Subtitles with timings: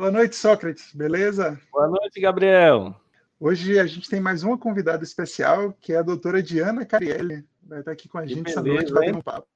[0.00, 1.60] Boa noite, Sócrates, beleza?
[1.70, 2.98] Boa noite, Gabriel.
[3.38, 7.44] Hoje a gente tem mais uma convidada especial, que é a doutora Diana Carielli.
[7.62, 9.46] Vai estar aqui com a gente essa noite batendo um papo.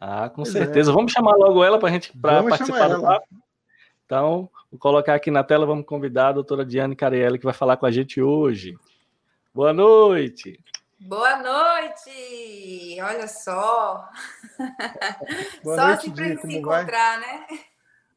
[0.00, 0.90] Ah, com pois certeza.
[0.90, 0.92] É.
[0.92, 3.28] Vamos chamar logo ela para a gente pra participar do papo.
[4.04, 7.76] Então, vou colocar aqui na tela, vamos convidar a doutora Diana Carielli, que vai falar
[7.76, 8.76] com a gente hoje.
[9.54, 10.58] Boa noite.
[10.98, 12.98] Boa noite!
[13.00, 14.08] Olha só.
[15.62, 17.38] Boa só noite, assim para se encontrar, vai?
[17.38, 17.46] né?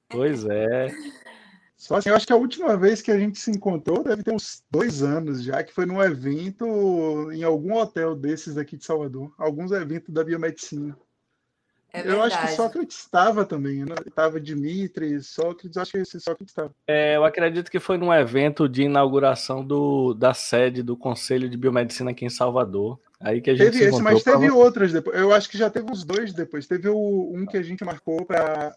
[0.10, 0.88] Pois é.
[1.84, 4.34] Só assim, eu acho que a última vez que a gente se encontrou deve ter
[4.34, 9.34] uns dois anos já, que foi num evento em algum hotel desses aqui de Salvador.
[9.38, 10.98] Alguns eventos da biomedicina.
[11.92, 13.96] É eu acho que Sócrates estava também, né?
[14.08, 16.74] Estava Dimitri, Sócrates, acho que esse Sócrates estava.
[16.88, 21.58] É, eu acredito que foi num evento de inauguração do, da sede do Conselho de
[21.58, 22.98] Biomedicina aqui em Salvador.
[23.20, 24.56] Aí que a gente teve esse, mas teve pra...
[24.56, 25.20] outros depois.
[25.20, 26.66] Eu acho que já teve uns dois depois.
[26.66, 28.74] Teve o, um que a gente marcou para.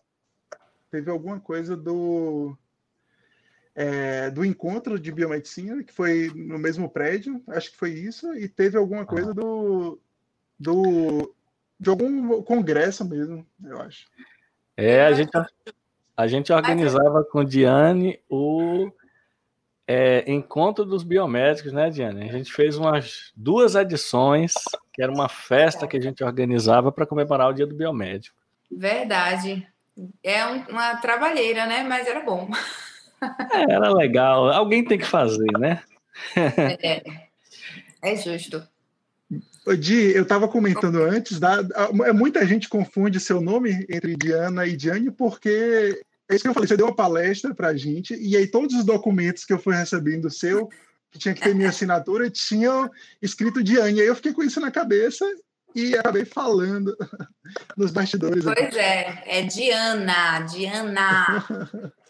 [0.90, 2.58] Teve alguma coisa do.
[3.78, 8.48] É, do encontro de biomedicina, que foi no mesmo prédio, acho que foi isso, e
[8.48, 9.34] teve alguma coisa ah.
[9.34, 10.00] do,
[10.58, 11.34] do
[11.78, 14.06] de algum congresso mesmo, eu acho.
[14.76, 15.30] É, a gente,
[16.16, 18.90] a gente organizava com Diane o
[19.86, 22.28] é, Encontro dos Biomédicos, né, Diane?
[22.28, 24.54] A gente fez umas duas edições,
[24.92, 28.36] que era uma festa que a gente organizava para comemorar o Dia do Biomédico.
[28.70, 29.66] Verdade.
[30.22, 31.84] É uma trabalheira, né?
[31.84, 32.48] Mas era bom.
[33.22, 34.50] É, era legal.
[34.50, 35.82] Alguém tem que fazer, né?
[36.36, 37.02] É,
[38.02, 38.62] é justo.
[39.78, 41.58] Di, eu estava comentando antes, da,
[42.06, 46.54] é, muita gente confunde seu nome entre Diana e Diane, porque é isso que eu
[46.54, 49.58] falei, você deu uma palestra para a gente, e aí todos os documentos que eu
[49.58, 50.68] fui recebendo seu,
[51.10, 52.88] que tinha que ter minha assinatura, tinham
[53.20, 53.98] escrito Diane.
[53.98, 55.24] E aí eu fiquei com isso na cabeça
[55.74, 56.96] e acabei falando
[57.76, 58.44] nos bastidores.
[58.44, 61.44] Pois é, é Diana, Diana.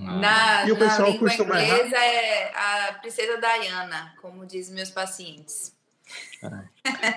[0.00, 5.74] Na, e o pessoal na língua inglesa é a princesa Diana, como dizem meus pacientes.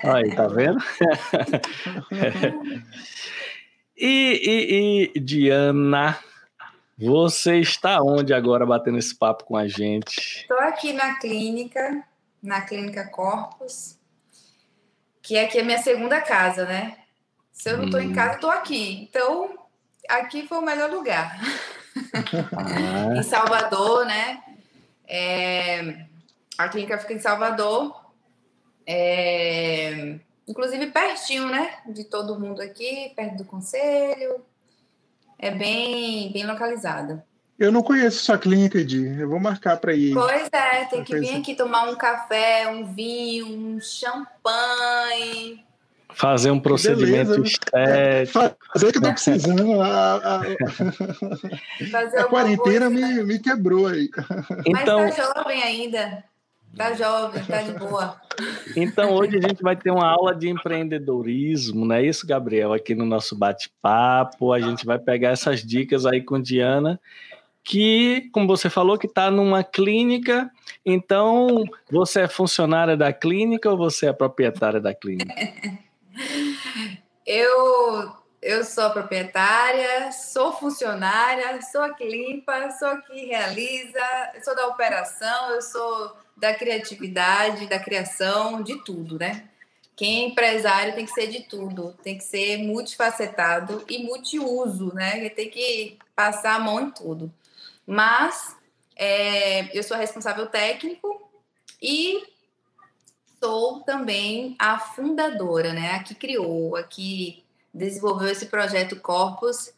[0.02, 0.78] Aí, tá vendo?
[3.96, 6.18] e, e, e, Diana,
[6.98, 10.40] você está onde agora batendo esse papo com a gente?
[10.40, 12.04] Estou aqui na clínica,
[12.42, 13.98] na clínica Corpus,
[15.22, 16.96] que aqui é minha segunda casa, né?
[17.52, 18.04] Se eu não estou hum.
[18.04, 19.02] em casa, estou aqui.
[19.02, 19.56] Então,
[20.08, 21.38] aqui foi o melhor lugar.
[22.56, 23.16] Ah.
[23.18, 24.42] em Salvador, né?
[25.06, 26.06] É,
[26.56, 28.00] a clínica fica em Salvador
[28.92, 30.18] é,
[30.48, 31.74] inclusive pertinho, né?
[31.86, 34.44] De todo mundo aqui, perto do conselho.
[35.38, 37.24] É bem, bem localizada.
[37.56, 39.20] Eu não conheço sua clínica, Edi.
[39.20, 40.12] Eu vou marcar para ir.
[40.12, 45.64] Pois é, tem que vir aqui tomar um café, um vinho, um champanhe.
[46.14, 48.56] Fazer um procedimento estético.
[48.72, 49.80] Fazer o que eu tô precisando.
[49.80, 50.42] A, a,
[52.20, 53.22] a quarentena coisa, me, né?
[53.22, 54.08] me quebrou aí.
[54.66, 56.24] Então, Mas tá jovem ainda.
[56.76, 58.20] Tá jovem, tá de boa.
[58.76, 62.72] Então, hoje a gente vai ter uma aula de empreendedorismo, não é isso, Gabriel?
[62.72, 67.00] Aqui no nosso bate-papo, a gente vai pegar essas dicas aí com Diana,
[67.64, 70.50] que, como você falou, que está numa clínica.
[70.86, 75.34] Então, você é funcionária da clínica ou você é proprietária da clínica?
[77.26, 84.00] Eu eu sou proprietária, sou funcionária, sou a que limpa, sou a que realiza,
[84.42, 89.50] sou da operação, eu sou da criatividade, da criação, de tudo, né?
[89.94, 95.28] Quem é empresário tem que ser de tudo, tem que ser multifacetado e multiuso, né?
[95.28, 97.30] Tem que passar a mão em tudo.
[97.86, 98.56] Mas
[98.96, 101.30] é, eu sou responsável técnico
[101.82, 102.22] e
[103.42, 105.92] sou também a fundadora, né?
[105.94, 107.42] A que criou, a que
[107.72, 109.72] desenvolveu esse projeto Corpus,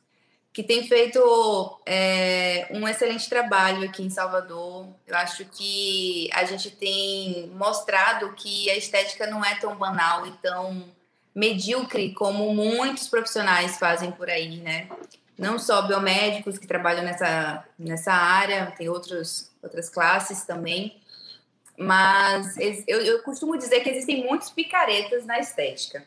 [0.53, 4.87] que tem feito é, um excelente trabalho aqui em Salvador.
[5.07, 10.33] Eu acho que a gente tem mostrado que a estética não é tão banal e
[10.43, 10.85] tão
[11.35, 14.89] medíocre como muitos profissionais fazem por aí, né?
[15.39, 21.02] Não só biomédicos que trabalham nessa, nessa área, tem outros, outras classes também.
[21.77, 26.05] Mas eu, eu costumo dizer que existem muitos picaretas na estética.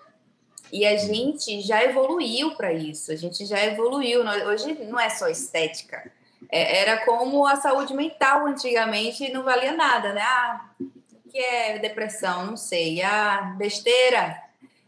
[0.71, 4.21] E a gente já evoluiu para isso, a gente já evoluiu.
[4.47, 6.12] Hoje não é só estética.
[6.51, 10.21] É, era como a saúde mental antigamente não valia nada, né?
[10.21, 12.45] Ah, o que é depressão?
[12.47, 13.01] Não sei.
[13.01, 14.41] Ah, besteira.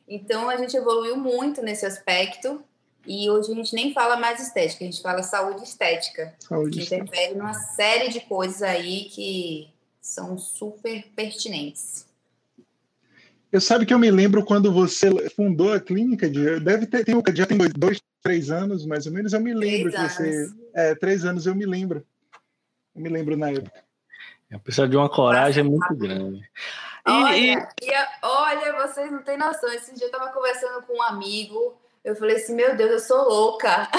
[0.08, 2.64] Então a gente evoluiu muito nesse aspecto.
[3.06, 6.36] E hoje a gente nem fala mais estética, a gente fala saúde estética.
[6.40, 9.72] Saúde que interfere numa série de coisas aí que
[10.08, 12.08] são super pertinentes.
[13.52, 17.16] Eu sabe que eu me lembro quando você fundou a clínica, de, deve ter, tem,
[17.34, 20.50] já tem dois, dois, três anos, mais ou menos, eu me lembro três que você.
[20.74, 22.06] É, três anos eu me lembro.
[22.96, 23.84] Eu me lembro na época.
[24.50, 26.50] É, precisa de uma coragem muito grande.
[27.06, 27.92] E, olha, e...
[28.24, 29.72] olha, vocês não têm noção.
[29.74, 33.28] Esse dia eu estava conversando com um amigo, eu falei assim, meu Deus, eu sou
[33.28, 33.90] louca.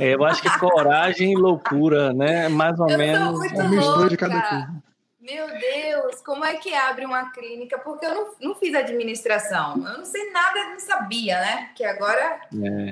[0.00, 2.48] É, eu acho que coragem e loucura, né?
[2.48, 3.50] Mais ou eu menos.
[3.50, 4.08] Sou muito louca.
[4.08, 4.89] de cada coisa.
[5.30, 7.78] Meu Deus, como é que abre uma clínica?
[7.78, 11.70] Porque eu não, não fiz administração, eu não sei nada, não sabia, né?
[11.76, 12.40] Que agora,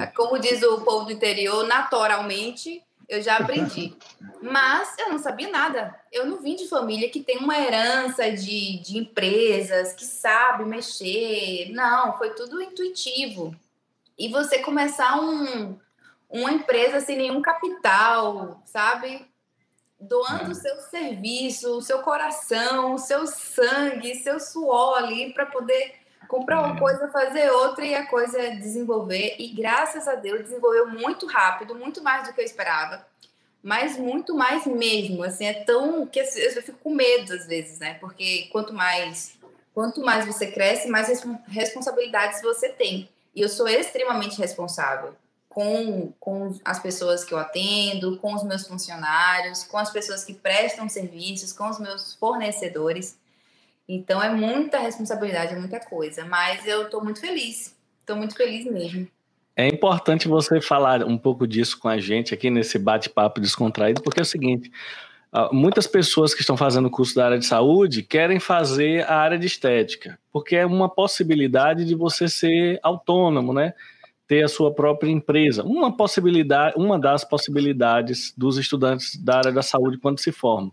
[0.00, 0.06] é.
[0.08, 3.96] como diz o povo do interior, naturalmente eu já aprendi.
[4.40, 5.98] Mas eu não sabia nada.
[6.12, 11.70] Eu não vim de família que tem uma herança de, de empresas, que sabe mexer.
[11.72, 13.56] Não, foi tudo intuitivo.
[14.16, 15.78] E você começar um,
[16.28, 19.26] uma empresa sem nenhum capital, sabe?
[20.00, 25.94] Doando o seu serviço, o seu coração, o seu sangue, seu suor ali para poder
[26.28, 26.78] comprar uma é.
[26.78, 29.34] coisa, fazer outra e a coisa desenvolver.
[29.38, 33.06] E graças a Deus desenvolveu muito rápido, muito mais do que eu esperava.
[33.60, 37.94] Mas muito mais mesmo, assim, é tão que eu fico com medo às vezes, né?
[37.94, 39.36] Porque quanto mais
[39.74, 43.08] quanto mais você cresce, mais responsabilidades você tem.
[43.34, 45.14] E eu sou extremamente responsável
[45.48, 50.34] com, com as pessoas que eu atendo, com os meus funcionários, com as pessoas que
[50.34, 53.18] prestam serviços, com os meus fornecedores.
[53.88, 58.66] Então é muita responsabilidade, é muita coisa, mas eu estou muito feliz, estou muito feliz
[58.66, 59.08] mesmo.
[59.56, 64.20] É importante você falar um pouco disso com a gente aqui nesse bate-papo descontraído, porque
[64.20, 64.70] é o seguinte:
[65.32, 69.38] ah, muitas pessoas que estão fazendo curso da área de saúde querem fazer a área
[69.38, 73.74] de estética, porque é uma possibilidade de você ser autônomo, né?
[74.28, 75.64] Ter a sua própria empresa.
[75.64, 80.70] Uma possibilidade, uma das possibilidades dos estudantes da área da saúde quando se formam.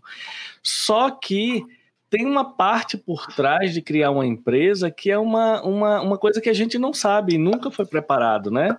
[0.62, 1.64] Só que
[2.10, 6.40] tem uma parte por trás de criar uma empresa que é uma, uma, uma coisa
[6.40, 8.76] que a gente não sabe e nunca foi preparado, né?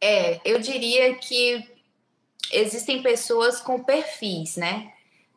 [0.00, 1.62] É, eu diria que
[2.52, 4.92] existem pessoas com perfis, né?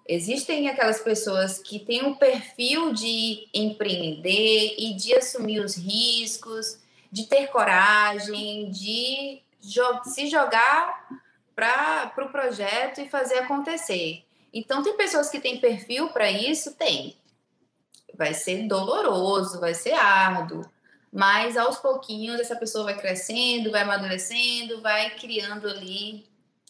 [0.07, 6.79] Existem aquelas pessoas que têm um perfil de empreender e de assumir os riscos
[7.11, 11.07] de ter coragem, de jo se jogar
[11.55, 14.23] para o pro projeto e fazer acontecer.
[14.53, 16.75] Então, tem pessoas que têm perfil para isso?
[16.75, 17.17] Tem.
[18.15, 20.65] Vai ser doloroso, vai ser árduo,
[21.11, 26.25] mas aos pouquinhos essa pessoa vai crescendo, vai amadurecendo, vai criando ali,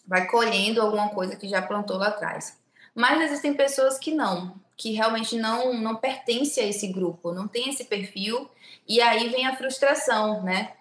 [0.06, 2.58] vai colhendo alguma coisa que já plantou lá atrás.
[2.96, 7.70] Mas existem pessoas que não, que realmente não, não pertence a esse grupo, não tem
[7.70, 8.50] esse perfil,
[8.88, 10.72] e aí vem a frustração, né?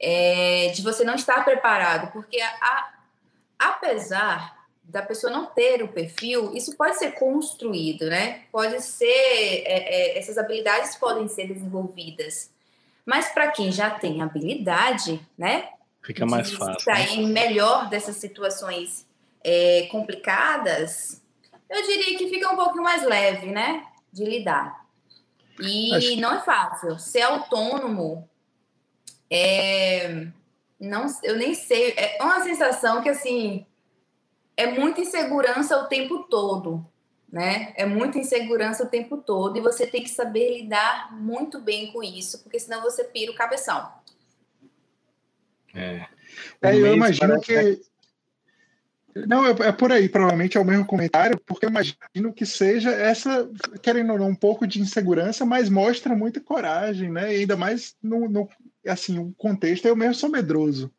[0.00, 2.94] É, de você não estar preparado, porque a,
[3.58, 8.44] apesar da pessoa não ter o perfil, isso pode ser construído, né?
[8.52, 12.50] Pode ser, é, é, essas habilidades podem ser desenvolvidas.
[13.04, 15.68] Mas para quem já tem habilidade, né?
[16.00, 16.80] Fica mais fácil.
[16.80, 17.32] Sair né?
[17.32, 19.04] melhor dessas situações
[19.42, 21.20] é, complicadas,
[21.70, 23.86] eu diria que fica um pouquinho mais leve, né?
[24.12, 24.86] De lidar.
[25.60, 26.16] E Acho...
[26.16, 26.98] não é fácil.
[26.98, 28.28] Ser autônomo
[29.30, 30.26] é.
[30.80, 31.94] Não, eu nem sei.
[31.96, 33.66] É uma sensação que, assim,
[34.56, 36.86] é muita insegurança o tempo todo,
[37.30, 37.72] né?
[37.76, 42.02] É muita insegurança o tempo todo e você tem que saber lidar muito bem com
[42.02, 43.92] isso, porque senão você pira o cabeção.
[45.74, 46.06] É.
[46.62, 47.80] é eu imagino que.
[49.26, 52.90] Não, é, é, por aí, provavelmente é o mesmo comentário, porque eu imagino que seja
[52.90, 53.48] essa,
[53.82, 57.34] querendo ou não, um pouco de insegurança, mas mostra muita coragem, né?
[57.34, 58.48] E ainda mais no, no
[58.86, 60.90] assim, o contexto, eu mesmo sou medroso.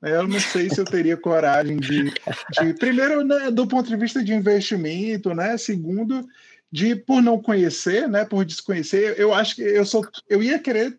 [0.00, 0.16] Né?
[0.16, 4.22] Eu não sei se eu teria coragem de, de primeiro, né, do ponto de vista
[4.22, 5.56] de investimento, né?
[5.56, 6.26] Segundo,
[6.70, 8.24] de por não conhecer, né?
[8.24, 10.98] Por desconhecer, eu acho que eu sou, eu ia querer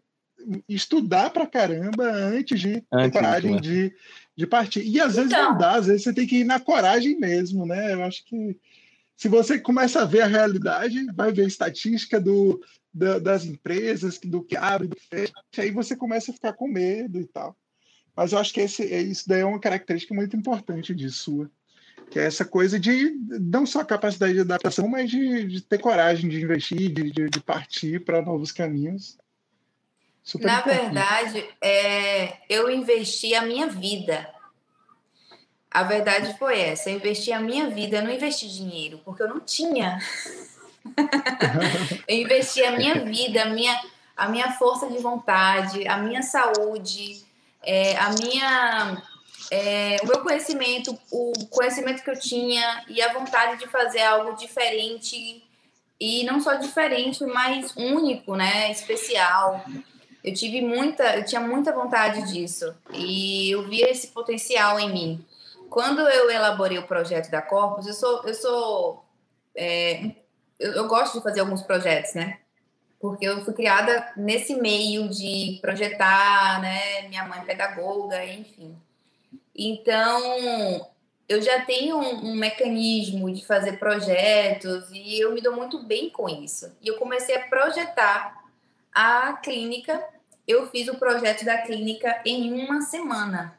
[0.67, 3.59] estudar para caramba antes de ter coragem né?
[3.59, 3.93] de
[4.39, 4.87] de partir.
[4.87, 7.65] E às vezes então, não dá, às vezes você tem que ir na coragem mesmo,
[7.65, 7.93] né?
[7.93, 8.57] Eu acho que
[9.17, 14.17] se você começa a ver a realidade, vai ver a estatística do, da, das empresas,
[14.17, 17.53] do que abre, do que fecha, aí você começa a ficar com medo e tal.
[18.15, 21.51] Mas eu acho que esse, isso daí é uma característica muito importante de sua,
[22.09, 25.79] que é essa coisa de não só a capacidade de adaptação, mas de, de ter
[25.79, 29.17] coragem de investir, de, de, de partir para novos caminhos.
[30.23, 34.29] Super Na verdade, é, eu investi a minha vida.
[35.71, 39.29] A verdade foi essa, eu investi a minha vida, eu não investi dinheiro, porque eu
[39.29, 39.99] não tinha.
[42.07, 43.79] eu investi a minha vida, a minha,
[44.17, 47.23] a minha força de vontade, a minha saúde,
[47.61, 49.01] é, a minha,
[49.51, 54.35] é, o meu conhecimento, o conhecimento que eu tinha e a vontade de fazer algo
[54.35, 55.43] diferente
[55.99, 58.71] e não só diferente, mas único, né?
[58.71, 59.63] Especial.
[60.23, 65.25] Eu tive muita, eu tinha muita vontade disso e eu via esse potencial em mim.
[65.69, 69.05] Quando eu elaborei o projeto da Corpus, eu sou, eu sou,
[69.55, 70.11] é,
[70.59, 72.39] eu, eu gosto de fazer alguns projetos, né?
[72.99, 77.07] Porque eu fui criada nesse meio de projetar, né?
[77.07, 78.75] Minha mãe é pedagoga, enfim.
[79.55, 80.85] Então,
[81.29, 86.09] eu já tenho um, um, mecanismo de fazer projetos e eu me dou muito bem
[86.09, 86.75] com isso.
[86.81, 88.38] E eu comecei a projetar
[88.99, 90.03] a clínica.
[90.45, 93.57] Eu fiz o projeto da clínica em uma semana,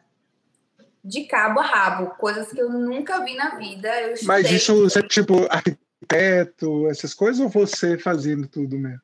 [1.02, 3.88] de cabo a rabo, coisas que eu nunca vi na vida.
[4.24, 9.00] Mas isso é tipo arquiteto, essas coisas, ou você fazendo tudo mesmo?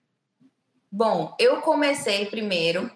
[0.92, 2.90] Bom, eu comecei primeiro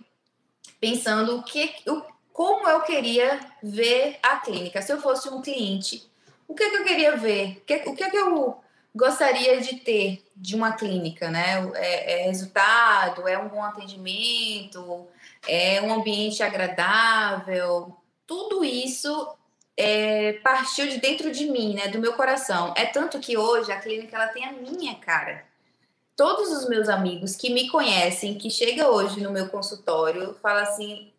[0.79, 4.83] pensando o que, o, como eu queria ver a clínica.
[4.83, 6.11] Se eu fosse um cliente,
[6.47, 7.59] o que, que eu queria ver?
[7.59, 8.61] O que, o que, que eu
[8.95, 11.71] gostaria de ter de uma clínica, né?
[11.75, 15.07] É, é, resultado, é um bom atendimento,
[15.47, 17.97] é um ambiente agradável.
[18.27, 19.37] Tudo isso
[19.77, 21.89] é, partiu de dentro de mim, né?
[21.89, 22.73] Do meu coração.
[22.77, 25.45] É tanto que hoje a clínica ela tem a minha cara.
[26.17, 31.13] Todos os meus amigos que me conhecem, que chega hoje no meu consultório, falam assim: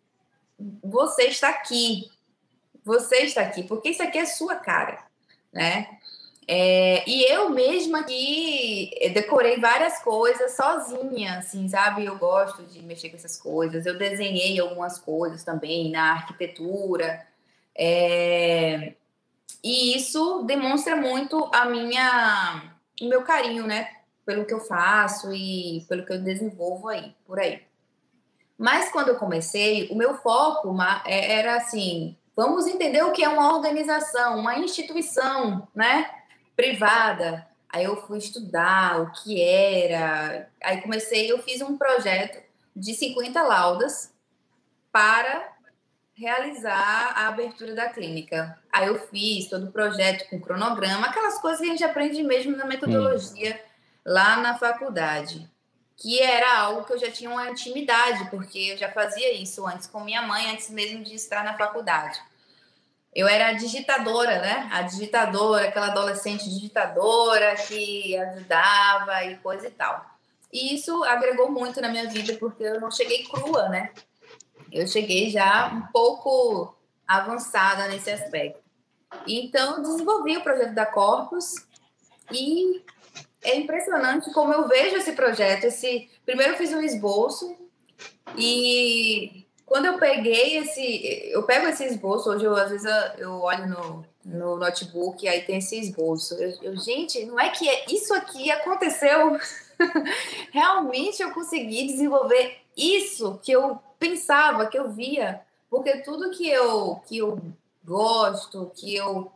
[0.82, 2.10] você está aqui.
[2.84, 5.04] Você está aqui, porque isso aqui é sua cara,
[5.52, 5.98] né?
[6.46, 12.04] É, e eu mesma aqui decorei várias coisas sozinha, assim, sabe?
[12.04, 13.86] Eu gosto de mexer com essas coisas.
[13.86, 17.24] Eu desenhei algumas coisas também na arquitetura.
[17.74, 18.94] É,
[19.62, 23.88] e isso demonstra muito a minha, o meu carinho, né?
[24.26, 27.62] Pelo que eu faço e pelo que eu desenvolvo aí, por aí.
[28.58, 33.28] Mas quando eu comecei, o meu foco é, era assim: vamos entender o que é
[33.28, 36.21] uma organização, uma instituição, né?
[36.56, 37.46] Privada.
[37.68, 40.48] Aí eu fui estudar o que era.
[40.62, 42.42] Aí comecei, eu fiz um projeto
[42.74, 44.12] de 50 laudas
[44.90, 45.50] para
[46.14, 48.58] realizar a abertura da clínica.
[48.70, 52.56] Aí eu fiz todo o projeto com cronograma, aquelas coisas que a gente aprende mesmo
[52.56, 53.68] na metodologia hum.
[54.04, 55.50] lá na faculdade
[56.02, 59.86] que era algo que eu já tinha uma intimidade, porque eu já fazia isso antes
[59.86, 62.20] com minha mãe, antes mesmo de estar na faculdade.
[63.14, 64.68] Eu era a digitadora, né?
[64.72, 70.04] A digitadora, aquela adolescente digitadora que ajudava e coisa e tal.
[70.52, 73.92] E isso agregou muito na minha vida, porque eu não cheguei crua, né?
[74.70, 76.74] Eu cheguei já um pouco
[77.06, 78.62] avançada nesse aspecto.
[79.26, 81.54] Então, desenvolvi o projeto da Corpus
[82.30, 82.82] e
[83.42, 85.64] é impressionante como eu vejo esse projeto.
[85.64, 87.56] Esse primeiro eu fiz um esboço
[88.36, 89.41] e
[89.72, 92.86] quando eu peguei esse, eu pego esse esboço hoje eu, às vezes
[93.16, 96.34] eu olho no, no notebook e aí tem esse esboço.
[96.34, 99.38] Eu, eu, gente, não é que isso aqui aconteceu.
[100.52, 106.96] Realmente eu consegui desenvolver isso que eu pensava, que eu via, porque tudo que eu
[107.06, 107.40] que eu
[107.82, 109.32] gosto, que eu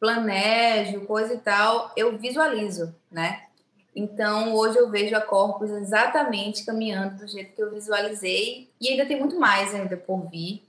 [0.00, 3.45] planejo, coisa e tal, eu visualizo, né?
[3.96, 9.06] Então, hoje eu vejo a Corpus exatamente caminhando do jeito que eu visualizei e ainda
[9.06, 10.62] tem muito mais ainda por vir.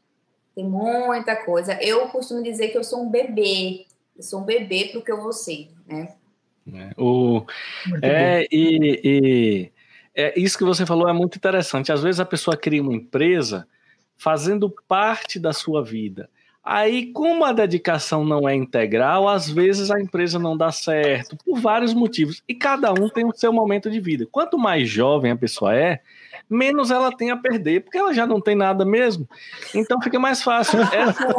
[0.55, 1.77] Tem muita coisa.
[1.83, 3.85] Eu costumo dizer que eu sou um bebê.
[4.15, 6.15] Eu sou um bebê para o que eu vou ser, né?
[6.73, 7.45] É, o,
[8.01, 9.71] é, e, e
[10.15, 11.91] é, isso que você falou é muito interessante.
[11.91, 13.67] Às vezes a pessoa cria uma empresa
[14.15, 16.29] fazendo parte da sua vida.
[16.69, 21.61] Aí, como a dedicação não é integral, às vezes a empresa não dá certo, por
[21.61, 22.43] vários motivos.
[22.45, 24.27] E cada um tem o seu momento de vida.
[24.29, 26.01] Quanto mais jovem a pessoa é,
[26.49, 29.25] menos ela tem a perder, porque ela já não tem nada mesmo.
[29.73, 30.79] Então fica mais fácil.
[30.81, 31.35] Essa...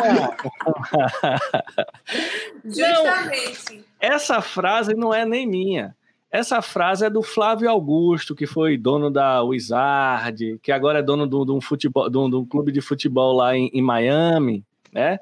[2.65, 3.77] Justamente.
[3.77, 5.95] Não, essa frase não é nem minha.
[6.33, 11.27] Essa frase é do Flávio Augusto, que foi dono da Wizard, que agora é dono
[11.27, 14.65] de um, futebol, de um, de um clube de futebol lá em, em Miami
[14.99, 15.21] né?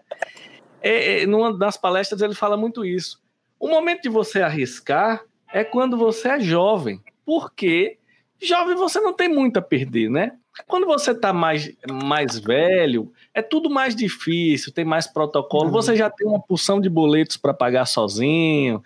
[0.82, 3.20] É, é, numa das palestras ele fala muito isso.
[3.58, 7.98] O momento de você arriscar é quando você é jovem, porque
[8.40, 10.32] jovem você não tem muito a perder, né?
[10.66, 16.08] Quando você está mais, mais velho, é tudo mais difícil, tem mais protocolo, você já
[16.08, 18.82] tem uma porção de boletos para pagar sozinho,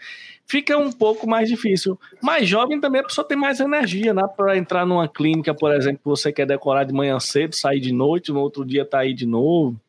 [0.47, 1.99] fica um pouco mais difícil.
[2.21, 4.27] Mais jovem também a pessoa tem mais energia, né?
[4.37, 7.93] Para entrar numa clínica, por exemplo, que você quer decorar de manhã cedo, sair de
[7.93, 9.81] noite, no outro dia tá aí de novo.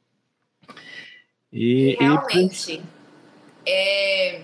[1.51, 2.81] E, Realmente.
[3.65, 3.70] E...
[3.70, 4.43] É...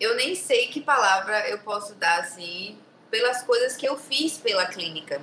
[0.00, 2.76] Eu nem sei que palavra eu posso dar assim,
[3.08, 5.20] pelas coisas que eu fiz pela clínica.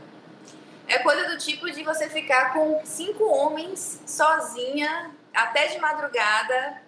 [0.88, 6.82] É coisa do tipo de você ficar com cinco homens sozinha, até de madrugada,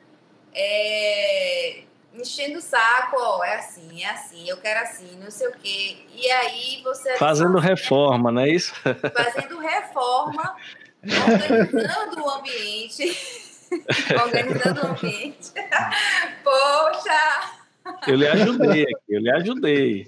[0.54, 1.84] é...
[2.14, 5.98] enchendo o saco, ó, é assim, é assim, eu quero assim, não sei o quê.
[6.16, 7.18] E aí você.
[7.18, 8.74] Fazendo reforma, não é isso?
[9.14, 10.56] Fazendo reforma,
[11.04, 13.51] organizando o ambiente.
[14.24, 15.52] organizando o ambiente.
[16.44, 17.62] Poxa!
[18.08, 20.08] Eu lhe ajudei aqui, eu lhe ajudei.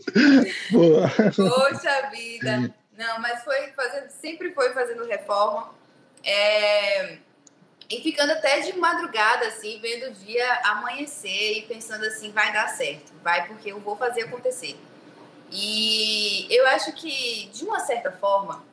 [0.72, 1.10] Boa.
[1.36, 2.74] Poxa vida.
[2.98, 5.74] Não, mas foi fazendo, sempre foi fazendo reforma.
[6.24, 7.18] É,
[7.90, 12.68] e ficando até de madrugada, assim, vendo o dia amanhecer e pensando assim, vai dar
[12.70, 14.78] certo, vai porque eu vou fazer acontecer.
[15.52, 18.64] E eu acho que, de uma certa forma,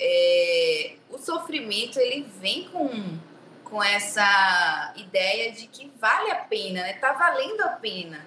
[0.00, 3.18] é, o sofrimento ele vem com,
[3.64, 6.92] com essa ideia de que vale a pena, né?
[6.94, 8.26] Tá valendo a pena.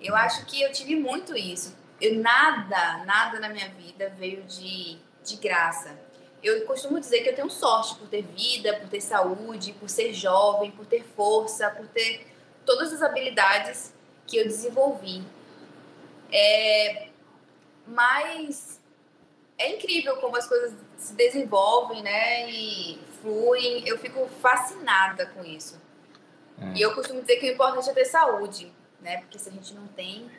[0.00, 1.76] Eu acho que eu tive muito isso.
[2.00, 6.06] Eu, nada, nada na minha vida veio de, de graça
[6.46, 10.12] eu costumo dizer que eu tenho sorte por ter vida, por ter saúde, por ser
[10.12, 12.26] jovem, por ter força, por ter
[12.64, 13.92] todas as habilidades
[14.26, 15.24] que eu desenvolvi.
[16.30, 17.08] É,
[17.86, 18.80] mas
[19.58, 22.50] é incrível como as coisas se desenvolvem, né?
[22.50, 23.86] E fluem.
[23.86, 25.80] Eu fico fascinada com isso.
[26.60, 26.72] É.
[26.74, 29.18] E eu costumo dizer que o importante é ter saúde, né?
[29.18, 30.30] Porque se a gente não tem,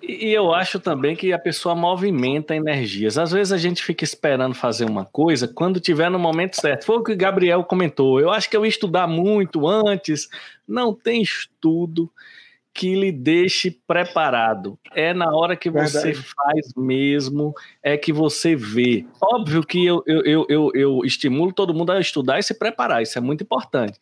[0.00, 3.18] e eu acho também que a pessoa movimenta energias.
[3.18, 6.84] Às vezes a gente fica esperando fazer uma coisa quando tiver no momento certo.
[6.84, 8.20] Foi o que o Gabriel comentou.
[8.20, 10.28] Eu acho que eu ia estudar muito antes.
[10.66, 12.10] Não tem estudo
[12.78, 14.78] que lhe deixe preparado.
[14.94, 16.28] É na hora que você Verdade.
[16.36, 19.04] faz mesmo, é que você vê.
[19.20, 23.18] Óbvio que eu, eu, eu, eu, estimulo todo mundo a estudar e se preparar, isso
[23.18, 23.98] é muito importante.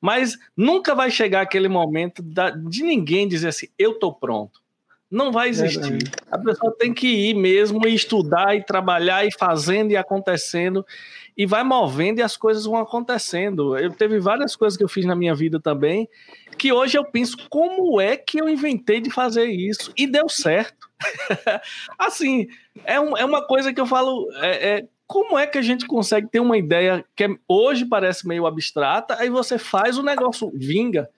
[0.00, 4.62] Mas nunca vai chegar aquele momento da, de ninguém dizer assim: eu estou pronto
[5.10, 6.10] não vai existir.
[6.30, 10.86] A pessoa tem que ir mesmo e estudar e trabalhar e fazendo e acontecendo
[11.36, 13.76] e vai movendo e as coisas vão acontecendo.
[13.76, 16.08] Eu teve várias coisas que eu fiz na minha vida também
[16.58, 20.90] que hoje eu penso como é que eu inventei de fazer isso e deu certo.
[21.98, 22.46] assim,
[22.84, 25.86] é, um, é uma coisa que eu falo, é, é, como é que a gente
[25.86, 30.52] consegue ter uma ideia que é, hoje parece meio abstrata, aí você faz o negócio
[30.54, 31.08] vinga,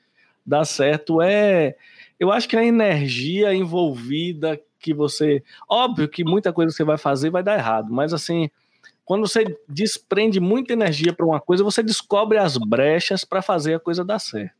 [0.46, 1.74] dá certo, é
[2.18, 5.42] eu acho que a energia envolvida que você.
[5.68, 8.50] Óbvio que muita coisa que você vai fazer vai dar errado, mas assim,
[9.05, 13.81] quando você desprende muita energia para uma coisa, você descobre as brechas para fazer a
[13.81, 14.55] coisa dar certo.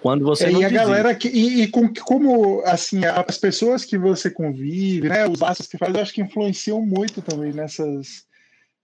[0.00, 3.98] Quando você é, e a galera que e, e com, como assim as pessoas que
[3.98, 8.24] você convive, né, os laços que faz, eu acho que influenciam muito também nessas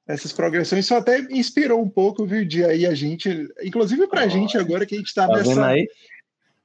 [0.09, 0.85] essas progressões.
[0.85, 4.85] Isso até inspirou um pouco, viu, de aí a gente, inclusive para a gente agora
[4.85, 5.75] que a gente está tá nessa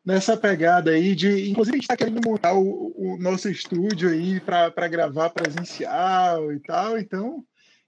[0.08, 1.50] nessa pegada aí de.
[1.50, 6.60] Inclusive, a gente está querendo montar o, o, nosso estúdio aí para gravar presencial e
[6.62, 6.98] tal.
[6.98, 7.44] Então,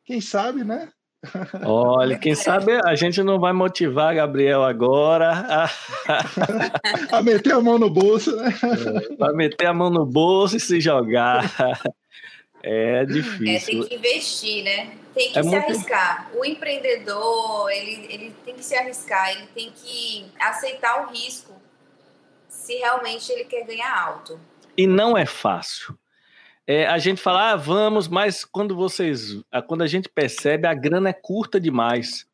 [0.09, 0.89] quem sabe, né?
[1.63, 5.69] Olha, quem sabe a gente não vai motivar Gabriel agora a,
[7.15, 8.49] a meter a mão no bolso, né?
[8.49, 11.45] É, vai meter a mão no bolso e se jogar.
[12.63, 13.47] É difícil.
[13.47, 14.97] É, tem que investir, né?
[15.13, 15.63] Tem que é se muito...
[15.63, 16.31] arriscar.
[16.33, 21.53] O empreendedor, ele, ele tem que se arriscar, ele tem que aceitar o risco
[22.47, 24.39] se realmente ele quer ganhar alto.
[24.75, 25.98] E não é fácil.
[26.71, 31.09] É, a gente fala, ah, vamos, mas quando vocês, quando a gente percebe, a grana
[31.09, 32.27] é curta demais.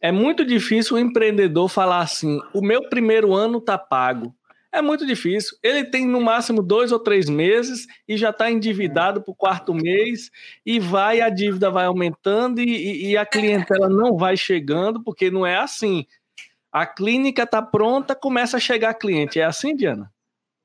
[0.00, 4.34] É muito difícil o empreendedor falar assim: o meu primeiro ano está pago.
[4.72, 5.58] É muito difícil.
[5.62, 9.74] Ele tem no máximo dois ou três meses e já está endividado para o quarto
[9.74, 10.30] mês
[10.64, 15.44] e vai, a dívida vai aumentando e, e, a clientela não vai chegando, porque não
[15.44, 16.06] é assim.
[16.72, 19.38] A clínica está pronta, começa a chegar cliente.
[19.38, 20.10] É assim, Diana?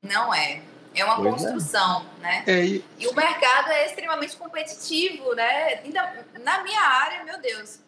[0.01, 0.68] Não é.
[0.99, 1.51] É uma pois é.
[1.51, 2.21] construção, é.
[2.21, 2.43] né?
[2.47, 2.85] É, e...
[2.97, 3.07] e...
[3.07, 5.81] o mercado é extremamente competitivo, né?
[5.83, 7.79] Ainda, na minha área, meu Deus,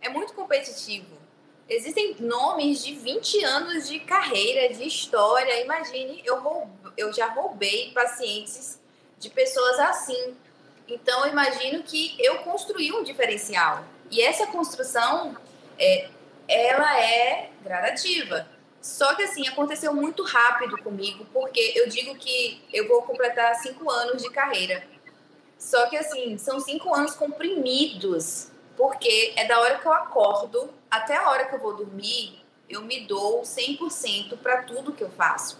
[0.00, 1.18] é muito competitivo.
[1.68, 5.62] Existem nomes de 20 anos de carreira, de história.
[5.62, 8.80] Imagine, eu, roub, eu já roubei pacientes
[9.18, 10.34] de pessoas assim.
[10.88, 13.84] Então, eu imagino que eu construí um diferencial.
[14.10, 15.36] E essa construção
[15.78, 16.08] é,
[16.48, 18.48] ela é gradativa.
[18.80, 23.90] Só que assim, aconteceu muito rápido comigo, porque eu digo que eu vou completar cinco
[23.90, 24.86] anos de carreira.
[25.58, 31.16] Só que assim, são cinco anos comprimidos, porque é da hora que eu acordo até
[31.16, 35.58] a hora que eu vou dormir, eu me dou 100% para tudo que eu faço.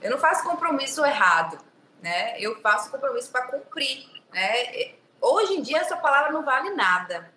[0.00, 1.58] Eu não faço compromisso errado,
[2.00, 2.38] né?
[2.40, 4.94] Eu faço compromisso para cumprir, né?
[5.20, 7.30] Hoje em dia essa palavra não vale nada,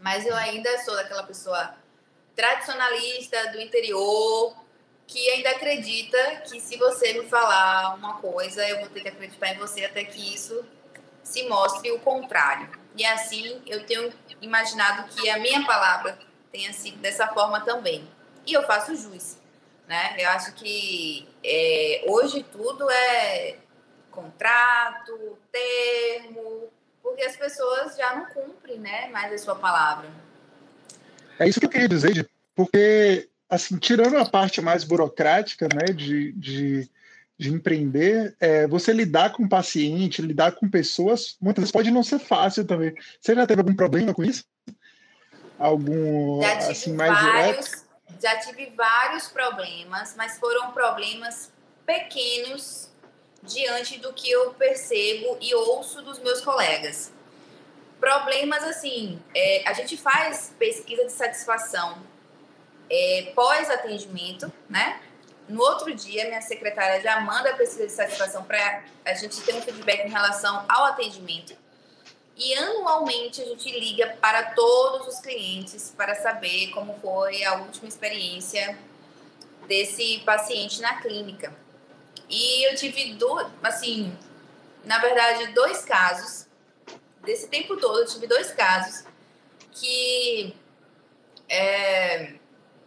[0.00, 1.74] mas eu ainda sou daquela pessoa
[2.34, 4.56] tradicionalista do interior
[5.06, 9.48] que ainda acredita que se você me falar uma coisa, eu vou ter que acreditar
[9.48, 10.64] em você até que isso
[11.22, 12.70] se mostre o contrário.
[12.96, 16.18] E assim eu tenho imaginado que a minha palavra
[16.50, 18.08] tenha sido dessa forma também.
[18.46, 19.36] E eu faço jus.
[19.86, 20.14] né?
[20.18, 23.58] Eu acho que é, hoje tudo é
[24.10, 26.70] contrato, termo,
[27.02, 30.08] porque as pessoas já não cumprem, né, mais a sua palavra.
[31.38, 36.32] É isso que eu queria dizer, porque, assim, tirando a parte mais burocrática, né, de,
[36.32, 36.90] de,
[37.38, 42.18] de empreender, é, você lidar com paciente, lidar com pessoas, muitas vezes pode não ser
[42.18, 42.94] fácil também.
[43.20, 44.44] Você já teve algum problema com isso?
[45.58, 47.84] Algum, já tive assim, mais vários, direto?
[48.20, 51.52] Já tive vários problemas, mas foram problemas
[51.86, 52.90] pequenos
[53.42, 57.12] diante do que eu percebo e ouço dos meus colegas.
[58.02, 62.02] Problemas assim, é, a gente faz pesquisa de satisfação
[62.90, 65.00] é, pós-atendimento, né?
[65.48, 69.54] No outro dia, minha secretária já manda a pesquisa de satisfação para a gente ter
[69.54, 71.56] um feedback em relação ao atendimento.
[72.36, 77.86] E anualmente a gente liga para todos os clientes para saber como foi a última
[77.86, 78.76] experiência
[79.68, 81.54] desse paciente na clínica.
[82.28, 84.12] E eu tive, do, assim,
[84.84, 86.50] na verdade, dois casos.
[87.24, 89.04] Desse tempo todo, eu tive dois casos
[89.70, 90.54] que
[91.48, 92.34] é,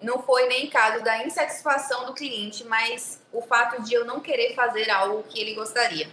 [0.02, 4.54] não foi nem caso da insatisfação do cliente, mas o fato de eu não querer
[4.56, 6.08] fazer algo que ele gostaria.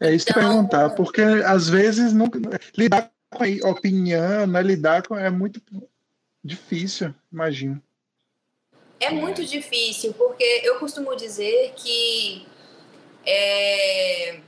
[0.00, 2.30] É isso então, perguntar, porque às vezes não,
[2.76, 5.60] lidar com a opinião, né, lidar com é muito
[6.42, 7.82] difícil, imagino.
[8.98, 12.46] É muito difícil, porque eu costumo dizer que,
[13.26, 14.40] é,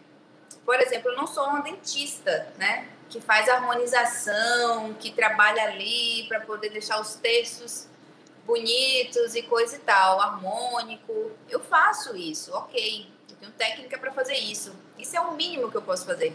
[0.65, 2.89] por exemplo, eu não sou uma dentista, né?
[3.09, 7.87] Que faz harmonização, que trabalha ali para poder deixar os textos
[8.47, 11.33] bonitos e coisa e tal, harmônico.
[11.49, 13.11] Eu faço isso, ok.
[13.29, 14.75] Eu tenho técnica para fazer isso.
[14.99, 16.35] Isso é o mínimo que eu posso fazer.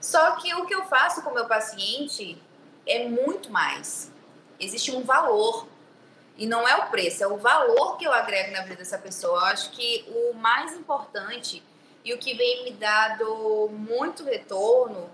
[0.00, 2.40] Só que o que eu faço com o meu paciente
[2.86, 4.10] é muito mais.
[4.60, 5.66] Existe um valor
[6.36, 9.40] e não é o preço, é o valor que eu agrego na vida dessa pessoa.
[9.40, 11.62] Eu acho que o mais importante
[12.08, 15.10] e o que vem me dado muito retorno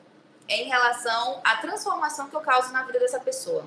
[0.47, 3.65] é em relação à transformação que eu causo na vida dessa pessoa.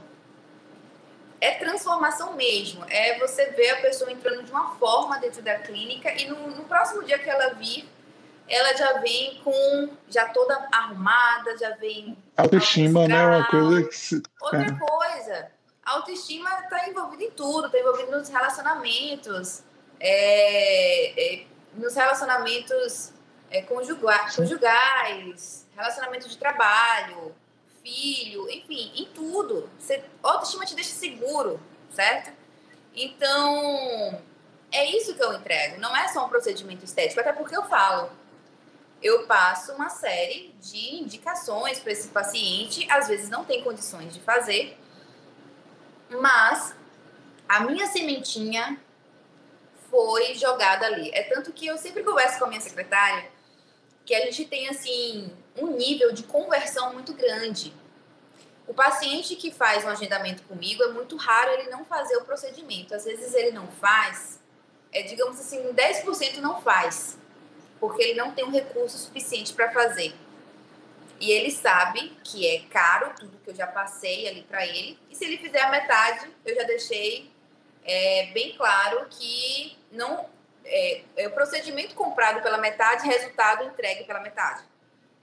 [1.41, 6.09] É transformação mesmo, é você ver a pessoa entrando de uma forma dentro da clínica
[6.13, 7.87] e no, no próximo dia que ela vir,
[8.47, 14.61] ela já vem com já toda arrumada, já vem autoestima, né, uma coisa que outra
[14.61, 14.71] é.
[14.71, 15.51] coisa
[15.83, 19.63] a autoestima está envolvida em tudo, está envolvida nos relacionamentos,
[19.99, 23.13] é, é, nos relacionamentos
[23.49, 27.36] é, conjuga conjugais, relacionamento de trabalho,
[27.83, 29.69] filho, enfim, em tudo.
[29.79, 31.60] Você, autoestima te deixa seguro,
[31.91, 32.31] certo?
[32.93, 34.21] Então,
[34.71, 35.79] é isso que eu entrego.
[35.79, 38.12] Não é só um procedimento estético, até porque eu falo.
[39.01, 44.19] Eu passo uma série de indicações para esse paciente, às vezes não tem condições de
[44.19, 44.75] fazer,
[46.10, 46.75] mas
[47.47, 48.81] a minha sementinha
[49.89, 51.12] foi jogada ali.
[51.13, 53.37] É tanto que eu sempre converso com a minha secretária
[54.07, 57.73] que a gente tem assim um nível de conversão muito grande.
[58.65, 62.95] O paciente que faz um agendamento comigo é muito raro ele não fazer o procedimento.
[62.95, 64.39] Às vezes ele não faz,
[64.93, 67.17] é, digamos assim, 10% não faz,
[67.81, 70.15] porque ele não tem um recurso suficiente para fazer.
[71.19, 74.97] E ele sabe que é caro tudo que eu já passei ali para ele.
[75.09, 77.29] E se ele fizer a metade, eu já deixei
[77.83, 80.29] é, bem claro que não
[80.67, 84.63] é, é o procedimento comprado pela metade, resultado entregue pela metade.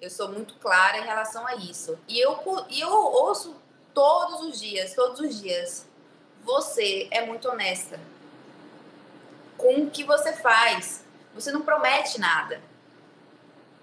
[0.01, 1.99] Eu sou muito clara em relação a isso.
[2.09, 3.57] E eu, e eu ouço
[3.93, 5.87] todos os dias, todos os dias.
[6.43, 7.99] Você é muito honesta
[9.57, 11.05] com o que você faz.
[11.35, 12.61] Você não promete nada.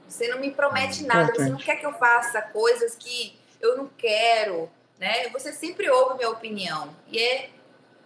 [0.08, 3.88] Você não me promete nada, você não quer que eu faça coisas que eu não
[3.88, 4.69] quero,
[5.00, 5.30] né?
[5.30, 6.93] Você sempre ouve minha opinião.
[7.08, 7.50] E é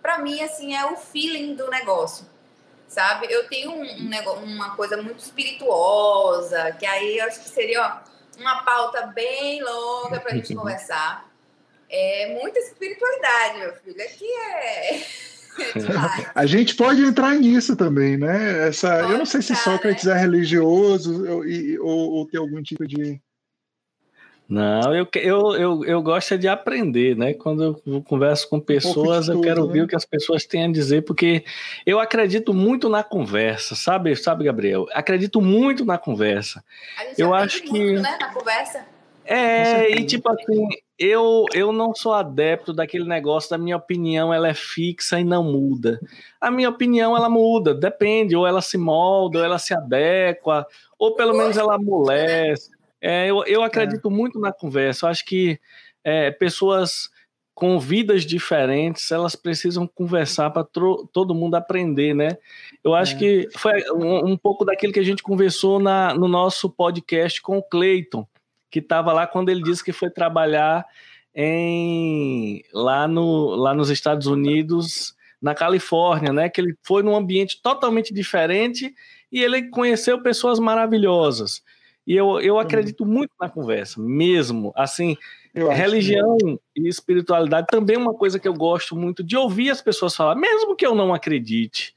[0.03, 2.27] para mim assim é o feeling do negócio.
[2.87, 3.27] Sabe?
[3.29, 7.81] Eu tenho um, um negócio, uma coisa muito espirituosa, que aí eu acho que seria
[7.81, 11.29] ó, uma pauta bem longa para a gente conversar.
[11.89, 14.01] É muita espiritualidade, meu filho.
[14.01, 15.01] Aqui é
[16.35, 18.67] a gente pode entrar nisso também, né?
[18.67, 20.13] Essa, eu não sei se Sócrates né?
[20.13, 21.43] é religioso ou,
[21.81, 23.21] ou, ou tem algum tipo de.
[24.47, 27.33] Não, eu, eu, eu, eu gosto de aprender, né?
[27.33, 29.85] Quando eu converso com pessoas, um eu quero ouvir né?
[29.85, 31.43] o que as pessoas têm a dizer, porque
[31.83, 34.85] eu acredito muito na conversa, sabe, sabe, Gabriel?
[34.93, 36.63] Acredito muito na conversa.
[37.17, 37.71] eu acho que.
[37.71, 38.85] Muito, né, na conversa.
[39.27, 40.67] É, e tipo assim,
[40.99, 45.43] eu, eu não sou adepto daquele negócio da minha opinião, ela é fixa e não
[45.43, 45.99] muda.
[46.39, 50.67] A minha opinião, ela muda, depende, ou ela se molda, ou ela se adequa,
[50.99, 52.74] ou pelo menos ela amolece.
[53.01, 54.11] É, eu, eu acredito é.
[54.11, 55.59] muito na conversa, eu acho que
[56.03, 57.09] é, pessoas
[57.55, 62.37] com vidas diferentes, elas precisam conversar para todo mundo aprender, né?
[62.83, 63.17] Eu acho é.
[63.17, 67.57] que foi um, um, pouco daquilo que a gente conversou na, no nosso podcast com
[67.57, 68.27] o Cleiton,
[68.69, 70.85] que estava lá quando ele disse que foi trabalhar
[71.33, 76.49] em, lá, no, lá nos Estados Unidos, na Califórnia, né?
[76.49, 78.93] Que ele foi num ambiente totalmente diferente
[79.31, 81.63] e ele conheceu pessoas maravilhosas.
[82.05, 84.71] E eu, eu acredito muito na conversa, mesmo.
[84.75, 85.17] Assim,
[85.53, 86.37] religião
[86.75, 90.35] e espiritualidade também é uma coisa que eu gosto muito de ouvir as pessoas falar,
[90.35, 91.95] mesmo que eu não acredite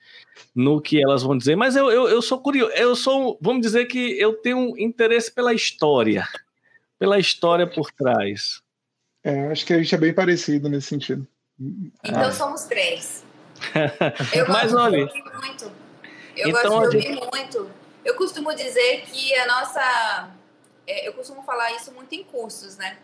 [0.54, 3.86] no que elas vão dizer, mas eu, eu, eu sou curioso, eu sou, vamos dizer
[3.86, 6.26] que eu tenho interesse pela história,
[6.98, 8.62] pela história por trás.
[9.24, 11.26] É, acho que a gente é bem parecido nesse sentido.
[12.04, 12.32] Então ah.
[12.32, 13.24] somos três.
[14.32, 15.72] Eu gosto mas, olha, de ouvir muito.
[16.36, 17.28] Eu então, gosto de ouvir gente...
[17.32, 17.70] muito.
[18.08, 20.30] Eu costumo dizer que a nossa.
[20.86, 22.96] É, eu costumo falar isso muito em cursos, né?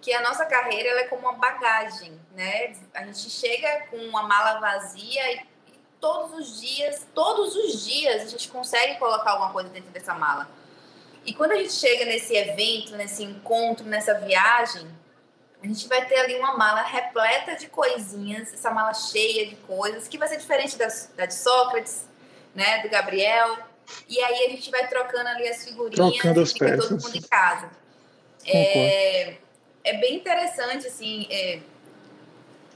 [0.00, 2.74] Que a nossa carreira ela é como uma bagagem, né?
[2.94, 5.46] A gente chega com uma mala vazia e,
[6.00, 10.48] todos os dias, todos os dias, a gente consegue colocar alguma coisa dentro dessa mala.
[11.26, 14.88] E quando a gente chega nesse evento, nesse encontro, nessa viagem,
[15.62, 20.08] a gente vai ter ali uma mala repleta de coisinhas, essa mala cheia de coisas,
[20.08, 22.08] que vai ser diferente da, da de Sócrates,
[22.54, 23.65] né, do Gabriel.
[24.08, 26.88] E aí a gente vai trocando ali as figurinhas Trocando as e fica peças.
[26.88, 27.70] todo mundo em casa.
[28.44, 29.36] É,
[29.84, 31.60] é, bem interessante, assim, é,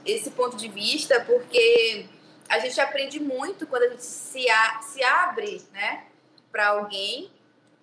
[0.05, 2.05] esse ponto de vista, porque
[2.49, 6.05] a gente aprende muito quando a gente se, a, se abre, né,
[6.51, 7.31] para alguém.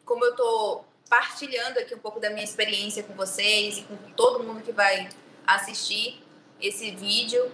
[0.04, 4.44] Como eu tô partilhando aqui um pouco da minha experiência com vocês e com todo
[4.44, 5.08] mundo que vai
[5.46, 6.22] assistir
[6.60, 7.50] esse vídeo.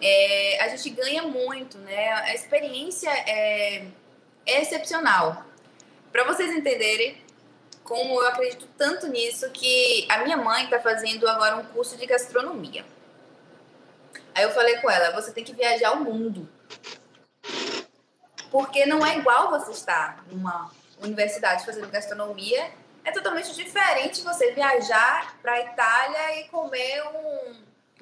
[0.00, 2.12] É, a gente ganha muito, né?
[2.12, 3.86] A experiência é
[4.46, 5.44] excepcional.
[6.10, 7.22] Para vocês entenderem
[7.82, 12.06] como eu acredito tanto nisso, que a minha mãe está fazendo agora um curso de
[12.06, 12.84] gastronomia.
[14.34, 16.48] Aí eu falei com ela: você tem que viajar o mundo.
[18.50, 22.70] Porque não é igual você estar numa universidade fazendo gastronomia
[23.04, 27.56] é totalmente diferente você viajar para a Itália e comer um,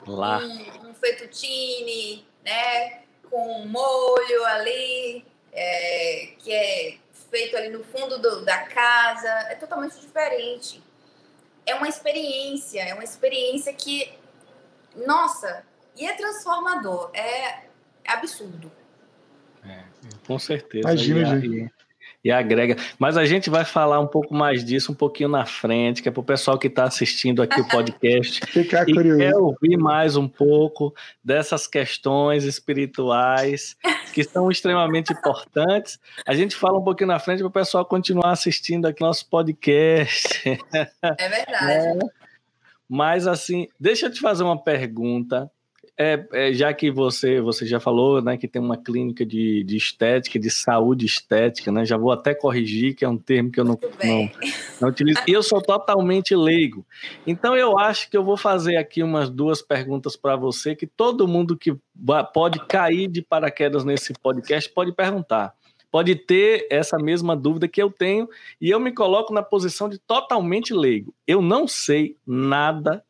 [0.07, 0.39] Lá.
[0.39, 3.01] um, um fettuccine, né?
[3.31, 6.99] Com um molho ali, é, que é
[7.31, 9.29] feito ali no fundo do, da casa.
[9.49, 10.83] É totalmente diferente.
[11.67, 14.13] É uma experiência, é uma experiência que,
[15.07, 15.65] nossa,
[15.97, 17.65] e é transformador, é
[18.07, 18.73] absurdo.
[19.65, 19.85] É,
[20.27, 20.89] com certeza.
[20.89, 21.73] Imagina, gente
[22.25, 22.77] e agrega.
[22.99, 26.13] Mas a gente vai falar um pouco mais disso um pouquinho na frente, que é
[26.13, 29.19] para o pessoal que está assistindo aqui o podcast Ficar e curioso.
[29.19, 33.77] quer ouvir mais um pouco dessas questões espirituais
[34.13, 35.99] que são extremamente importantes.
[36.27, 40.59] A gente fala um pouquinho na frente para o pessoal continuar assistindo aqui nosso podcast.
[41.03, 41.51] É verdade.
[41.71, 41.99] É.
[42.89, 45.49] Mas assim, deixa eu te fazer uma pergunta
[46.03, 49.77] é, é, já que você, você já falou né, que tem uma clínica de, de
[49.77, 51.85] estética, de saúde estética, né?
[51.85, 54.31] Já vou até corrigir, que é um termo que eu não, não,
[54.81, 55.21] não utilizo.
[55.29, 56.87] E eu sou totalmente leigo.
[57.27, 61.29] Então eu acho que eu vou fazer aqui umas duas perguntas para você, que todo
[61.29, 61.77] mundo que
[62.33, 65.53] pode cair de paraquedas nesse podcast pode perguntar.
[65.91, 68.27] Pode ter essa mesma dúvida que eu tenho,
[68.59, 71.13] e eu me coloco na posição de totalmente leigo.
[71.27, 73.05] Eu não sei nada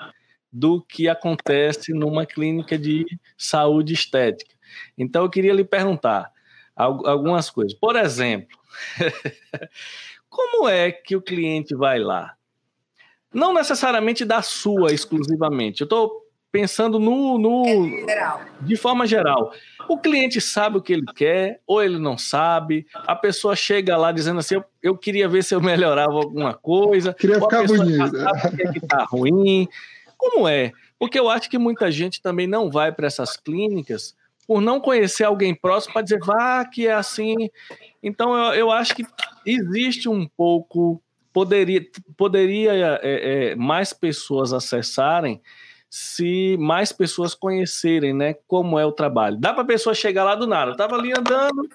[0.52, 4.54] do que acontece numa clínica de saúde estética.
[4.96, 6.30] Então, eu queria lhe perguntar
[6.74, 7.74] algumas coisas.
[7.74, 8.56] Por exemplo,
[10.28, 12.34] como é que o cliente vai lá?
[13.32, 15.82] Não necessariamente da sua exclusivamente.
[15.82, 17.64] Eu estou pensando no, no
[18.08, 19.52] é de forma geral.
[19.88, 22.86] O cliente sabe o que ele quer ou ele não sabe.
[22.94, 27.14] A pessoa chega lá dizendo assim: eu, eu queria ver se eu melhorava alguma coisa.
[27.14, 28.16] Queria ou ficar bonito.
[28.16, 29.68] Sabe o que, é que tá ruim.
[30.20, 30.70] Como é?
[30.98, 34.14] Porque eu acho que muita gente também não vai para essas clínicas
[34.46, 37.48] por não conhecer alguém próximo para dizer, vá, que é assim.
[38.02, 39.06] Então, eu, eu acho que
[39.46, 41.02] existe um pouco.
[41.32, 41.80] Poderia,
[42.18, 45.40] poderia é, é, mais pessoas acessarem
[45.88, 49.38] se mais pessoas conhecerem né, como é o trabalho.
[49.38, 50.72] Dá para a pessoa chegar lá do nada.
[50.72, 51.66] Estava ali andando,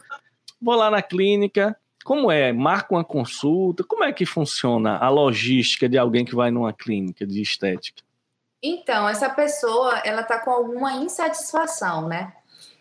[0.62, 1.76] vou lá na clínica.
[2.04, 2.54] Como é?
[2.54, 3.84] Marca uma consulta?
[3.84, 8.05] Como é que funciona a logística de alguém que vai numa clínica de estética?
[8.68, 12.34] Então, essa pessoa, ela tá com alguma insatisfação, né?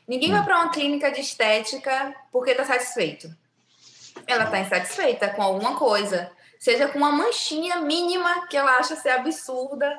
[0.08, 0.44] Ninguém vai hum.
[0.44, 3.28] para uma clínica de estética porque tá satisfeito.
[4.26, 9.10] Ela tá insatisfeita com alguma coisa, seja com uma manchinha mínima que ela acha ser
[9.10, 9.94] absurda,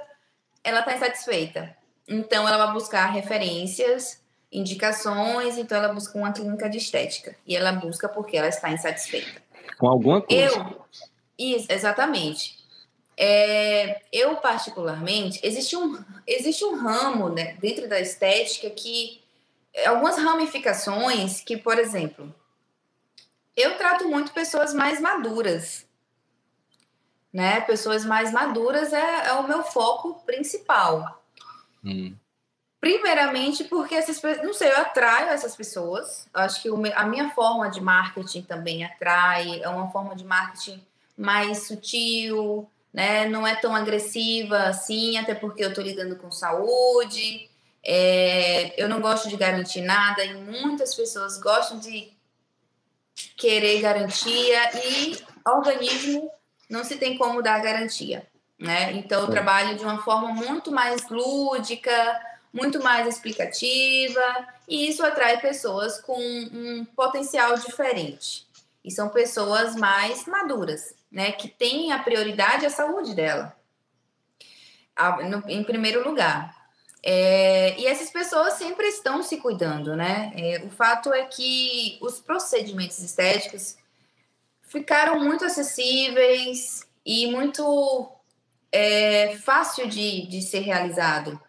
[0.64, 1.78] ela tá insatisfeita.
[2.08, 7.36] Então, ela vai buscar referências, indicações, então ela busca uma clínica de estética.
[7.46, 9.40] E ela busca porque ela está insatisfeita.
[9.78, 10.56] Com alguma coisa.
[10.58, 10.86] Eu,
[11.38, 12.65] isso, exatamente.
[13.18, 19.24] É, eu, particularmente, existe um, existe um ramo né, dentro da estética que.
[19.86, 22.34] Algumas ramificações que, por exemplo,
[23.58, 25.86] eu trato muito pessoas mais maduras.
[27.34, 27.60] Né?
[27.60, 31.22] Pessoas mais maduras é, é o meu foco principal.
[31.84, 32.16] Hum.
[32.80, 36.28] Primeiramente, porque essas pessoas, não sei, eu atraio essas pessoas.
[36.34, 40.82] Eu acho que a minha forma de marketing também atrai, é uma forma de marketing
[41.18, 43.28] mais sutil, né?
[43.28, 47.50] Não é tão agressiva assim, até porque eu estou lidando com saúde.
[47.84, 52.10] É, eu não gosto de garantir nada e muitas pessoas gostam de
[53.36, 56.32] querer garantia e organismo
[56.70, 58.26] não se tem como dar garantia,
[58.58, 58.94] né?
[58.94, 61.92] Então eu trabalho de uma forma muito mais lúdica,
[62.54, 68.48] muito mais explicativa, e isso atrai pessoas com um potencial diferente.
[68.84, 71.32] E são pessoas mais maduras, né?
[71.32, 73.56] Que têm a prioridade à saúde dela,
[75.48, 76.54] em primeiro lugar.
[77.02, 80.34] É, e essas pessoas sempre estão se cuidando, né?
[80.36, 83.78] É, o fato é que os procedimentos estéticos
[84.64, 88.12] ficaram muito acessíveis e muito
[88.72, 91.40] é, fácil de, de ser realizado.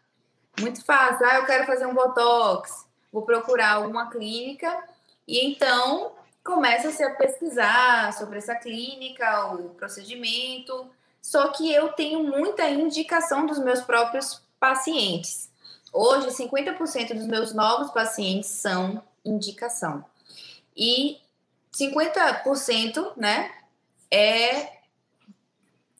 [0.61, 1.27] Muito fácil.
[1.27, 2.87] Ah, eu quero fazer um botox.
[3.13, 4.85] Vou procurar alguma clínica
[5.27, 6.13] e então
[6.47, 10.89] começa-se a pesquisar sobre essa clínica, o procedimento.
[11.21, 15.51] Só que eu tenho muita indicação dos meus próprios pacientes.
[15.93, 20.05] Hoje, 50% dos meus novos pacientes são indicação.
[20.77, 21.19] E
[21.75, 23.51] 50%, né,
[24.09, 24.77] é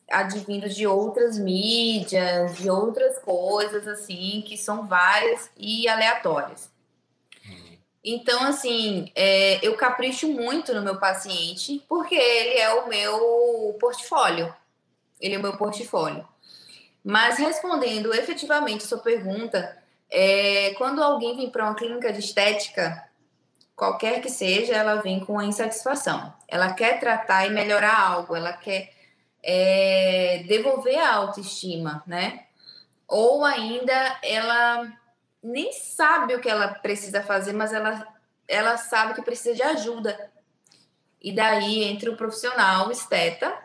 [0.09, 6.69] advindo de outras mídias, de outras coisas, assim, que são várias e aleatórias.
[8.09, 14.55] Então, assim, é, eu capricho muito no meu paciente, porque ele é o meu portfólio.
[15.19, 16.25] Ele é o meu portfólio.
[17.03, 19.77] Mas respondendo efetivamente a sua pergunta,
[20.09, 23.03] é, quando alguém vem para uma clínica de estética,
[23.75, 26.33] qualquer que seja, ela vem com a insatisfação.
[26.47, 28.89] Ela quer tratar e melhorar algo, ela quer
[29.43, 32.45] é, devolver a autoestima, né?
[33.05, 34.87] Ou ainda ela
[35.47, 38.05] nem sabe o que ela precisa fazer, mas ela,
[38.47, 40.29] ela sabe que precisa de ajuda.
[41.21, 43.57] E daí entra o profissional esteta,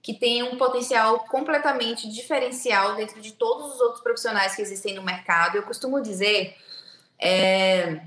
[0.00, 5.02] que tem um potencial completamente diferencial dentro de todos os outros profissionais que existem no
[5.02, 5.56] mercado.
[5.56, 6.56] Eu costumo dizer,
[7.18, 8.00] é,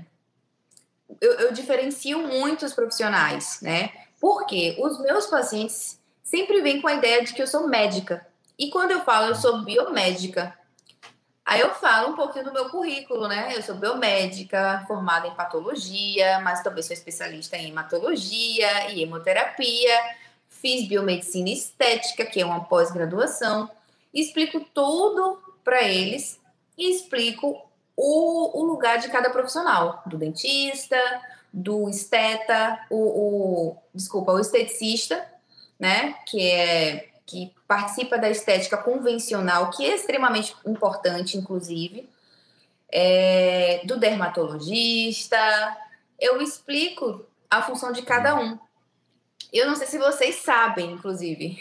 [1.20, 3.92] eu, eu diferencio muito os profissionais, né?
[4.20, 8.26] Porque os meus pacientes sempre vem com a ideia de que eu sou médica.
[8.58, 10.56] E quando eu falo eu sou biomédica,
[11.46, 13.54] aí eu falo um pouquinho do meu currículo, né?
[13.54, 19.98] Eu sou biomédica, formada em patologia, mas também sou especialista em hematologia e hemoterapia.
[20.48, 23.70] Fiz biomedicina estética, que é uma pós-graduação.
[24.12, 26.40] Explico tudo para eles
[26.76, 30.98] e explico o, o lugar de cada profissional, do dentista,
[31.52, 35.26] do esteta, o, o desculpa, o esteticista,
[35.78, 42.08] né, que é que participa da estética convencional, que é extremamente importante, inclusive,
[42.90, 45.36] é, do dermatologista.
[46.18, 48.58] Eu explico a função de cada um.
[49.52, 51.58] Eu não sei se vocês sabem, inclusive.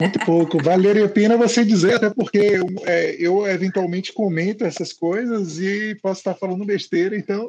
[0.00, 0.62] Muito pouco.
[0.62, 6.20] Valeria a pena você dizer, até porque é, eu eventualmente comento essas coisas e posso
[6.20, 7.48] estar falando besteira, então.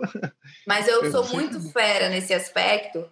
[0.67, 3.05] Mas eu, eu sou muito fera nesse aspecto,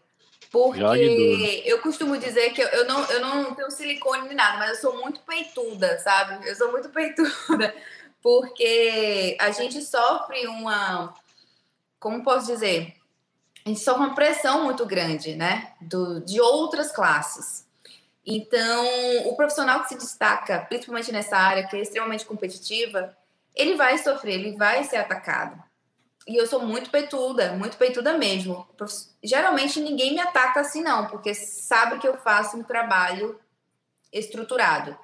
[0.51, 4.75] porque eu costumo dizer que eu não, eu não tenho silicone nem nada, mas eu
[4.75, 6.45] sou muito peituda, sabe?
[6.47, 7.73] Eu sou muito peituda,
[8.21, 11.15] porque a gente sofre uma.
[11.97, 12.93] Como posso dizer?
[13.65, 15.71] A gente sofre uma pressão muito grande, né?
[15.79, 17.65] Do, de outras classes.
[18.25, 18.85] Então,
[19.27, 23.15] o profissional que se destaca, principalmente nessa área que é extremamente competitiva,
[23.55, 25.70] ele vai sofrer, ele vai ser atacado.
[26.27, 28.67] E eu sou muito peituda, muito peituda mesmo.
[29.23, 33.39] Geralmente ninguém me ataca assim, não, porque sabe que eu faço um trabalho
[34.13, 34.95] estruturado.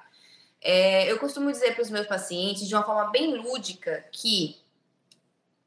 [0.60, 4.56] É, eu costumo dizer para os meus pacientes, de uma forma bem lúdica, que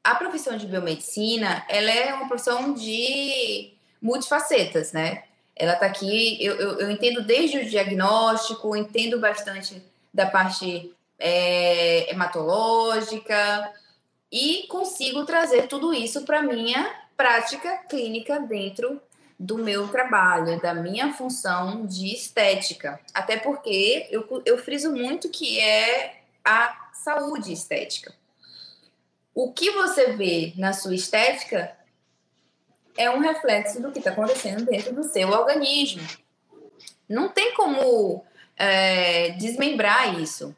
[0.02, 5.24] a profissão de biomedicina ela é uma profissão de multifacetas, né?
[5.54, 12.10] Ela está aqui, eu, eu, eu, entendo desde o diagnóstico, entendo bastante da parte é,
[12.10, 13.72] hematológica,
[14.32, 19.00] e consigo trazer tudo isso para minha prática clínica dentro
[19.38, 22.98] do meu trabalho, da minha função de estética.
[23.12, 28.14] Até porque eu, eu friso muito que é a saúde estética.
[29.34, 31.76] O que você vê na sua estética
[32.96, 36.02] é um reflexo do que está acontecendo dentro do seu organismo.
[37.08, 38.24] Não tem como
[38.56, 40.54] é, desmembrar isso.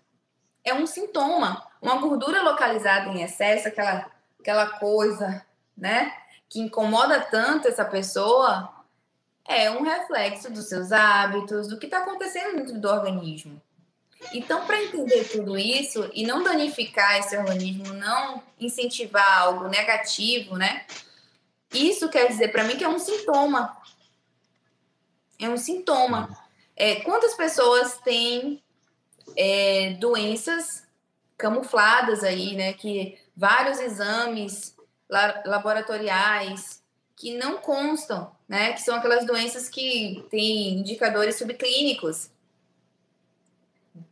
[0.62, 1.66] É um sintoma.
[1.84, 4.10] Uma gordura localizada em excesso, aquela,
[4.40, 5.44] aquela coisa,
[5.76, 6.16] né?
[6.48, 8.72] Que incomoda tanto essa pessoa,
[9.46, 13.60] é um reflexo dos seus hábitos, do que está acontecendo dentro do organismo.
[14.32, 20.86] Então, para entender tudo isso e não danificar esse organismo, não incentivar algo negativo, né?
[21.70, 23.76] Isso quer dizer para mim que é um sintoma.
[25.38, 26.34] É um sintoma.
[26.74, 28.62] É, quantas pessoas têm
[29.36, 30.83] é, doenças
[31.36, 32.72] camufladas aí, né?
[32.72, 34.74] Que vários exames
[35.44, 36.82] laboratoriais
[37.16, 38.72] que não constam, né?
[38.72, 42.30] Que são aquelas doenças que têm indicadores subclínicos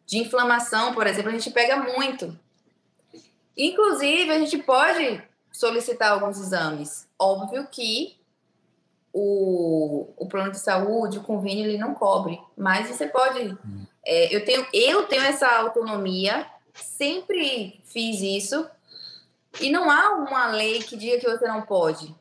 [0.07, 2.39] de inflamação, por exemplo, a gente pega muito.
[3.57, 7.09] Inclusive, a gente pode solicitar alguns exames.
[7.19, 8.17] Óbvio que
[9.13, 13.57] o, o plano de saúde, o convênio, ele não cobre, mas você pode.
[14.05, 18.69] É, eu, tenho, eu tenho essa autonomia, sempre fiz isso,
[19.61, 22.15] e não há uma lei que diga que você não pode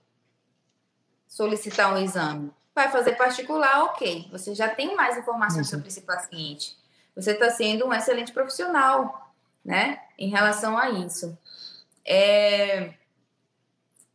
[1.27, 2.51] solicitar um exame.
[2.75, 4.27] Vai fazer particular, ok.
[4.31, 5.77] Você já tem mais informações uhum.
[5.77, 6.81] sobre esse paciente
[7.15, 9.33] você está sendo um excelente profissional,
[9.63, 10.01] né?
[10.17, 11.37] Em relação a isso.
[12.05, 12.93] É...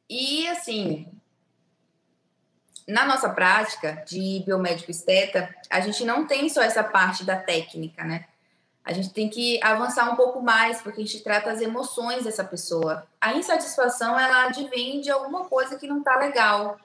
[0.09, 1.13] E, assim,
[2.87, 8.05] na nossa prática de biomédico esteta, a gente não tem só essa parte da técnica,
[8.05, 8.27] né?
[8.87, 12.45] A gente tem que avançar um pouco mais, porque a gente trata as emoções dessa
[12.45, 13.05] pessoa.
[13.21, 16.79] A insatisfação, ela advém de alguma coisa que não está legal.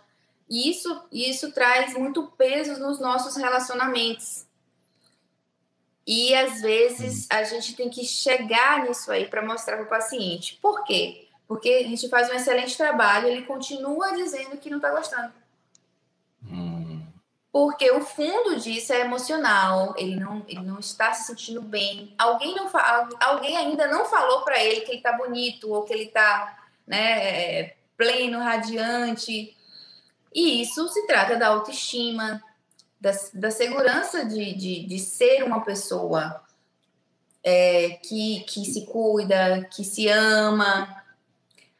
[0.49, 4.47] E isso, isso traz muito peso nos nossos relacionamentos.
[6.05, 10.57] E às vezes a gente tem que chegar nisso aí para mostrar para o paciente.
[10.59, 11.27] Por quê?
[11.47, 15.31] Porque a gente faz um excelente trabalho, ele continua dizendo que não está gostando.
[16.49, 16.70] Hum.
[17.51, 22.15] Porque o fundo disso é emocional, ele não, ele não está se sentindo bem.
[22.17, 22.69] Alguém, não
[23.19, 27.73] alguém ainda não falou para ele que ele está bonito ou que ele está né,
[27.97, 29.55] pleno, radiante.
[30.33, 32.41] E isso se trata da autoestima,
[32.99, 36.41] da, da segurança de, de, de ser uma pessoa
[37.43, 41.03] é, que, que se cuida, que se ama.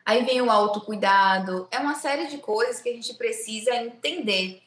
[0.05, 1.67] Aí vem o autocuidado.
[1.71, 4.61] É uma série de coisas que a gente precisa entender.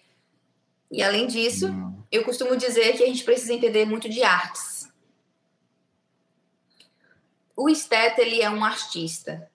[0.90, 1.68] E além disso,
[2.10, 4.88] eu costumo dizer que a gente precisa entender muito de artes.
[7.56, 9.50] O esteta, ele é um artista.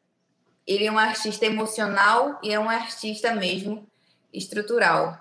[0.66, 3.88] Ele é um artista emocional e é um artista mesmo
[4.34, 5.18] estrutural.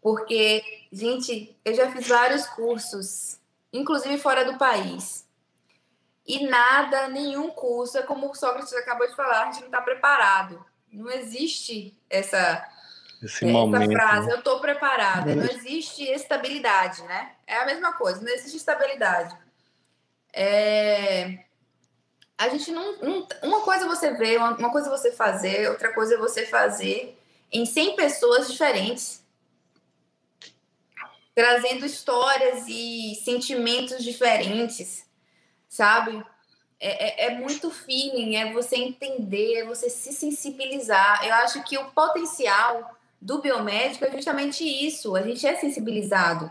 [0.00, 3.38] Porque, gente, eu já fiz vários cursos,
[3.72, 5.26] inclusive fora do país.
[6.26, 9.80] E nada, nenhum curso, é como o Sócrates acabou de falar, a gente não está
[9.80, 10.64] preparado.
[10.92, 12.66] Não existe essa,
[13.22, 14.32] Esse essa momento, frase, né?
[14.32, 15.34] eu estou preparada.
[15.34, 17.32] Não existe estabilidade, né?
[17.46, 19.36] É a mesma coisa, não existe estabilidade.
[20.32, 21.44] É...
[22.38, 25.92] A gente não, não, Uma coisa é você ver, uma coisa é você fazer, outra
[25.92, 27.18] coisa é você fazer
[27.52, 29.20] em 100 pessoas diferentes
[31.34, 35.06] trazendo histórias e sentimentos diferentes,
[35.68, 36.22] sabe?
[36.78, 41.26] É, é, é, muito feeling, é você entender, é você se sensibilizar.
[41.26, 46.50] Eu acho que o potencial do biomédico é justamente isso, a gente é sensibilizado.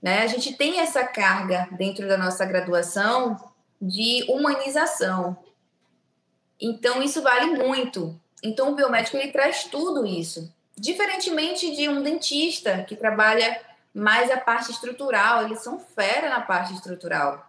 [0.00, 0.22] Né?
[0.22, 3.36] A gente tem essa carga dentro da nossa graduação
[3.80, 5.36] de humanização.
[6.60, 8.18] Então, isso vale muito.
[8.42, 10.52] Então, o biomédico ele traz tudo isso.
[10.76, 13.60] Diferentemente de um dentista que trabalha
[13.94, 17.46] mas a parte estrutural, eles são fera na parte estrutural.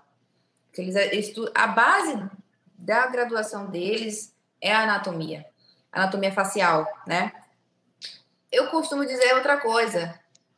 [0.78, 2.30] Eles, a base
[2.78, 5.46] da graduação deles é a anatomia,
[5.92, 7.32] anatomia facial, né?
[8.54, 10.14] Eu costumo dizer outra coisa.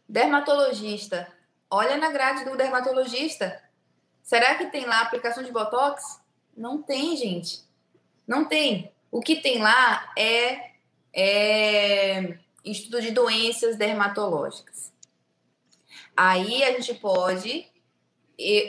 [0.08, 1.32] Dermatologista,
[1.72, 3.64] olha na grade do dermatologista.
[4.22, 6.20] Será que tem lá aplicação de botox?
[6.58, 7.64] Não tem, gente.
[8.28, 8.92] Não tem.
[9.10, 10.72] O que tem lá é,
[11.14, 14.92] é estudo de doenças dermatológicas.
[16.18, 17.72] Aí a gente pode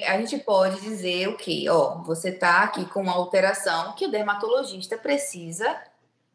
[0.07, 4.11] a gente pode dizer o que, ó, você tá aqui com uma alteração que o
[4.11, 5.77] dermatologista precisa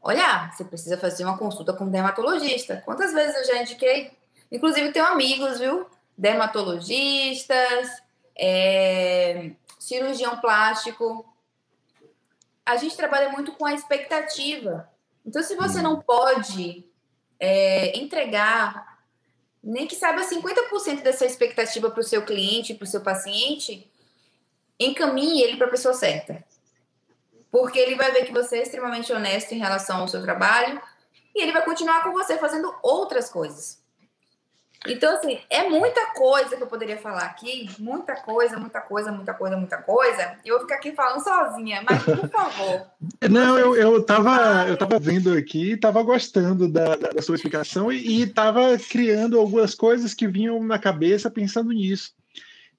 [0.02, 0.52] olhar.
[0.52, 2.82] Você precisa fazer uma consulta com o dermatologista.
[2.86, 4.12] Quantas vezes eu já indiquei?
[4.52, 5.86] Inclusive tenho amigos, viu?
[6.18, 8.02] Dermatologistas,
[8.38, 11.26] é, cirurgião plástico.
[12.66, 14.89] A gente trabalha muito com a expectativa.
[15.26, 16.86] Então, se você não pode
[17.39, 18.91] é, entregar
[19.64, 23.88] nem que saiba 50% dessa expectativa para o seu cliente, para o seu paciente,
[24.80, 26.43] encaminhe ele para a pessoa certa.
[27.52, 30.82] Porque ele vai ver que você é extremamente honesto em relação ao seu trabalho
[31.36, 33.82] e ele vai continuar com você fazendo outras coisas.
[34.88, 39.32] Então, assim, é muita coisa que eu poderia falar aqui, muita coisa, muita coisa, muita
[39.32, 40.39] coisa, muita coisa.
[40.43, 42.88] E eu vou ficar aqui falando sozinha, mas por favor.
[43.30, 48.24] Não, eu, eu, tava, eu tava vendo aqui, tava gostando da, da, sua explicação e,
[48.24, 52.14] e tava criando algumas coisas que vinham na cabeça pensando nisso.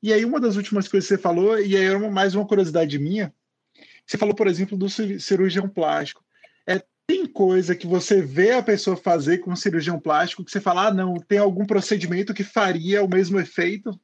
[0.02, 2.98] E aí, uma das últimas coisas que você falou, e aí era mais uma curiosidade
[2.98, 3.32] minha,
[4.07, 6.22] você falou, por exemplo, do cirurgião plástico.
[6.66, 10.61] É, tem coisa que você vê a pessoa fazer com um cirurgião plástico que você
[10.61, 13.98] fala, ah, não, tem algum procedimento que faria o mesmo efeito?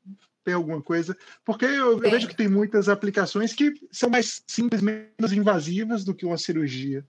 [0.45, 1.17] Tem alguma coisa?
[1.45, 6.15] Porque eu, eu vejo que tem muitas aplicações que são mais simples, menos invasivas do
[6.15, 7.05] que uma cirurgia.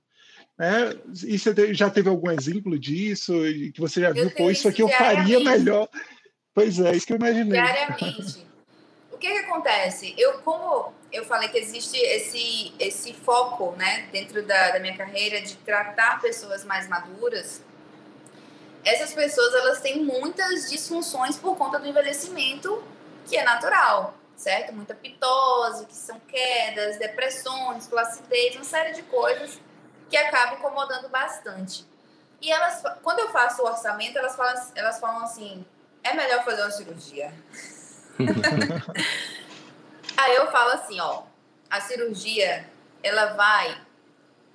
[0.58, 0.94] Né?
[1.26, 3.34] E você já teve algum exemplo disso?
[3.74, 5.88] Que você já eu viu, pô, isso aqui eu faria melhor.
[6.54, 7.62] Pois é, isso que eu imaginei.
[7.62, 8.50] Diariamente
[9.20, 10.16] que, que acontece?
[10.18, 15.42] Eu, como eu falei que existe esse, esse foco, né, dentro da, da minha carreira
[15.42, 17.62] de tratar pessoas mais maduras,
[18.84, 22.84] essas pessoas elas têm muitas disfunções por conta do envelhecimento,
[23.28, 24.74] que é natural, certo?
[24.74, 29.60] Muita pitose, que são quedas, depressões, flacidez, uma série de coisas
[30.10, 31.86] que acabam incomodando bastante.
[32.42, 35.66] E elas, quando eu faço o orçamento, elas falam, elas falam assim:
[36.04, 37.34] é melhor fazer uma cirurgia.
[40.20, 41.24] Aí eu falo assim, ó,
[41.70, 42.70] a cirurgia,
[43.02, 43.82] ela vai,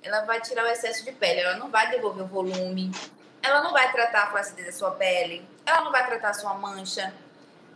[0.03, 2.91] ela vai tirar o excesso de pele, ela não vai devolver o volume,
[3.41, 6.53] ela não vai tratar a flacidez da sua pele, ela não vai tratar a sua
[6.53, 7.11] mancha,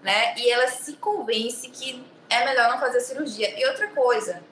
[0.04, 0.38] né?
[0.38, 3.60] E ela se convence que é melhor não fazer cirurgia.
[3.60, 4.44] E outra coisa,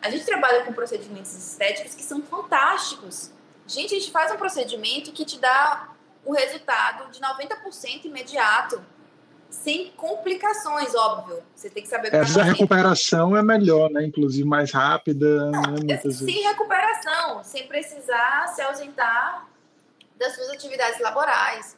[0.00, 3.32] a gente trabalha com procedimentos estéticos que são fantásticos.
[3.66, 5.88] Gente, a gente faz um procedimento que te dá
[6.24, 8.80] o resultado de 90% imediato
[9.54, 11.42] sem complicações, óbvio.
[11.54, 12.08] Você tem que saber.
[12.08, 14.04] Às vezes a recuperação é melhor, né?
[14.04, 15.50] Inclusive mais rápida.
[15.50, 15.96] Não, né?
[15.98, 16.44] sem vezes.
[16.44, 19.48] recuperação, sem precisar se ausentar
[20.18, 21.76] das suas atividades laborais.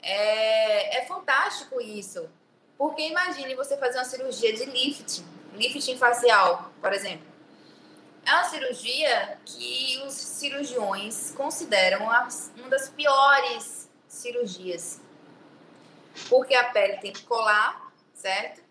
[0.00, 2.28] É, é fantástico isso.
[2.78, 5.24] Porque imagine você fazer uma cirurgia de lifting,
[5.56, 7.26] lifting facial, por exemplo.
[8.24, 15.03] É uma cirurgia que os cirurgiões consideram uma das piores cirurgias
[16.28, 18.62] porque a pele tem que colar, certo?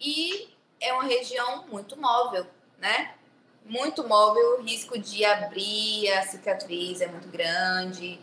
[0.00, 0.48] E
[0.80, 2.46] é uma região muito móvel,
[2.78, 3.14] né?
[3.64, 8.20] Muito móvel, o risco de abrir a cicatriz é muito grande.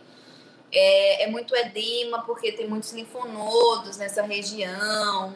[0.72, 5.34] É, é muito edema, porque tem muitos linfonodos nessa região.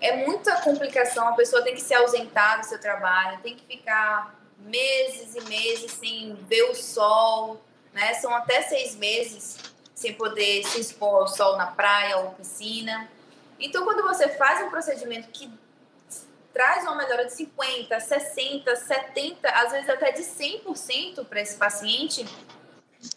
[0.00, 4.38] É muita complicação, a pessoa tem que se ausentar do seu trabalho, tem que ficar
[4.58, 7.60] meses e meses sem ver o sol,
[7.92, 8.14] né?
[8.14, 9.58] São até seis meses
[9.98, 13.10] sem poder se expor ao sol na praia ou piscina.
[13.58, 15.52] Então, quando você faz um procedimento que
[16.52, 22.24] traz uma melhora de 50, 60, 70, às vezes até de 100% para esse paciente,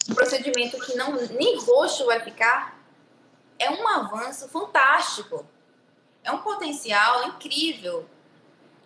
[0.09, 2.75] um procedimento que não nem roxo vai ficar,
[3.59, 5.45] é um avanço fantástico.
[6.23, 8.09] É um potencial incrível.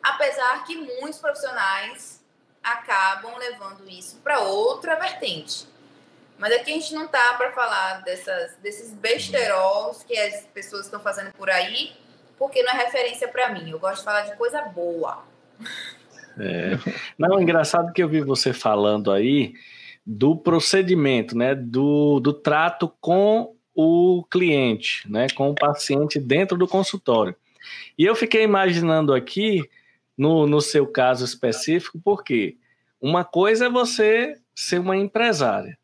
[0.04, 2.22] Apesar que muitos profissionais
[2.62, 5.75] acabam levando isso para outra vertente.
[6.38, 11.00] Mas aqui a gente não tá para falar dessas, desses besterols que as pessoas estão
[11.00, 11.94] fazendo por aí,
[12.38, 13.70] porque não é referência para mim.
[13.70, 15.24] Eu gosto de falar de coisa boa.
[16.38, 16.78] É.
[17.18, 19.54] Não, engraçado que eu vi você falando aí
[20.06, 26.68] do procedimento, né, do, do trato com o cliente, né, com o paciente dentro do
[26.68, 27.36] consultório.
[27.98, 29.64] E eu fiquei imaginando aqui,
[30.18, 32.58] no, no seu caso específico, porque
[33.02, 35.78] uma coisa é você ser uma empresária,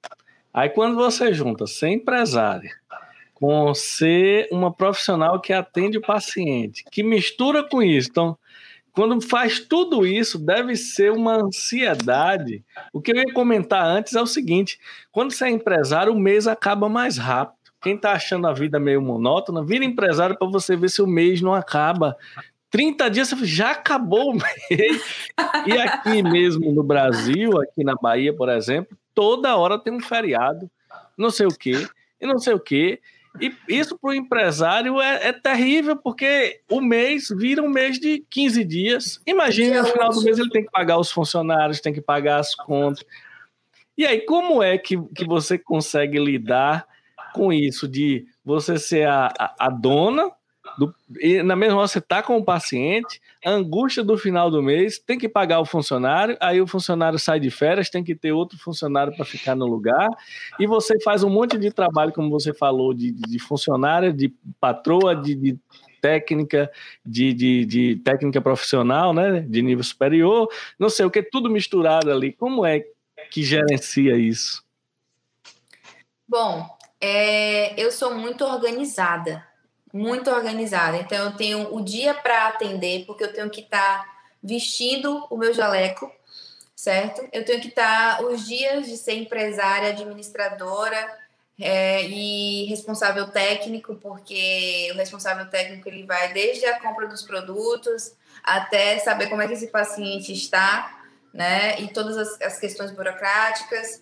[0.54, 2.72] Aí quando você junta ser empresária
[3.34, 8.38] com ser uma profissional que atende o paciente, que mistura com isso, então
[8.94, 12.64] quando faz tudo isso, deve ser uma ansiedade.
[12.92, 14.78] O que eu ia comentar antes é o seguinte:
[15.12, 17.72] quando você é empresário, o mês acaba mais rápido.
[17.82, 21.42] Quem está achando a vida meio monótona, vira empresário para você ver se o mês
[21.42, 22.16] não acaba.
[22.70, 24.38] 30 dias, já acabou o
[24.70, 25.26] mês.
[25.66, 30.70] E aqui mesmo no Brasil, aqui na Bahia, por exemplo, toda hora tem um feriado,
[31.18, 31.88] não sei o quê,
[32.20, 33.00] e não sei o quê.
[33.40, 38.26] E isso para o empresário é, é, terrível, porque o mês vira um mês de
[38.30, 39.22] 15 dias.
[39.26, 42.54] Imagine no final do mês ele tem que pagar os funcionários, tem que pagar as
[42.54, 43.06] contas.
[43.98, 46.86] E aí, como é que, que você consegue lidar
[47.34, 50.32] com isso de você ser a, a, a dona
[50.78, 54.62] do, e na mesma hora você está com o paciente, a angústia do final do
[54.62, 58.32] mês, tem que pagar o funcionário, aí o funcionário sai de férias, tem que ter
[58.32, 60.08] outro funcionário para ficar no lugar,
[60.60, 63.38] e você faz um monte de trabalho, como você falou, de, de
[64.16, 65.60] de patroa, de, de
[66.02, 66.72] técnica,
[67.06, 70.50] de, de, de, técnica profissional, né, de nível superior,
[70.80, 72.34] não sei o que, tudo misturado ali.
[72.34, 72.84] Como é
[73.30, 74.64] que gerencia isso?
[76.28, 76.66] Bom,
[77.00, 79.51] é, eu sou muito organizada
[79.94, 80.98] muito organizada.
[80.98, 84.12] Então, eu tenho o dia para atender, porque eu tenho que estar tá
[84.42, 86.12] vestindo o meu jaleco,
[86.76, 87.28] certo?
[87.32, 91.20] Eu tenho que estar tá os dias de ser empresária, administradora
[91.60, 98.14] é, e responsável técnico, porque o responsável técnico ele vai desde a compra dos produtos
[98.44, 101.80] até saber como é que esse paciente está, né?
[101.80, 104.02] E todas as, as questões burocráticas.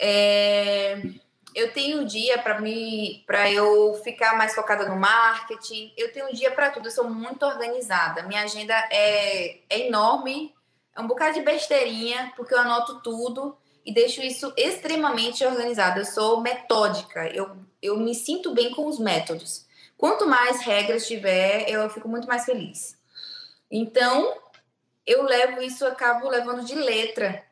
[0.00, 1.00] É,
[1.58, 5.92] eu tenho um dia para me para eu ficar mais focada no marketing.
[5.96, 6.86] Eu tenho um dia para tudo.
[6.86, 8.22] Eu sou muito organizada.
[8.22, 10.54] Minha agenda é, é enorme.
[10.96, 15.98] É um bocado de besteirinha, porque eu anoto tudo e deixo isso extremamente organizado.
[15.98, 17.26] Eu sou metódica.
[17.26, 19.66] Eu, eu me sinto bem com os métodos.
[19.96, 22.96] Quanto mais regras tiver, eu fico muito mais feliz.
[23.68, 24.32] Então,
[25.04, 27.44] eu levo isso, acabo levando de letra,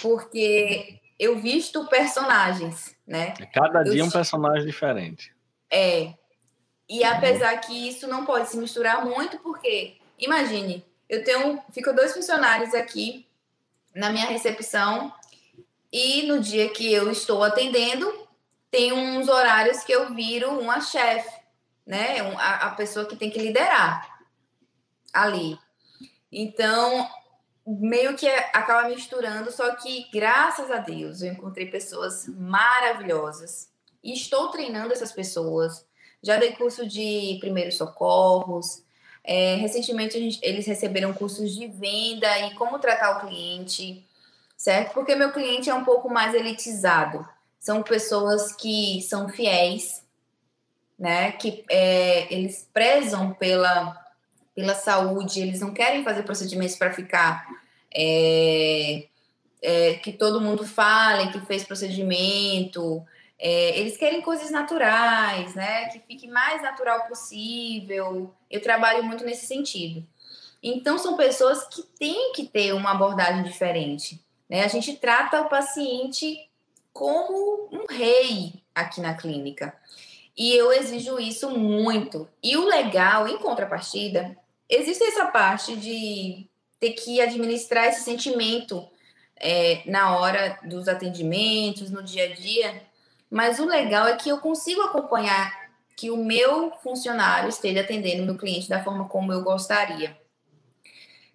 [0.00, 3.34] porque eu visto personagens, né?
[3.40, 5.34] É cada dia eu, um personagem diferente.
[5.70, 6.14] É.
[6.88, 12.12] E apesar que isso não pode se misturar muito, porque imagine, eu tenho, fico dois
[12.12, 13.26] funcionários aqui
[13.94, 15.12] na minha recepção
[15.92, 18.26] e no dia que eu estou atendendo,
[18.70, 21.30] tem uns horários que eu viro uma chefe,
[21.86, 22.20] né?
[22.38, 24.16] A, a pessoa que tem que liderar
[25.12, 25.58] ali.
[26.30, 27.08] Então,
[27.66, 33.68] meio que acaba misturando, só que graças a Deus eu encontrei pessoas maravilhosas
[34.04, 35.84] e estou treinando essas pessoas.
[36.22, 38.84] Já dei curso de primeiros socorros.
[39.24, 44.06] É, recentemente gente, eles receberam cursos de venda e como tratar o cliente,
[44.56, 44.94] certo?
[44.94, 47.28] Porque meu cliente é um pouco mais elitizado.
[47.58, 50.04] São pessoas que são fiéis,
[50.96, 51.32] né?
[51.32, 54.05] Que é, eles prezam pela
[54.56, 57.46] pela saúde, eles não querem fazer procedimentos para ficar
[57.94, 59.06] é,
[59.62, 63.04] é, que todo mundo fale que fez procedimento.
[63.38, 65.90] É, eles querem coisas naturais, né?
[65.90, 68.34] Que fique mais natural possível.
[68.50, 70.02] Eu trabalho muito nesse sentido.
[70.62, 74.24] Então, são pessoas que têm que ter uma abordagem diferente.
[74.48, 74.64] Né?
[74.64, 76.48] A gente trata o paciente
[76.94, 79.76] como um rei aqui na clínica.
[80.36, 82.28] E eu exijo isso muito.
[82.42, 84.36] E o legal, em contrapartida,
[84.68, 86.48] existe essa parte de
[86.78, 88.86] ter que administrar esse sentimento
[89.36, 92.82] é, na hora dos atendimentos, no dia a dia.
[93.30, 98.26] Mas o legal é que eu consigo acompanhar que o meu funcionário esteja atendendo o
[98.26, 100.16] meu cliente da forma como eu gostaria.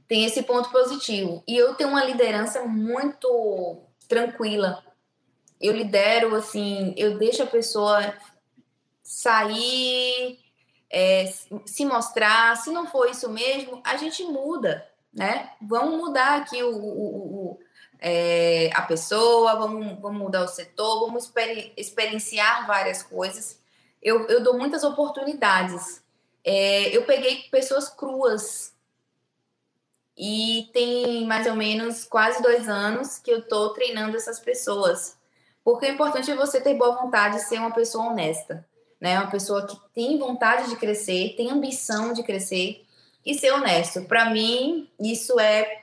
[0.07, 1.43] Tem esse ponto positivo.
[1.47, 4.83] E eu tenho uma liderança muito tranquila.
[5.59, 8.13] Eu lidero, assim, eu deixo a pessoa
[9.01, 10.39] sair
[10.91, 11.25] é,
[11.65, 15.51] se mostrar, se não for isso mesmo, a gente muda, né?
[15.61, 17.59] Vamos mudar aqui o, o, o
[17.99, 23.59] é, a pessoa, vamos, vamos mudar o setor, vamos exper experienciar várias coisas.
[24.01, 26.03] Eu, eu dou muitas oportunidades.
[26.43, 28.73] É, eu peguei pessoas cruas
[30.17, 35.17] e tem mais ou menos quase dois anos que eu estou treinando essas pessoas.
[35.63, 38.65] Porque o importante é você ter boa vontade de ser uma pessoa honesta
[39.01, 39.19] né?
[39.19, 42.85] Uma pessoa que tem vontade de crescer, tem ambição de crescer
[43.25, 44.03] e ser honesto.
[44.03, 45.81] Para mim, isso é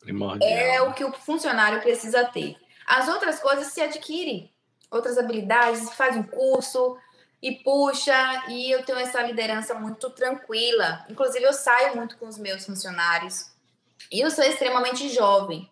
[0.00, 0.50] Primordial.
[0.50, 2.56] é o que o funcionário precisa ter.
[2.84, 4.52] As outras coisas se adquirem,
[4.90, 6.98] outras habilidades, faz um curso
[7.40, 11.04] e puxa, e eu tenho essa liderança muito tranquila.
[11.08, 13.50] Inclusive, eu saio muito com os meus funcionários.
[14.10, 15.70] E eu sou extremamente jovem.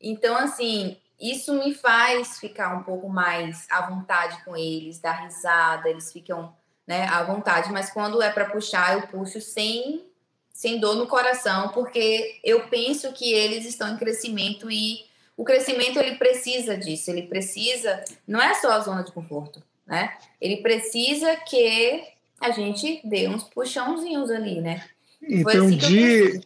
[0.00, 5.88] Então, assim, isso me faz ficar um pouco mais à vontade com eles, dar risada,
[5.88, 6.54] eles ficam
[6.86, 10.04] né, à vontade, mas quando é para puxar, eu puxo sem,
[10.52, 15.06] sem dor no coração, porque eu penso que eles estão em crescimento e
[15.36, 20.16] o crescimento ele precisa disso, ele precisa, não é só a zona de conforto, né?
[20.40, 22.04] Ele precisa que
[22.40, 24.84] a gente dê uns puxãozinhos ali, né?
[25.22, 26.40] Então, assim de,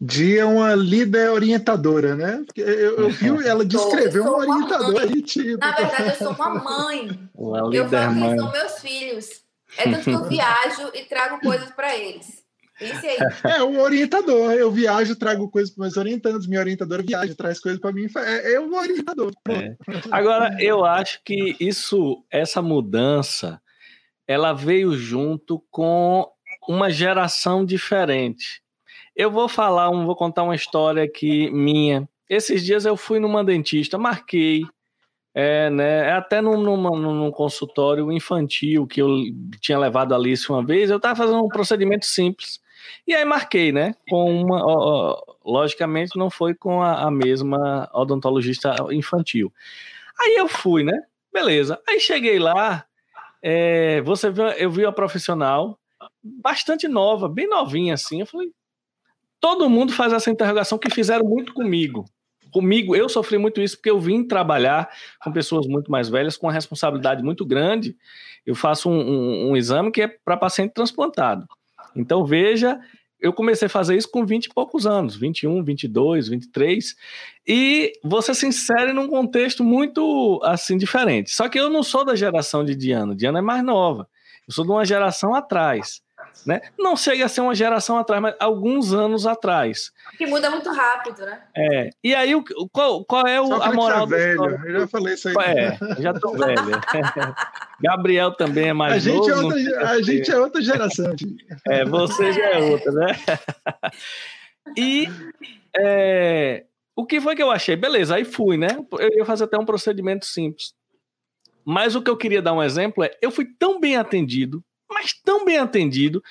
[0.00, 2.44] Dia é uma líder orientadora, né?
[2.56, 5.58] Eu, eu vi ela descrever uma orientadora aí, tipo.
[5.58, 7.28] Na verdade, eu sou uma mãe.
[7.34, 8.30] Uma eu falo mãe.
[8.30, 9.42] que são meus filhos.
[9.76, 12.44] É tanto que eu viajo e trago coisas para eles.
[12.80, 13.18] Isso aí.
[13.56, 14.52] É, o orientador.
[14.52, 16.46] Eu viajo, trago coisas para meus orientandos.
[16.46, 18.06] Minha orientadora viaja, traz coisas para mim.
[18.16, 19.32] É, é um orientador.
[19.48, 19.76] É.
[20.12, 23.60] Agora, eu acho que isso, essa mudança,
[24.28, 26.30] ela veio junto com
[26.68, 28.62] uma geração diferente.
[29.18, 32.08] Eu vou falar, vou contar uma história aqui minha.
[32.30, 34.62] Esses dias eu fui numa dentista, marquei,
[35.34, 39.16] é, né, é até num, num consultório infantil que eu
[39.60, 42.60] tinha levado a Alice uma vez, eu estava fazendo um procedimento simples.
[43.04, 43.92] E aí marquei, né?
[44.08, 44.64] Com uma.
[44.64, 49.52] Ó, ó, logicamente, não foi com a, a, mesma odontologista infantil.
[50.20, 51.02] Aí eu fui, né?
[51.32, 51.80] Beleza.
[51.88, 52.86] Aí cheguei lá
[53.42, 55.76] é, você viu, eu vi a profissional
[56.22, 58.20] bastante nova, bem novinha assim.
[58.20, 58.52] Eu falei,
[59.40, 62.04] todo mundo faz essa interrogação que fizeram muito comigo.
[62.50, 64.88] Comigo, eu sofri muito isso porque eu vim trabalhar
[65.22, 67.96] com pessoas muito mais velhas, com uma responsabilidade muito grande.
[68.46, 71.46] Eu faço um, um, um exame que é para paciente transplantado.
[71.94, 72.80] Então, veja
[73.20, 76.96] eu comecei a fazer isso com 20 e poucos anos, 21, 22, 23,
[77.46, 81.30] e você se insere num contexto muito assim diferente.
[81.30, 84.08] Só que eu não sou da geração de Diana, Diana é mais nova.
[84.46, 86.00] Eu sou de uma geração atrás.
[86.46, 86.60] Né?
[86.78, 89.90] Não chega a ser uma geração atrás, mas alguns anos atrás.
[90.16, 91.42] Que muda muito rápido, né?
[91.56, 91.90] É.
[92.02, 94.44] E aí, o, qual, qual é o, a moral do velho.
[94.64, 95.34] Eu já falei isso aí.
[95.36, 96.56] É, já tô velho.
[97.80, 99.30] Gabriel também é mais a gente novo.
[99.30, 101.14] É outra, a gente é outra geração.
[101.68, 103.12] É, você já é outra, né?
[104.76, 105.08] E
[105.76, 106.64] é,
[106.96, 107.76] o que foi que eu achei?
[107.76, 108.68] Beleza, aí fui, né?
[108.98, 110.72] Eu ia fazer até um procedimento simples.
[111.64, 115.12] Mas o que eu queria dar um exemplo é: eu fui tão bem atendido, mas
[115.12, 116.22] tão bem atendido,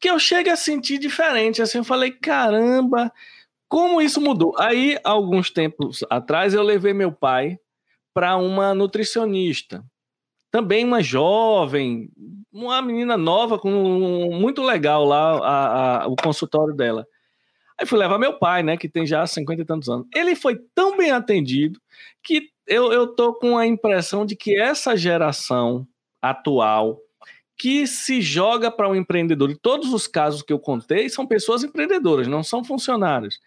[0.00, 1.62] que eu chego a sentir diferente.
[1.62, 3.12] Assim, eu falei, caramba,
[3.68, 4.54] como isso mudou?
[4.58, 7.58] Aí, alguns tempos atrás, eu levei meu pai
[8.12, 9.84] para uma nutricionista.
[10.50, 12.08] Também uma jovem,
[12.52, 13.70] uma menina nova, com
[14.32, 17.04] muito legal lá a, a, o consultório dela.
[17.78, 20.06] Aí fui levar meu pai, né, que tem já 50 e tantos anos.
[20.14, 21.80] Ele foi tão bem atendido
[22.22, 25.86] que eu, eu tô com a impressão de que essa geração
[26.22, 27.00] atual
[27.56, 31.62] que se joga para um empreendedor, e todos os casos que eu contei são pessoas
[31.62, 33.40] empreendedoras, não são funcionários.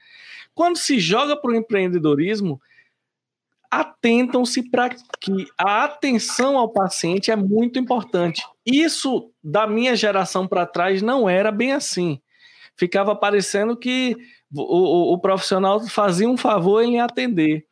[0.56, 2.60] Quando se joga para o empreendedorismo,
[3.70, 8.42] atentam-se para que a atenção ao paciente é muito importante.
[8.66, 12.20] Isso, da minha geração para trás, não era bem assim.
[12.76, 14.16] Ficava parecendo que
[14.54, 17.67] o, o, o profissional fazia um favor em atender.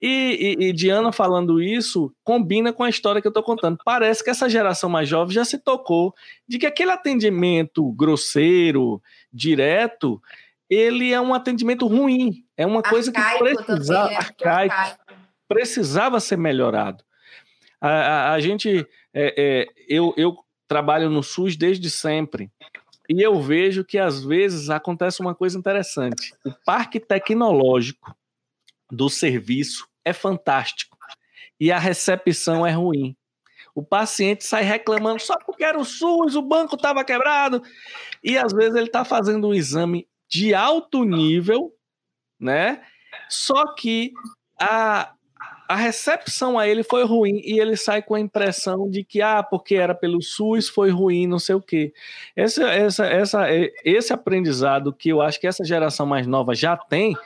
[0.00, 3.78] E, e, e, Diana falando isso combina com a história que eu estou contando.
[3.84, 6.14] Parece que essa geração mais jovem já se tocou
[6.46, 10.22] de que aquele atendimento grosseiro, direto,
[10.70, 12.44] ele é um atendimento ruim.
[12.56, 14.16] É uma arcaico coisa que precisava, também, né?
[14.16, 15.04] arcaico, arcaico.
[15.48, 17.02] precisava ser melhorado.
[17.80, 20.36] A, a, a gente, é, é, eu, eu
[20.68, 22.50] trabalho no SUS desde sempre.
[23.08, 26.34] E eu vejo que às vezes acontece uma coisa interessante.
[26.44, 28.14] O parque tecnológico
[28.90, 30.98] do serviço é fantástico
[31.60, 33.16] e a recepção é ruim.
[33.74, 37.62] O paciente sai reclamando só porque era o SUS, o banco estava quebrado.
[38.22, 41.72] E às vezes ele está fazendo um exame de alto nível,
[42.40, 42.82] né?
[43.28, 44.12] Só que
[44.60, 45.12] a,
[45.68, 49.42] a recepção a ele foi ruim e ele sai com a impressão de que, ah,
[49.42, 51.92] porque era pelo SUS, foi ruim, não sei o quê.
[52.34, 53.46] Esse, essa, essa,
[53.84, 57.16] esse aprendizado que eu acho que essa geração mais nova já tem,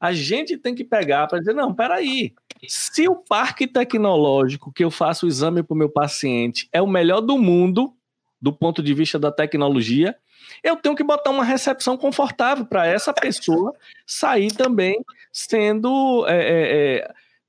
[0.00, 2.32] a gente tem que pegar para dizer: não, peraí,
[2.66, 6.86] se o parque tecnológico que eu faço o exame para o meu paciente é o
[6.86, 7.94] melhor do mundo,
[8.40, 10.16] do ponto de vista da tecnologia,
[10.62, 13.74] eu tenho que botar uma recepção confortável para essa pessoa
[14.06, 16.26] sair também sendo.
[16.28, 17.08] É, é,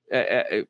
[0.09, 0.65] é, é, é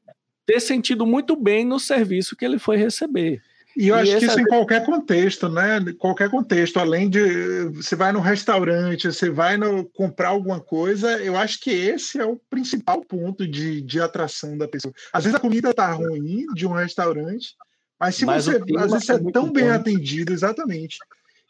[0.47, 3.43] ter sentido muito bem no serviço que ele foi receber.
[3.77, 4.41] E eu e acho que isso é...
[4.41, 5.79] em qualquer contexto, né?
[5.99, 11.37] Qualquer contexto, além de você vai no restaurante, você vai no, comprar alguma coisa, eu
[11.37, 14.91] acho que esse é o principal ponto de, de atração da pessoa.
[15.13, 17.55] Às vezes a comida tá ruim de um restaurante,
[17.99, 19.73] mas se mas você às vezes é, é tão bem bom.
[19.73, 20.97] atendido, exatamente.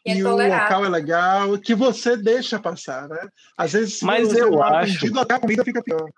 [0.04, 3.26] E, e o local é legal, que você deixa passar, né?
[3.56, 4.96] Às vezes, se mas você eu não acho...
[4.96, 6.10] atendido, até a comida fica pior.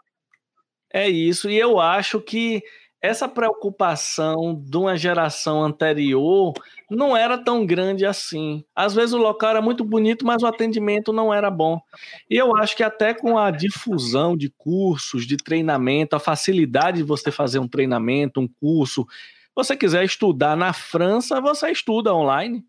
[0.92, 2.64] É isso, e eu acho que
[3.03, 6.53] essa preocupação de uma geração anterior
[6.90, 8.62] não era tão grande assim.
[8.74, 11.80] Às vezes o local era muito bonito, mas o atendimento não era bom.
[12.28, 17.03] E eu acho que até com a difusão de cursos, de treinamento, a facilidade de
[17.05, 19.07] você fazer um treinamento, um curso,
[19.55, 22.62] você quiser estudar na França, você estuda online.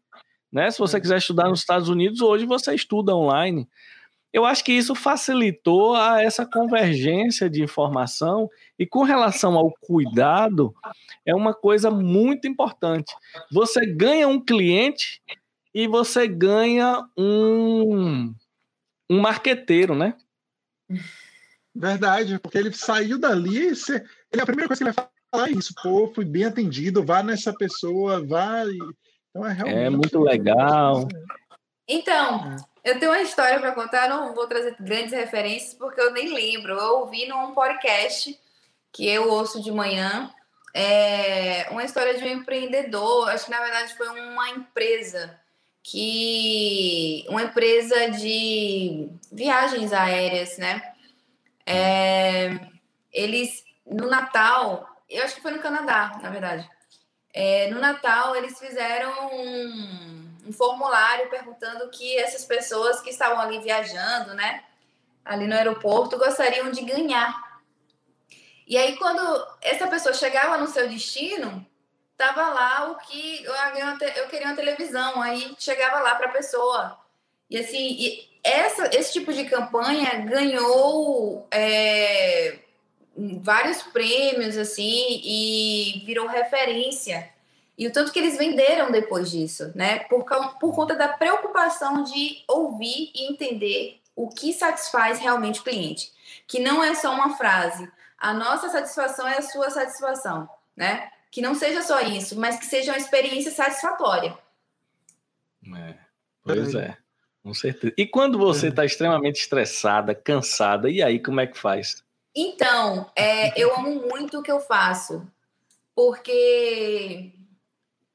[0.51, 0.71] Né?
[0.71, 3.67] Se você quiser estudar nos Estados Unidos, hoje você estuda online.
[4.33, 8.49] Eu acho que isso facilitou a essa convergência de informação
[8.81, 10.73] e com relação ao cuidado,
[11.23, 13.15] é uma coisa muito importante.
[13.51, 15.21] Você ganha um cliente
[15.71, 18.33] e você ganha um,
[19.07, 20.17] um marqueteiro, né?
[21.75, 25.51] Verdade, porque ele saiu dali, você, ele, a primeira coisa que ele vai falar é
[25.51, 28.63] isso, pô, fui bem atendido, vá nessa pessoa, vá.
[29.29, 31.07] Então é, realmente, é muito legal.
[31.87, 36.33] Então, eu tenho uma história para contar, não vou trazer grandes referências porque eu nem
[36.33, 36.73] lembro.
[36.73, 38.35] Eu ouvi num podcast
[38.91, 40.33] que eu ouço de manhã
[40.73, 43.29] é uma história de um empreendedor.
[43.29, 45.39] Acho que na verdade foi uma empresa
[45.83, 50.93] que uma empresa de viagens aéreas, né?
[51.65, 52.59] É,
[53.11, 56.69] eles no Natal, eu acho que foi no Canadá, na verdade.
[57.33, 63.59] é, no Natal eles fizeram um, um formulário perguntando que essas pessoas que estavam ali
[63.59, 64.63] viajando, né,
[65.23, 67.50] ali no aeroporto, gostariam de ganhar.
[68.67, 69.21] E aí, quando
[69.61, 71.65] essa pessoa chegava no seu destino,
[72.17, 76.97] tava lá o que eu, queria uma televisão, aí chegava lá para a pessoa.
[77.49, 82.59] E assim, e essa, esse tipo de campanha ganhou é,
[83.41, 87.29] vários prêmios assim e virou referência.
[87.77, 89.99] E o tanto que eles venderam depois disso, né?
[90.01, 90.23] Por,
[90.59, 96.11] por conta da preocupação de ouvir e entender o que satisfaz realmente o cliente.
[96.47, 97.91] Que não é só uma frase.
[98.21, 100.47] A nossa satisfação é a sua satisfação,
[100.77, 101.09] né?
[101.31, 104.37] Que não seja só isso, mas que seja uma experiência satisfatória.
[105.75, 105.95] É,
[106.43, 106.95] pois é,
[107.41, 107.91] com certeza.
[107.97, 112.03] E quando você está extremamente estressada, cansada, e aí como é que faz?
[112.35, 115.27] Então, é, eu amo muito o que eu faço,
[115.95, 117.33] porque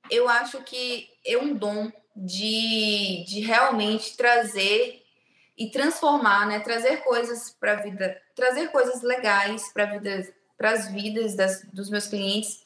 [0.08, 5.02] eu acho que é um dom de, de realmente trazer
[5.56, 6.60] e transformar, né?
[6.60, 11.88] Trazer coisas para a vida, trazer coisas legais para vida, para as vidas das, dos
[11.88, 12.64] meus clientes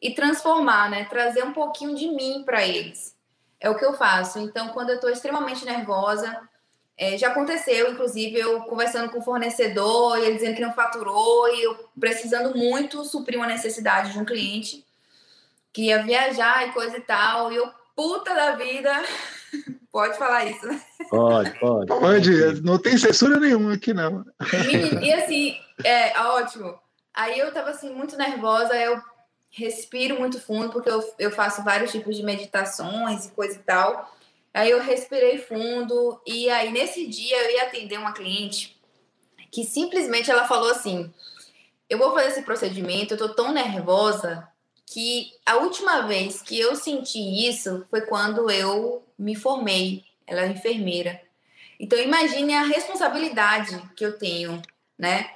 [0.00, 1.04] e transformar, né?
[1.04, 3.14] Trazer um pouquinho de mim para eles.
[3.60, 4.38] É o que eu faço.
[4.38, 6.48] Então, quando eu estou extremamente nervosa,
[6.96, 11.48] é, já aconteceu, inclusive, eu conversando com o fornecedor e ele dizendo que não faturou
[11.48, 14.84] e eu precisando muito suprir uma necessidade de um cliente
[15.72, 17.52] que ia viajar e coisa e tal.
[17.52, 18.92] E eu, puta da vida,
[19.92, 20.80] pode falar isso, né?
[21.08, 21.86] Pode, pode.
[21.86, 24.24] Pode, não tem censura nenhuma aqui, não.
[24.70, 26.78] E, e assim, é ótimo.
[27.14, 29.00] Aí eu tava assim, muito nervosa, eu
[29.50, 34.12] respiro muito fundo, porque eu, eu faço vários tipos de meditações e coisa e tal.
[34.52, 38.76] Aí eu respirei fundo e aí nesse dia eu ia atender uma cliente
[39.50, 41.12] que simplesmente ela falou assim:
[41.88, 44.46] "Eu vou fazer esse procedimento, eu tô tão nervosa
[44.86, 50.04] que a última vez que eu senti isso foi quando eu me formei.
[50.26, 51.20] Ela é enfermeira.
[51.78, 54.60] Então imagine a responsabilidade que eu tenho,
[54.98, 55.30] né?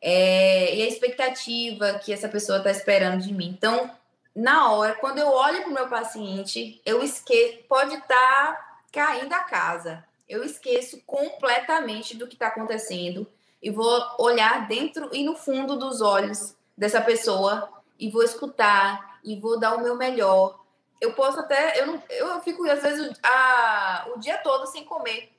[0.00, 3.54] É, e a expectativa que essa pessoa está esperando de mim.
[3.56, 3.90] Então
[4.34, 9.32] na hora, quando eu olho para o meu paciente, eu esqueço, pode estar tá caindo
[9.32, 10.04] a casa.
[10.26, 13.26] Eu esqueço completamente do que está acontecendo
[13.62, 17.68] e vou olhar dentro e no fundo dos olhos dessa pessoa
[17.98, 20.58] e vou escutar e vou dar o meu melhor.
[21.02, 25.30] Eu posso até, eu, não, eu fico às vezes a, o dia todo sem comer.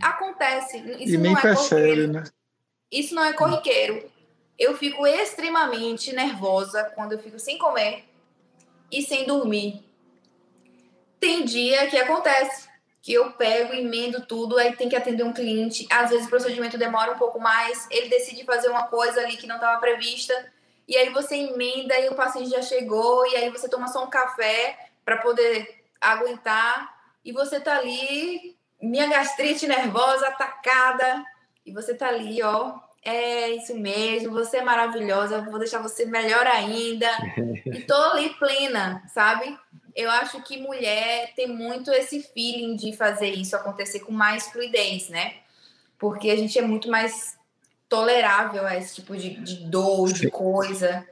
[0.00, 0.78] Acontece.
[0.78, 2.24] Isso e nem não é percebe, né?
[2.90, 4.10] Isso não é corriqueiro
[4.58, 8.04] eu fico extremamente nervosa quando eu fico sem comer
[8.90, 9.84] e sem dormir.
[11.20, 12.68] Tem dia que acontece
[13.02, 15.86] que eu pego, emendo tudo, aí tem que atender um cliente.
[15.90, 19.46] Às vezes o procedimento demora um pouco mais, ele decide fazer uma coisa ali que
[19.46, 20.34] não estava prevista,
[20.88, 24.10] e aí você emenda e o paciente já chegou, e aí você toma só um
[24.10, 31.24] café para poder aguentar, e você tá ali, minha gastrite nervosa, atacada,
[31.64, 36.44] e você tá ali, ó, é isso mesmo, você é maravilhosa, vou deixar você melhor
[36.46, 37.08] ainda.
[37.64, 39.56] E tô ali plena, sabe?
[39.94, 45.08] Eu acho que mulher tem muito esse feeling de fazer isso acontecer com mais fluidez,
[45.08, 45.36] né?
[45.98, 47.38] Porque a gente é muito mais
[47.88, 51.06] tolerável a esse tipo de, de dor, de coisa.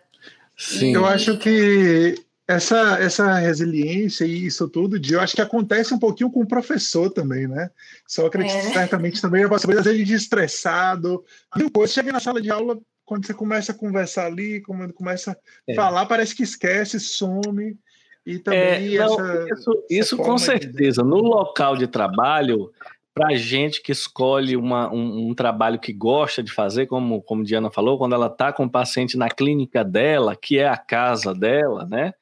[0.57, 0.91] Sim.
[0.91, 0.93] E...
[0.93, 2.15] Eu acho que
[2.47, 7.11] essa, essa resiliência e isso tudo, eu acho que acontece um pouquinho com o professor
[7.11, 7.71] também, né?
[8.07, 8.73] Sócrates é.
[8.73, 11.25] certamente também é possibilidade às vezes de estressado.
[11.57, 15.33] E depois chega na sala de aula, quando você começa a conversar ali, quando começa
[15.33, 15.37] a
[15.73, 15.75] é.
[15.75, 17.79] falar, parece que esquece, some.
[18.27, 21.03] E também é, não, essa, isso, isso com certeza.
[21.03, 21.09] De...
[21.09, 22.73] No local de trabalho,
[23.15, 27.71] para gente que escolhe uma, um, um, trabalho que gosta de fazer, como, como Diana
[27.71, 31.87] falou, quando ela está com o paciente na clínica dela, que é a casa dela,
[31.87, 32.13] né?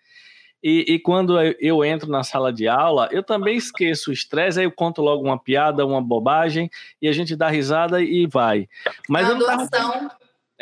[0.63, 4.65] E, e, quando eu entro na sala de aula, eu também esqueço o estresse, aí
[4.65, 6.71] eu conto logo uma piada, uma bobagem,
[7.01, 8.69] e a gente dá risada e vai.
[9.09, 9.47] Mas eu não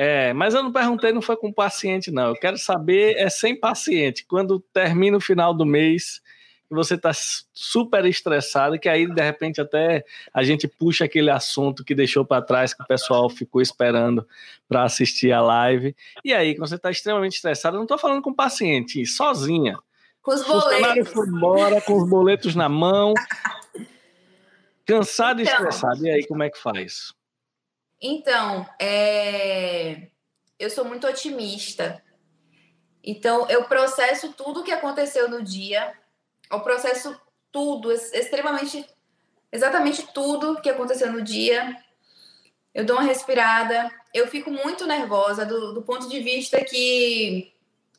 [0.03, 2.29] é, mas eu não perguntei, não foi com paciente, não.
[2.29, 4.25] Eu quero saber, é sem paciente.
[4.27, 6.23] Quando termina o final do mês,
[6.71, 7.11] você está
[7.53, 12.43] super estressado, que aí, de repente, até a gente puxa aquele assunto que deixou para
[12.43, 14.27] trás, que o pessoal ficou esperando
[14.69, 15.97] para assistir a live.
[16.25, 19.77] E aí, quando você está extremamente estressado, não estou falando com paciente, sozinha.
[20.23, 21.13] Com os boletos.
[21.13, 23.15] Foi embora, com os boletos na mão.
[24.87, 26.07] Cansado então, e estressado.
[26.07, 27.13] E aí, como é que faz?
[28.01, 30.09] Então, é...
[30.59, 32.03] eu sou muito otimista.
[33.03, 35.93] Então, eu processo tudo o que aconteceu no dia.
[36.51, 37.19] Eu processo
[37.53, 38.85] tudo, extremamente,
[39.53, 41.77] exatamente tudo que aconteceu no dia.
[42.75, 43.91] Eu dou uma respirada.
[44.13, 47.53] Eu fico muito nervosa do, do ponto de vista que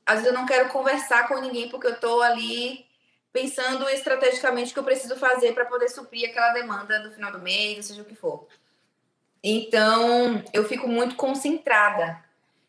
[0.05, 2.85] às vezes eu não quero conversar com ninguém porque eu estou ali
[3.31, 7.39] pensando estrategicamente o que eu preciso fazer para poder suprir aquela demanda do final do
[7.39, 8.47] mês, seja o que for.
[9.43, 12.23] Então, eu fico muito concentrada.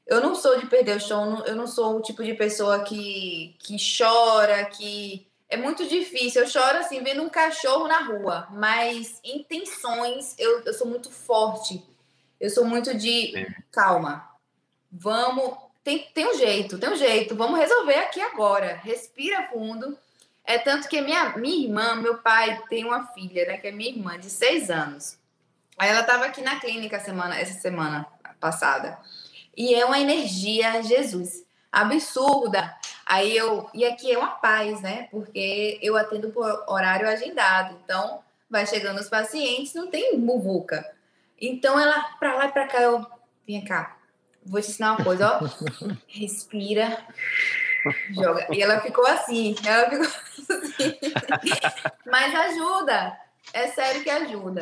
[0.06, 3.56] Eu não sou de perder o show, eu não sou o tipo de pessoa que,
[3.58, 5.26] que chora, que.
[5.52, 6.40] É muito difícil.
[6.40, 11.84] Eu choro assim, vendo um cachorro na rua, mas intenções, eu, eu sou muito forte.
[12.40, 13.54] Eu sou muito de é.
[13.70, 14.26] calma.
[14.90, 15.58] Vamos.
[15.84, 17.36] Tem, tem um jeito, tem um jeito.
[17.36, 18.80] Vamos resolver aqui agora.
[18.82, 19.98] Respira fundo.
[20.42, 23.58] É tanto que minha, minha irmã, meu pai tem uma filha, né?
[23.58, 25.18] Que é minha irmã, de seis anos.
[25.76, 28.06] Aí ela estava aqui na clínica semana, essa semana
[28.40, 28.98] passada.
[29.54, 32.74] E é uma energia, Jesus, absurda.
[33.06, 33.68] Aí eu.
[33.74, 35.08] E aqui é uma paz, né?
[35.10, 37.78] Porque eu atendo por horário agendado.
[37.84, 40.88] Então, vai chegando os pacientes, não tem muvuca.
[41.40, 43.04] Então, ela, para lá e para cá, eu.
[43.46, 43.96] Vem cá,
[44.46, 45.40] vou te ensinar uma coisa, ó.
[46.06, 47.04] Respira.
[48.10, 48.46] Joga.
[48.52, 49.56] E ela ficou assim.
[49.66, 50.98] Ela ficou assim.
[52.06, 53.18] Mas ajuda.
[53.52, 54.60] É sério que ajuda.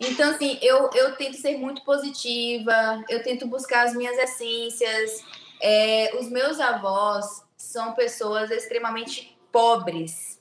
[0.00, 5.22] Então, assim, eu, eu tento ser muito positiva, eu tento buscar as minhas essências.
[5.60, 10.40] É, os meus avós são pessoas extremamente pobres.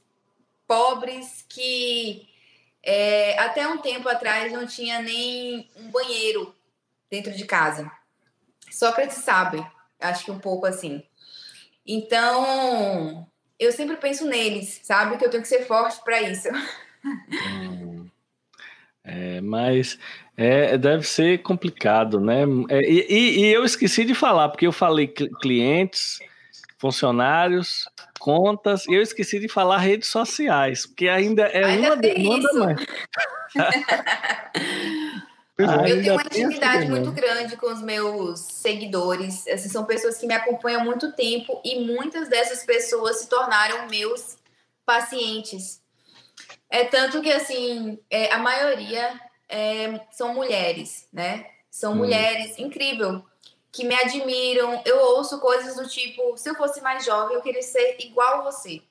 [0.68, 2.28] Pobres que
[2.82, 6.54] é, até um tempo atrás não tinha nem um banheiro
[7.10, 7.92] dentro de casa.
[8.72, 9.66] Sócrates sabe,
[10.00, 11.04] acho que um pouco assim.
[11.86, 13.28] Então,
[13.60, 15.18] eu sempre penso neles, sabe?
[15.18, 16.50] Que eu tenho que ser forte para isso.
[17.06, 18.10] Hum.
[19.04, 20.00] É, mas
[20.38, 22.44] é, deve ser complicado, né?
[22.70, 26.20] É, e, e, eu esqueci de falar, porque eu falei clientes,
[26.84, 27.88] funcionários,
[28.20, 32.86] contas, e eu esqueci de falar redes sociais, porque ainda é ainda uma demanda mais.
[35.58, 39.48] eu tenho uma intimidade muito grande com os meus seguidores.
[39.48, 43.88] Assim, são pessoas que me acompanham há muito tempo e muitas dessas pessoas se tornaram
[43.88, 44.36] meus
[44.86, 45.82] pacientes.
[46.70, 51.46] É tanto que, assim, é, a maioria é, são mulheres, né?
[51.72, 51.96] São hum.
[51.96, 53.24] mulheres, incrível,
[53.74, 54.82] que me admiram.
[54.86, 58.52] Eu ouço coisas do tipo: se eu fosse mais jovem, eu queria ser igual a
[58.52, 58.82] você.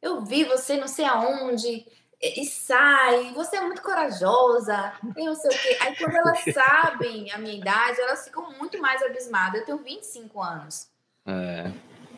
[0.00, 1.84] Eu vi você não sei aonde,
[2.20, 5.76] e, sai, você é muito corajosa, e não sei o quê.
[5.80, 9.60] Aí, quando elas sabem a minha idade, elas ficam muito mais abismadas.
[9.60, 10.88] Eu tenho 25 anos.
[11.26, 11.70] É.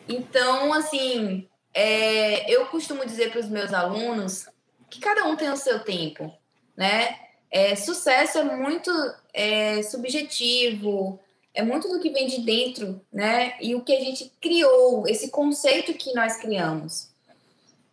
[0.07, 4.47] Então, assim, é, eu costumo dizer para os meus alunos
[4.89, 6.31] que cada um tem o seu tempo,
[6.75, 7.19] né?
[7.49, 8.91] É, sucesso é muito
[9.33, 11.19] é, subjetivo,
[11.53, 13.55] é muito do que vem de dentro, né?
[13.59, 17.09] E o que a gente criou, esse conceito que nós criamos.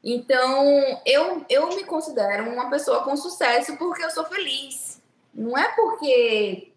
[0.02, 5.00] Então, eu, eu me considero uma pessoa com sucesso porque eu sou feliz.
[5.34, 6.72] Não é porque,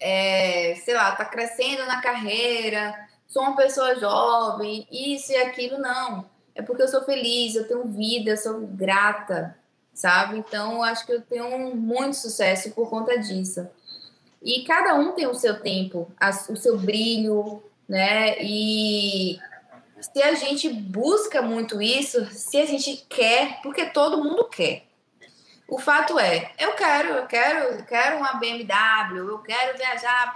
[0.00, 6.28] é, sei lá, tá crescendo na carreira, sou uma pessoa jovem, isso e aquilo, não.
[6.54, 9.56] É porque eu sou feliz, eu tenho vida, eu sou grata,
[9.92, 10.38] sabe?
[10.38, 13.68] Então, eu acho que eu tenho muito sucesso por conta disso.
[14.42, 16.10] E cada um tem o seu tempo,
[16.48, 18.42] o seu brilho, né?
[18.42, 19.38] E
[20.00, 24.84] se a gente busca muito isso, se a gente quer, porque todo mundo quer.
[25.68, 30.34] O fato é, eu quero, eu quero, eu quero uma BMW, eu quero viajar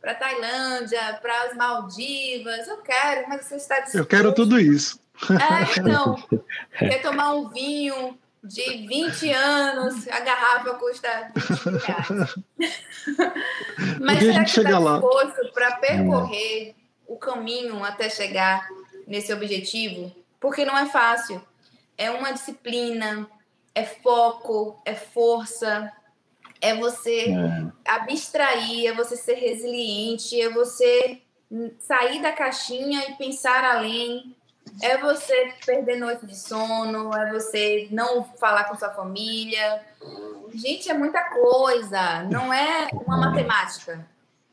[0.00, 2.68] para Tailândia, para as Maldivas.
[2.68, 3.96] Eu quero, mas você está disposto.
[3.96, 5.00] Eu quero tudo isso.
[5.30, 6.14] É, então,
[6.78, 8.16] quer tomar um vinho
[8.48, 12.34] de 20 anos, a garrafa custa 20 reais.
[14.00, 16.74] mas será que está disposto para percorrer
[17.06, 18.66] o caminho até chegar
[19.06, 20.10] nesse objetivo?
[20.40, 21.42] Porque não é fácil.
[21.96, 23.28] É uma disciplina,
[23.74, 25.92] é foco, é força,
[26.60, 27.66] é você é.
[27.84, 31.20] abstrair, é você ser resiliente, é você
[31.78, 34.34] sair da caixinha e pensar além.
[34.82, 39.82] É você perder noite de sono, é você não falar com sua família.
[40.54, 42.22] Gente, é muita coisa.
[42.24, 44.06] Não é uma matemática.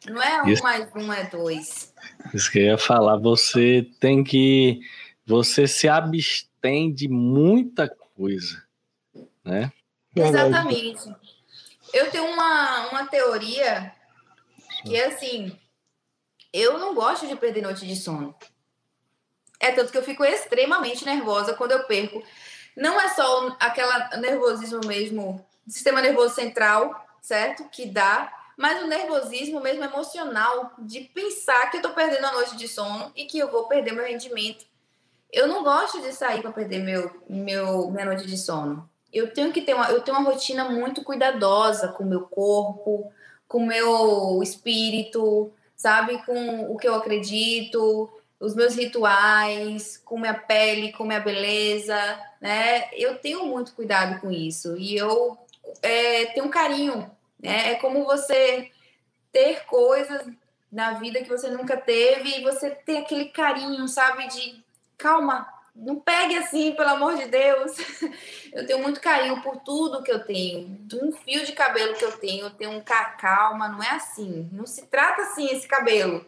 [0.07, 0.63] Não é um Isso.
[0.63, 1.93] mais um é dois.
[2.33, 3.17] Isso que eu ia falar.
[3.17, 4.79] Você tem que.
[5.25, 8.63] Você se abstém de muita coisa,
[9.43, 9.71] né?
[10.15, 11.13] Exatamente.
[11.91, 13.91] Eu tenho uma, uma teoria
[14.83, 15.57] que é assim:
[16.53, 18.35] eu não gosto de perder noite de sono.
[19.65, 22.23] É tanto que eu fico extremamente nervosa quando eu perco.
[22.75, 27.67] Não é só aquela nervosismo mesmo, sistema nervoso central, certo?
[27.69, 32.55] Que dá, mas o nervosismo mesmo emocional de pensar que eu tô perdendo a noite
[32.57, 34.65] de sono e que eu vou perder meu rendimento.
[35.31, 39.53] Eu não gosto de sair para perder meu, meu, minha noite de sono eu tenho
[39.53, 43.09] que ter uma, eu tenho uma rotina muito cuidadosa com o meu corpo,
[43.47, 48.09] com o meu espírito, sabe, com o que eu acredito,
[48.39, 51.97] os meus rituais, com minha pele, com minha beleza,
[52.41, 52.89] né?
[52.93, 55.37] Eu tenho muito cuidado com isso e eu
[55.81, 57.09] é, tenho um carinho,
[57.41, 57.71] né?
[57.71, 58.71] É como você
[59.31, 60.25] ter coisas
[60.71, 64.63] na vida que você nunca teve e você ter aquele carinho, sabe, de
[64.97, 67.75] calma, não pegue assim, pelo amor de Deus.
[68.51, 70.79] Eu tenho muito carinho por tudo que eu tenho.
[70.93, 74.49] Um fio de cabelo que eu tenho, eu tenho um calma, não é assim.
[74.53, 76.25] Não se trata assim esse cabelo.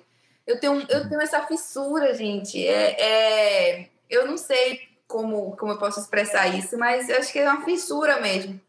[0.48, 2.66] Eu tenho, eu tenho essa fissura, gente.
[2.66, 7.40] É, é, eu não sei como, como eu posso expressar isso, mas eu acho que
[7.40, 8.60] é uma fissura mesmo.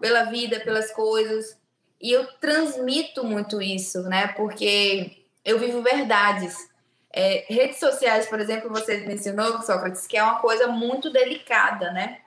[0.00, 1.56] Pela vida, pelas coisas.
[2.00, 4.28] E eu transmito muito isso, né?
[4.28, 6.68] Porque eu vivo verdades.
[7.12, 12.20] É, redes sociais, por exemplo, você mencionou, Sócrates, que é uma coisa muito delicada, né?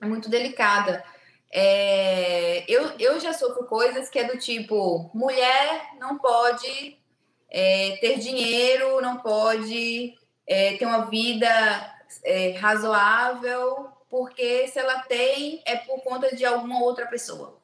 [0.00, 1.04] É muito delicada.
[1.52, 6.98] É, eu, eu já sofro coisas que é do tipo: mulher não pode
[7.50, 10.14] é, ter dinheiro, não pode
[10.46, 11.48] é, ter uma vida
[12.24, 17.58] é, razoável, porque se ela tem, é por conta de alguma outra pessoa,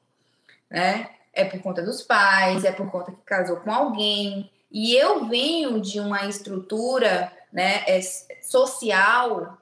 [0.71, 1.11] né?
[1.33, 5.81] É por conta dos pais, é por conta que casou com alguém, e eu venho
[5.81, 8.01] de uma estrutura né, é,
[8.41, 9.59] social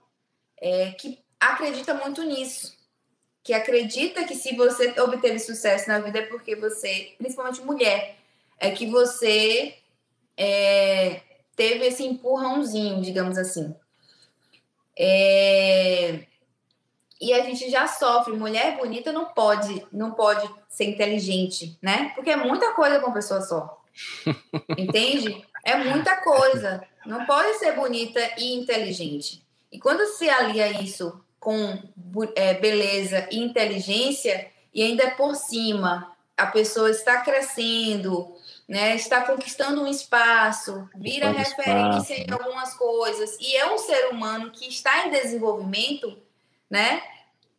[0.56, 2.78] é, que acredita muito nisso.
[3.42, 8.16] Que acredita que se você obteve sucesso na vida é porque você, principalmente mulher,
[8.58, 9.74] é que você
[10.42, 11.20] é,
[11.54, 13.74] teve esse empurrãozinho, digamos assim.
[14.98, 16.20] É,
[17.20, 18.32] e a gente já sofre.
[18.32, 22.12] Mulher bonita não pode, não pode ser inteligente, né?
[22.14, 23.84] Porque é muita coisa para uma pessoa só.
[24.78, 25.44] Entende?
[25.62, 26.82] É muita coisa.
[27.04, 29.44] Não pode ser bonita e inteligente.
[29.70, 31.78] E quando se alia isso com
[32.34, 38.34] é, beleza e inteligência, e ainda por cima a pessoa está crescendo,
[38.70, 43.76] né, está conquistando um espaço, vira um referência espaço, em algumas coisas, e é um
[43.76, 46.16] ser humano que está em desenvolvimento,
[46.70, 47.02] né?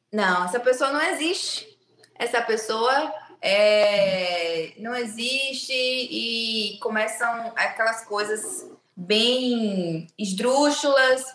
[0.09, 1.77] Não, essa pessoa não existe.
[2.17, 11.25] Essa pessoa é, não existe e começam aquelas coisas bem esdrúxulas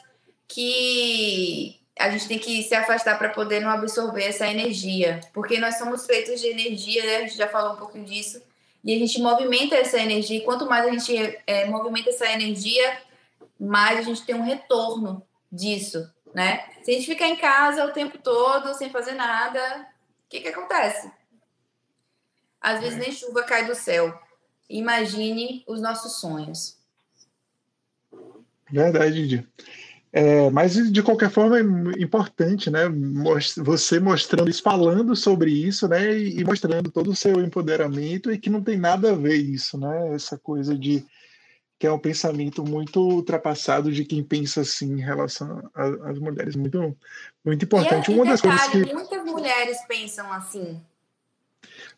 [0.49, 5.77] que a gente tem que se afastar para poder não absorver essa energia, porque nós
[5.77, 7.17] somos feitos de energia, né?
[7.17, 8.41] a gente já falou um pouquinho disso,
[8.87, 13.03] e a gente movimenta essa energia, e quanto mais a gente é, movimenta essa energia,
[13.59, 16.65] mais a gente tem um retorno disso, né?
[16.85, 19.61] Se a gente ficar em casa o tempo todo, sem fazer nada,
[20.25, 21.11] o que que acontece?
[22.61, 24.17] Às vezes nem chuva cai do céu.
[24.71, 26.79] Imagine os nossos sonhos.
[28.71, 29.49] Verdade, Didi.
[30.13, 31.63] É, mas de qualquer forma é
[32.03, 32.83] importante, né?
[33.59, 36.19] Você mostrando isso, falando sobre isso, né?
[36.19, 40.15] E mostrando todo o seu empoderamento e que não tem nada a ver isso, né?
[40.15, 41.05] Essa coisa de
[41.79, 46.97] que é um pensamento muito ultrapassado de quem pensa assim em relação às mulheres, muito
[47.45, 48.11] muito importante.
[48.11, 50.81] E, Uma das detalhe, coisas que muitas mulheres pensam assim.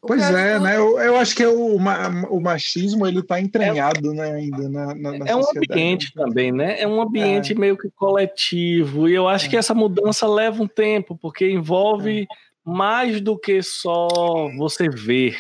[0.01, 0.77] Pois é, né?
[0.77, 4.95] Eu, eu, acho que é o, o machismo ele está entranhado, é, né, ainda na,
[4.95, 6.81] na, na É um ambiente também, né?
[6.81, 7.57] É um ambiente é.
[7.57, 9.09] meio que coletivo.
[9.09, 9.49] E eu acho é.
[9.49, 12.27] que essa mudança leva um tempo, porque envolve é.
[12.65, 14.09] mais do que só
[14.57, 15.37] você ver.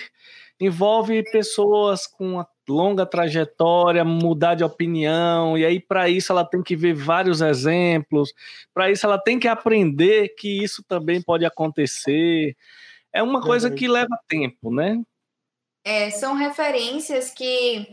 [0.61, 6.63] Envolve pessoas com uma longa trajetória, mudar de opinião, e aí para isso ela tem
[6.63, 8.33] que ver vários exemplos,
[8.75, 12.55] para isso ela tem que aprender que isso também pode acontecer
[13.13, 15.03] é uma coisa que leva tempo, né?
[15.85, 17.89] É, são referências que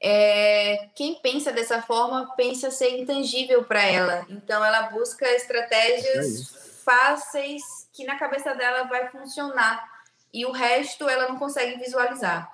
[0.00, 4.26] é, quem pensa dessa forma pensa ser intangível para ela.
[4.28, 9.84] Então ela busca estratégias é fáceis que na cabeça dela vai funcionar
[10.32, 12.48] e o resto ela não consegue visualizar.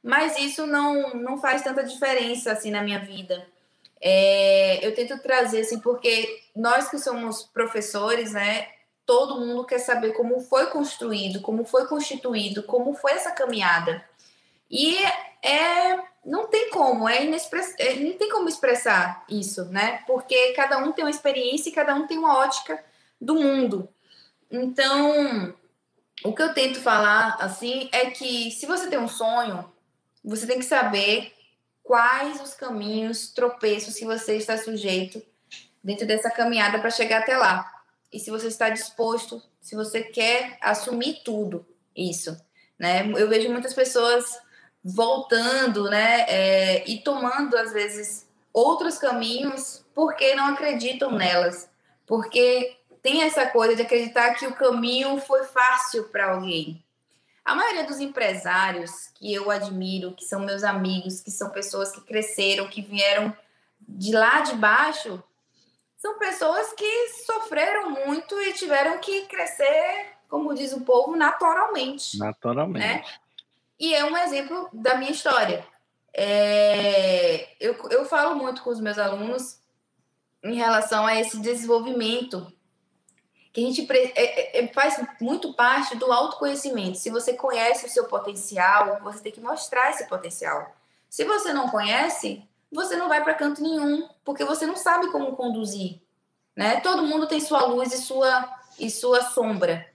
[0.00, 3.46] Mas isso não, não faz tanta diferença assim na minha vida.
[4.00, 8.68] É, eu tento trazer assim porque nós que somos professores, né,
[9.06, 14.04] todo mundo quer saber como foi construído, como foi constituído, como foi essa caminhada.
[14.70, 14.96] E
[15.42, 20.02] é, não tem como, é, inexpress, é não tem como expressar isso, né?
[20.06, 22.82] Porque cada um tem uma experiência e cada um tem uma ótica
[23.20, 23.88] do mundo.
[24.50, 25.54] Então,
[26.24, 29.70] o que eu tento falar assim é que se você tem um sonho,
[30.24, 31.34] você tem que saber
[31.82, 35.22] quais os caminhos, tropeços que você está sujeito
[35.82, 37.73] dentro dessa caminhada para chegar até lá
[38.14, 41.66] e se você está disposto, se você quer assumir tudo
[41.96, 42.40] isso,
[42.78, 43.04] né?
[43.16, 44.38] Eu vejo muitas pessoas
[44.84, 51.68] voltando, né, é, e tomando às vezes outros caminhos porque não acreditam nelas,
[52.06, 56.84] porque tem essa coisa de acreditar que o caminho foi fácil para alguém.
[57.44, 62.00] A maioria dos empresários que eu admiro, que são meus amigos, que são pessoas que
[62.02, 63.36] cresceram, que vieram
[63.80, 65.22] de lá de baixo,
[66.04, 72.18] são pessoas que sofreram muito e tiveram que crescer, como diz o povo, naturalmente.
[72.18, 72.86] Naturalmente.
[72.86, 73.02] Né?
[73.80, 75.66] E é um exemplo da minha história.
[76.12, 79.58] É, eu, eu falo muito com os meus alunos
[80.42, 82.52] em relação a esse desenvolvimento
[83.50, 86.98] que a gente é, é, é, faz muito parte do autoconhecimento.
[86.98, 90.70] Se você conhece o seu potencial, você tem que mostrar esse potencial.
[91.08, 95.36] Se você não conhece, você não vai para canto nenhum, porque você não sabe como
[95.36, 96.00] conduzir,
[96.56, 96.80] né?
[96.80, 98.48] Todo mundo tem sua luz e sua
[98.78, 99.86] e sua sombra.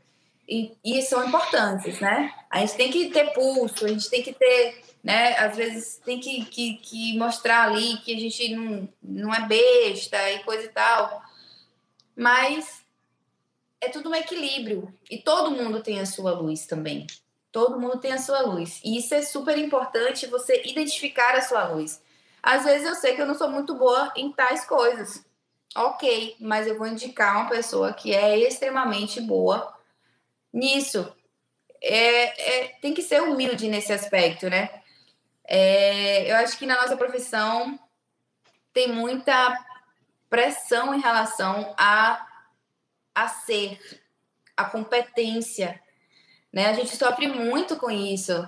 [0.48, 2.34] E, e são importantes, né?
[2.50, 5.38] A gente tem que ter pulso, a gente tem que ter, né?
[5.38, 10.18] Às vezes tem que, que, que mostrar ali que a gente não, não é besta
[10.32, 11.22] e coisa e tal.
[12.16, 12.84] Mas
[13.80, 14.92] é tudo um equilíbrio.
[15.10, 17.06] E todo mundo tem a sua luz também.
[17.52, 18.82] Todo mundo tem a sua luz.
[18.84, 22.02] E isso é super importante você identificar a sua luz.
[22.42, 25.26] Às vezes eu sei que eu não sou muito boa em tais coisas.
[25.76, 29.74] Ok, mas eu vou indicar uma pessoa que é extremamente boa
[30.52, 31.14] nisso.
[31.82, 34.82] É, é tem que ser humilde nesse aspecto, né?
[35.46, 37.80] É, eu acho que na nossa profissão
[38.74, 39.58] tem muita
[40.30, 42.26] pressão em relação a
[43.14, 43.80] a ser,
[44.56, 45.82] a competência.
[46.54, 46.68] Né?
[46.68, 48.48] A gente sofre muito com isso.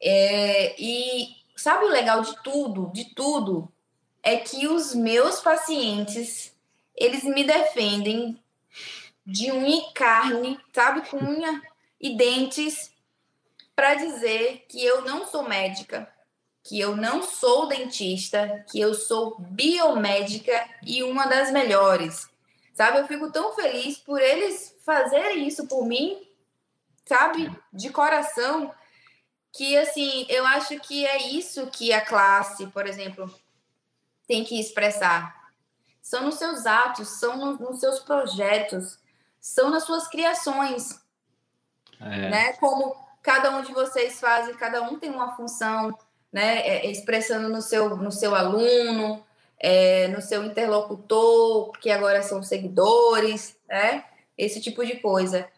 [0.00, 3.70] É, e sabe o legal de tudo, de tudo,
[4.22, 6.54] é que os meus pacientes,
[6.94, 8.40] eles me defendem
[9.26, 11.60] de unha e carne, sabe, com unha
[12.00, 12.92] e dentes,
[13.74, 16.12] para dizer que eu não sou médica,
[16.62, 22.28] que eu não sou dentista, que eu sou biomédica e uma das melhores.
[22.74, 26.26] Sabe, eu fico tão feliz por eles fazerem isso por mim,
[27.04, 28.72] sabe, de coração,
[29.52, 33.32] que assim, eu acho que é isso que a classe, por exemplo,
[34.26, 35.34] tem que expressar.
[36.02, 38.98] São nos seus atos, são no, nos seus projetos,
[39.40, 41.00] são nas suas criações.
[42.00, 42.30] É.
[42.30, 42.52] Né?
[42.54, 45.96] Como cada um de vocês fazem, cada um tem uma função,
[46.32, 46.60] né?
[46.60, 49.24] É, expressando no seu, no seu aluno,
[49.58, 54.04] é, no seu interlocutor, que agora são seguidores, né?
[54.36, 55.48] Esse tipo de coisa.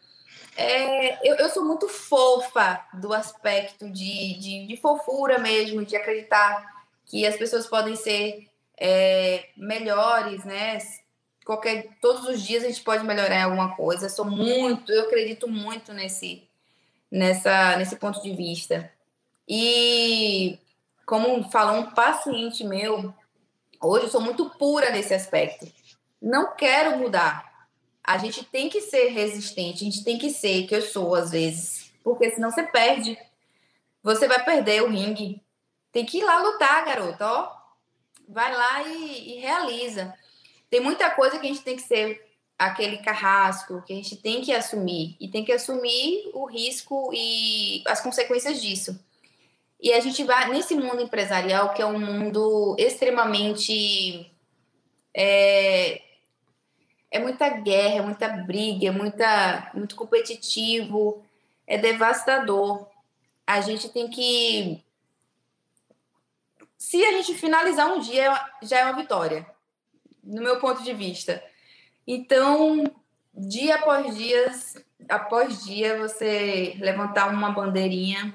[0.61, 6.85] É, eu, eu, sou muito fofa do aspecto de, de, de, fofura mesmo, de acreditar
[7.07, 10.79] que as pessoas podem ser é, melhores, né?
[11.45, 14.07] Qualquer, todos os dias a gente pode melhorar em alguma coisa.
[14.07, 16.47] Eu sou muito, eu acredito muito nesse,
[17.11, 18.93] nessa, nesse ponto de vista.
[19.49, 20.59] E
[21.07, 23.13] como falou um paciente meu,
[23.83, 25.67] Hoje eu sou muito pura nesse aspecto.
[26.21, 27.50] Não quero mudar.
[28.03, 31.31] A gente tem que ser resistente, a gente tem que ser, que eu sou às
[31.31, 33.19] vezes, porque senão você perde.
[34.03, 35.43] Você vai perder o ringue.
[35.93, 37.61] Tem que ir lá lutar, garota, ó.
[38.29, 40.15] Vai lá e, e realiza.
[40.71, 42.25] Tem muita coisa que a gente tem que ser
[42.59, 45.17] aquele carrasco, que a gente tem que assumir.
[45.21, 48.99] E tem que assumir o risco e as consequências disso.
[49.81, 54.31] E a gente vai nesse mundo empresarial, que é um mundo extremamente.
[55.15, 56.03] É,
[57.11, 61.25] é muita guerra, é muita briga, é muita, muito competitivo,
[61.67, 62.87] é devastador.
[63.47, 64.83] A gente tem que.
[66.79, 68.33] Se a gente finalizar um dia,
[68.63, 69.47] já é uma vitória,
[70.23, 71.43] no meu ponto de vista.
[72.07, 72.85] Então,
[73.35, 74.53] dia após dia,
[75.09, 78.33] após dia, você levantar uma bandeirinha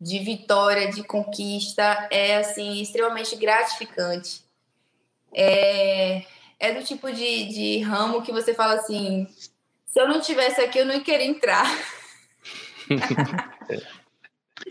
[0.00, 4.42] de vitória, de conquista, é assim extremamente gratificante.
[5.32, 6.24] É,
[6.64, 9.26] é do tipo de, de ramo que você fala assim:
[9.86, 11.64] se eu não tivesse aqui, eu não ia querer entrar.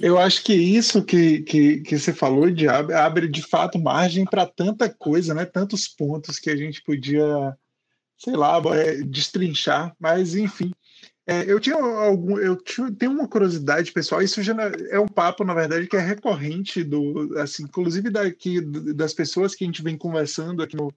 [0.02, 4.26] Eu acho que isso que, que, que você falou de abre, abre de fato margem
[4.26, 5.46] para tanta coisa, né?
[5.46, 7.56] Tantos pontos que a gente podia,
[8.18, 10.74] sei lá, é, destrinchar, mas enfim.
[11.26, 14.22] É, eu tinha algum, eu tinha, tenho uma curiosidade pessoal.
[14.22, 14.54] Isso já
[14.90, 19.64] é um papo, na verdade, que é recorrente do, assim, inclusive daqui das pessoas que
[19.64, 20.94] a gente vem conversando aqui no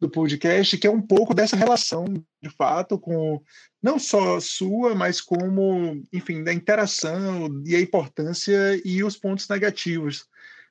[0.00, 2.04] do podcast, que é um pouco dessa relação,
[2.42, 3.40] de fato, com
[3.82, 10.26] não só sua, mas como, enfim, da interação e a importância e os pontos negativos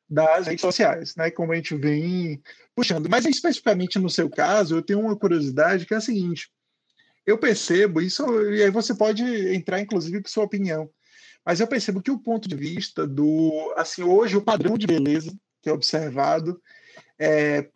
[0.08, 1.32] das redes sociais, né?
[1.32, 2.42] Como a gente vem
[2.76, 3.10] puxando.
[3.10, 6.50] Mas especificamente no seu caso, eu tenho uma curiosidade que é a seguinte
[7.26, 9.24] eu percebo isso, e aí você pode
[9.54, 10.90] entrar, inclusive, com sua opinião.
[11.46, 15.36] Mas eu percebo que o ponto de vista do, assim, hoje o padrão de beleza
[15.62, 16.62] que é observado,
[17.18, 17.68] é,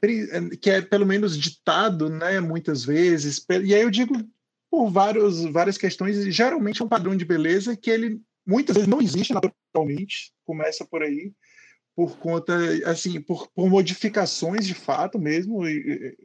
[0.62, 4.14] que é pelo menos ditado, né, muitas vezes, e aí eu digo
[4.70, 9.02] por vários, várias questões, geralmente é um padrão de beleza que ele muitas vezes não
[9.02, 11.32] existe naturalmente, começa por aí,
[12.00, 12.56] por conta,
[12.86, 15.68] assim, por, por modificações de fato mesmo,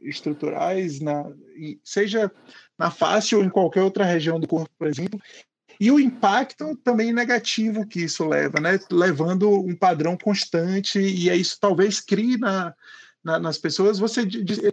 [0.01, 1.29] estruturais, na,
[1.83, 2.31] seja
[2.77, 5.19] na face ou em qualquer outra região do corpo, por exemplo,
[5.77, 8.79] e o impacto também negativo que isso leva, né?
[8.89, 12.73] levando um padrão constante, e é isso talvez crie na,
[13.21, 14.21] na, nas pessoas, você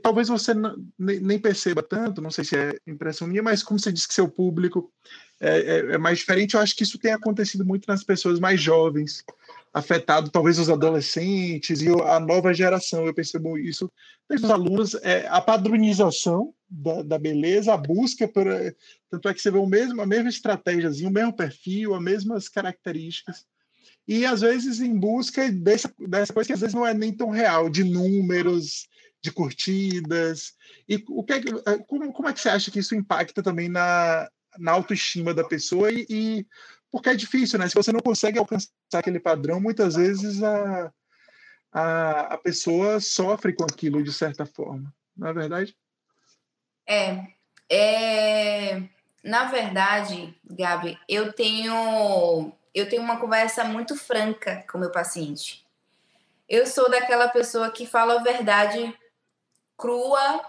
[0.01, 3.93] talvez você não, nem perceba tanto, não sei se é impressão minha, mas como você
[3.93, 4.89] disse que seu público
[5.41, 8.61] é, é, é, mais diferente, eu acho que isso tem acontecido muito nas pessoas mais
[8.61, 9.25] jovens,
[9.73, 13.91] afetado talvez os adolescentes e a nova geração, eu percebo isso
[14.29, 18.47] desde os alunos, é, a padronização da, da, beleza, a busca por,
[19.11, 22.49] tanto é que você vê o mesmo, a mesma estratégia, o mesmo perfil, as mesmas
[22.49, 23.47] características,
[24.07, 27.31] e às vezes em busca dessa, dessa coisa que às vezes não é nem tão
[27.31, 28.89] real, de números,
[29.23, 30.55] de curtidas.
[30.89, 33.69] E o que é, eh, como, como é que você acha que isso impacta também
[33.69, 34.29] na,
[34.59, 35.93] na autoestima da pessoa?
[35.93, 36.47] E, e,
[36.93, 37.67] porque é difícil, né?
[37.67, 40.93] Se você não consegue alcançar aquele padrão, muitas vezes a,
[41.73, 45.75] a, a pessoa sofre com aquilo de certa forma, não é verdade?
[46.87, 47.27] É,
[47.71, 48.83] é,
[49.25, 55.65] na verdade, Gabi, eu tenho eu tenho uma conversa muito franca com meu paciente.
[56.49, 58.95] Eu sou daquela pessoa que fala a verdade
[59.77, 60.43] crua,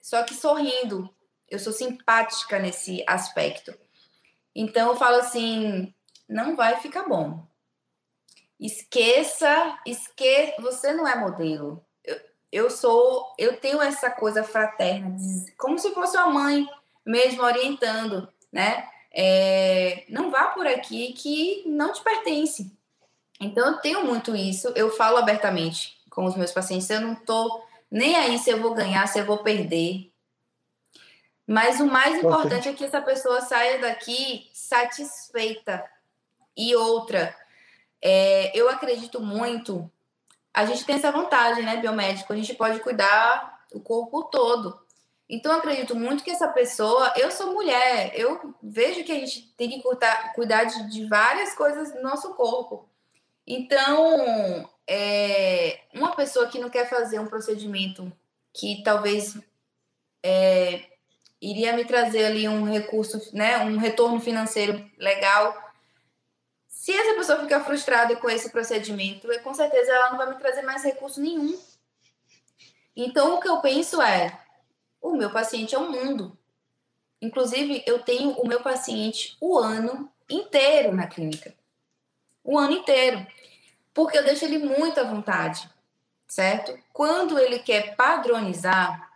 [0.00, 1.08] só que sorrindo.
[1.48, 3.74] Eu sou simpática nesse aspecto.
[4.58, 5.94] Então eu falo assim,
[6.28, 7.46] não vai ficar bom.
[8.58, 11.84] Esqueça, esque, você não é modelo.
[12.04, 12.20] Eu,
[12.50, 15.16] eu sou, eu tenho essa coisa fraterna,
[15.56, 16.68] como se fosse uma mãe
[17.06, 18.88] mesmo orientando, né?
[19.12, 22.70] é, não vá por aqui que não te pertence.
[23.40, 27.62] Então, eu tenho muito isso, eu falo abertamente com os meus pacientes, eu não tô
[27.90, 30.12] nem aí se eu vou ganhar, se eu vou perder.
[31.48, 35.82] Mas o mais importante é que essa pessoa saia daqui satisfeita.
[36.54, 37.34] E outra,
[38.02, 39.90] é, eu acredito muito,
[40.52, 44.78] a gente tem essa vontade, né, biomédico, a gente pode cuidar o corpo todo.
[45.26, 47.14] Então, eu acredito muito que essa pessoa.
[47.16, 51.54] Eu sou mulher, eu vejo que a gente tem que cuidar, cuidar de, de várias
[51.54, 52.86] coisas do nosso corpo.
[53.46, 58.12] Então, é, uma pessoa que não quer fazer um procedimento
[58.52, 59.38] que talvez
[60.22, 60.97] é,
[61.40, 65.56] iria me trazer ali um recurso, né, um retorno financeiro legal.
[66.68, 70.62] Se essa pessoa ficar frustrada com esse procedimento, com certeza ela não vai me trazer
[70.62, 71.58] mais recurso nenhum.
[72.96, 74.36] Então, o que eu penso é:
[75.00, 76.36] o meu paciente é o mundo.
[77.20, 81.54] Inclusive, eu tenho o meu paciente o ano inteiro na clínica.
[82.44, 83.26] O ano inteiro.
[83.92, 85.68] Porque eu deixo ele muito à vontade,
[86.26, 86.78] certo?
[86.92, 89.07] Quando ele quer padronizar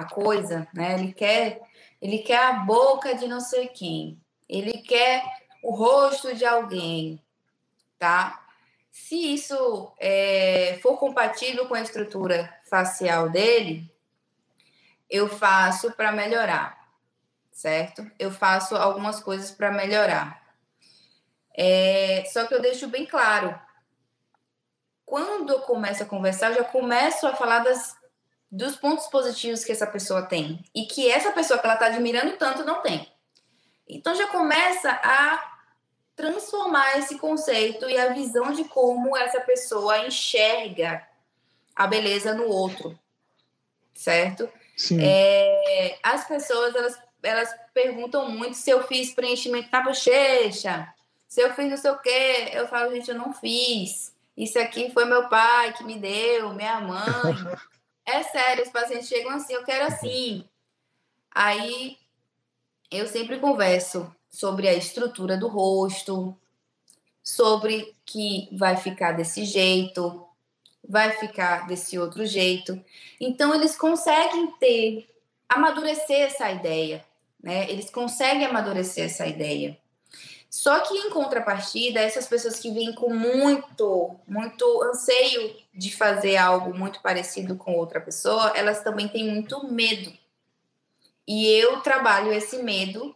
[0.00, 0.94] a coisa, né?
[0.94, 1.60] Ele quer,
[2.00, 4.20] ele quer a boca de não sei quem.
[4.48, 5.22] Ele quer
[5.62, 7.22] o rosto de alguém,
[7.98, 8.44] tá?
[8.90, 13.90] Se isso é, for compatível com a estrutura facial dele,
[15.08, 16.78] eu faço para melhorar,
[17.50, 18.10] certo?
[18.18, 20.42] Eu faço algumas coisas para melhorar.
[21.54, 23.58] É, só que eu deixo bem claro.
[25.04, 27.96] Quando eu começo a conversar, eu já começo a falar das,
[28.50, 32.36] dos pontos positivos que essa pessoa tem e que essa pessoa que ela está admirando
[32.36, 33.10] tanto não tem.
[33.88, 35.58] Então já começa a
[36.16, 41.06] transformar esse conceito e a visão de como essa pessoa enxerga
[41.76, 42.98] a beleza no outro,
[43.94, 44.50] certo?
[45.00, 50.92] É, as pessoas elas, elas perguntam muito se eu fiz preenchimento na bochecha,
[51.26, 52.50] se eu fiz não sei o quê.
[52.52, 54.14] Eu falo, gente, eu não fiz.
[54.36, 56.98] Isso aqui foi meu pai que me deu, minha mãe.
[58.08, 60.44] é sério, os pacientes chegam assim, eu quero assim.
[61.30, 61.96] Aí
[62.90, 66.36] eu sempre converso sobre a estrutura do rosto,
[67.22, 70.26] sobre que vai ficar desse jeito,
[70.88, 72.82] vai ficar desse outro jeito.
[73.20, 75.08] Então, eles conseguem ter,
[75.48, 77.04] amadurecer essa ideia,
[77.42, 77.70] né?
[77.70, 79.78] Eles conseguem amadurecer essa ideia.
[80.50, 86.76] Só que, em contrapartida, essas pessoas que vêm com muito, muito anseio de fazer algo
[86.76, 90.10] muito parecido com outra pessoa, elas também têm muito medo.
[91.26, 93.14] E eu trabalho esse medo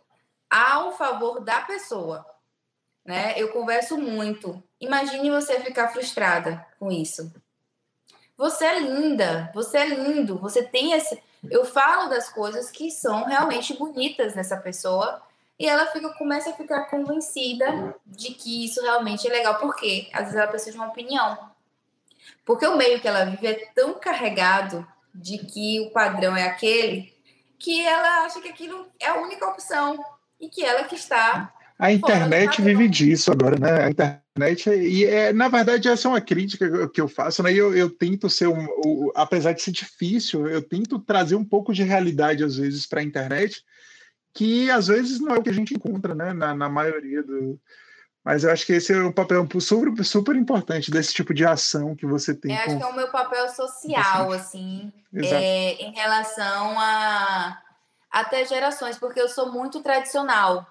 [0.51, 2.27] ao favor da pessoa,
[3.03, 3.33] né?
[3.39, 4.63] Eu converso muito.
[4.79, 7.33] Imagine você ficar frustrada com isso.
[8.37, 11.23] Você é linda, você é lindo, você tem esse.
[11.51, 15.23] Eu falo das coisas que são realmente bonitas nessa pessoa
[15.62, 19.60] e ela fica, começa a ficar convencida de que isso realmente é legal.
[19.60, 20.09] Por quê?
[20.12, 21.39] Às vezes ela precisa de uma opinião.
[22.44, 24.84] Porque o meio que ela vive é tão carregado
[25.14, 27.12] de que o padrão é aquele
[27.60, 30.05] que ela acha que aquilo é a única opção
[30.40, 33.84] e que ela que está A internet vive disso agora, né?
[33.84, 37.52] A internet, e é, na verdade, essa é uma crítica que eu faço, né?
[37.52, 41.72] Eu, eu tento ser um, o, apesar de ser difícil, eu tento trazer um pouco
[41.72, 43.64] de realidade, às vezes, para a internet,
[44.35, 46.33] que às vezes não é o que a gente encontra, né?
[46.33, 47.61] Na, na maioria do.
[48.25, 51.97] Mas eu acho que esse é um papel super, super importante desse tipo de ação
[51.97, 52.55] que você tem.
[52.55, 57.61] Eu acho que é o meu papel social, assim, é, em relação a
[58.11, 60.67] até gerações, porque eu sou muito tradicional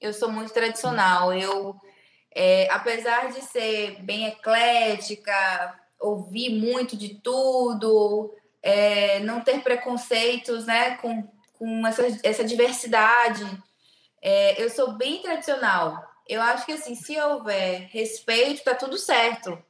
[0.00, 1.32] eu sou muito tradicional.
[1.32, 1.76] Eu,
[2.34, 10.96] é, apesar de ser bem eclética, ouvir muito de tudo, é, não ter preconceitos né,
[10.96, 13.44] com, com essa, essa diversidade,
[14.22, 16.04] é, eu sou bem tradicional.
[16.28, 19.62] Eu acho que assim, se houver respeito, tá tudo certo.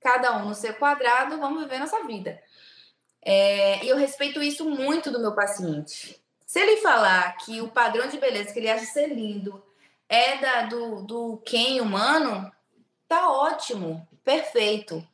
[0.00, 2.40] Cada um no seu quadrado, vamos viver nossa vida.
[3.22, 6.20] É, e eu respeito isso muito do meu paciente.
[6.46, 9.60] Se ele falar que o padrão de beleza que ele acha ser lindo
[10.08, 12.52] é da, do, do quem humano,
[13.08, 15.06] tá ótimo, perfeito,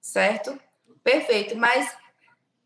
[0.00, 0.56] certo?
[1.02, 1.56] Perfeito.
[1.56, 1.92] Mas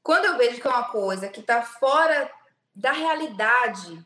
[0.03, 2.31] quando eu vejo que é uma coisa que tá fora
[2.77, 4.05] da realidade,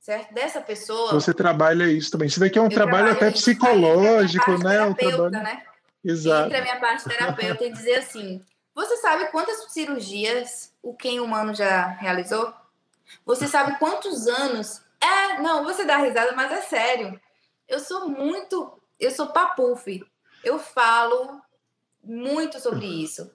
[0.00, 0.34] certo?
[0.34, 1.12] Dessa pessoa.
[1.12, 2.26] Você trabalha isso também.
[2.26, 4.82] Isso daqui é um trabalho até psicológico, né?
[4.82, 5.30] Um trabalho...
[5.30, 5.62] né?
[6.04, 6.46] Exato.
[6.46, 11.54] Entra a minha parte terapeuta e dizer assim: você sabe quantas cirurgias o quem humano
[11.54, 12.52] já realizou?
[13.24, 14.82] Você sabe quantos anos?
[15.00, 17.20] É, não, você dá risada, mas é sério.
[17.68, 20.04] Eu sou muito, eu sou papuf.
[20.42, 21.40] Eu falo
[22.02, 23.30] muito sobre isso.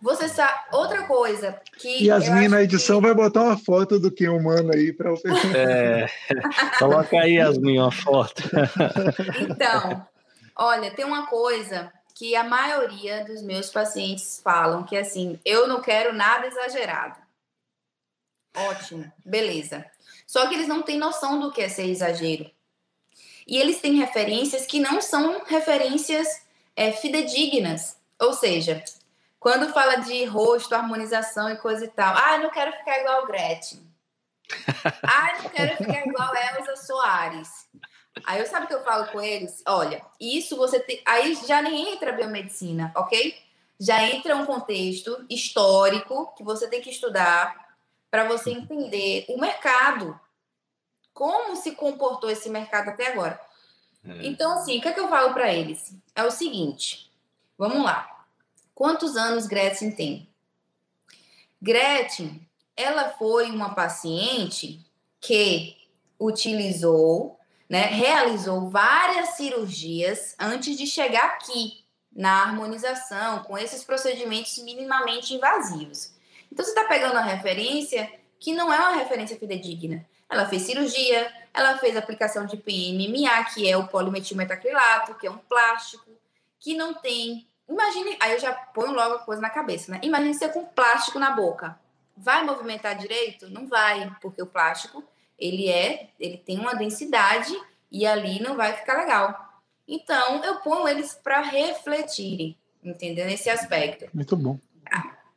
[0.00, 3.06] Você sabe outra coisa que Yasmin na edição que...
[3.08, 5.18] vai botar uma foto do que humano aí para o
[5.56, 6.06] É,
[6.78, 8.42] coloca aí Yasmin uma foto.
[9.40, 10.06] Então,
[10.56, 15.66] olha, tem uma coisa que a maioria dos meus pacientes falam que é assim, eu
[15.66, 17.18] não quero nada exagerado.
[18.54, 19.84] Ótimo, beleza.
[20.26, 22.48] Só que eles não têm noção do que é ser exagero.
[23.46, 26.28] E eles têm referências que não são referências
[26.76, 27.96] é, fidedignas.
[28.18, 28.84] Ou seja,
[29.40, 33.26] quando fala de rosto, harmonização e coisa e tal, ah, eu não quero ficar igual
[33.26, 33.90] Gretchen.
[35.02, 37.66] ah, não quero ficar igual Elza Soares.
[38.26, 39.62] Aí eu sabe o que eu falo com eles?
[39.66, 41.00] Olha, isso você tem.
[41.06, 43.34] Aí já nem entra a biomedicina, ok?
[43.78, 47.70] Já entra um contexto histórico que você tem que estudar
[48.10, 50.20] para você entender o mercado,
[51.14, 53.40] como se comportou esse mercado até agora.
[54.04, 54.26] É.
[54.26, 55.94] Então, assim, o que, é que eu falo para eles?
[56.14, 57.10] É o seguinte:
[57.56, 58.19] vamos lá.
[58.80, 60.26] Quantos anos Gretchen tem?
[61.60, 64.80] Gretchen, ela foi uma paciente
[65.20, 65.76] que
[66.18, 67.38] utilizou,
[67.68, 76.14] né, realizou várias cirurgias antes de chegar aqui na harmonização com esses procedimentos minimamente invasivos.
[76.50, 80.08] Então você está pegando uma referência que não é uma referência fidedigna.
[80.26, 85.36] Ela fez cirurgia, ela fez aplicação de PMMA, que é o polimetilmetacrilato, que é um
[85.36, 86.10] plástico,
[86.58, 87.46] que não tem.
[87.70, 90.00] Imagine, aí eu já ponho logo a coisa na cabeça, né?
[90.02, 91.78] Imagine você com plástico na boca.
[92.16, 93.48] Vai movimentar direito?
[93.48, 95.04] Não vai, porque o plástico,
[95.38, 97.54] ele é, ele tem uma densidade
[97.90, 99.62] e ali não vai ficar legal.
[99.86, 103.26] Então, eu ponho eles para refletirem, entendeu?
[103.26, 104.10] Nesse aspecto.
[104.12, 104.58] Muito bom.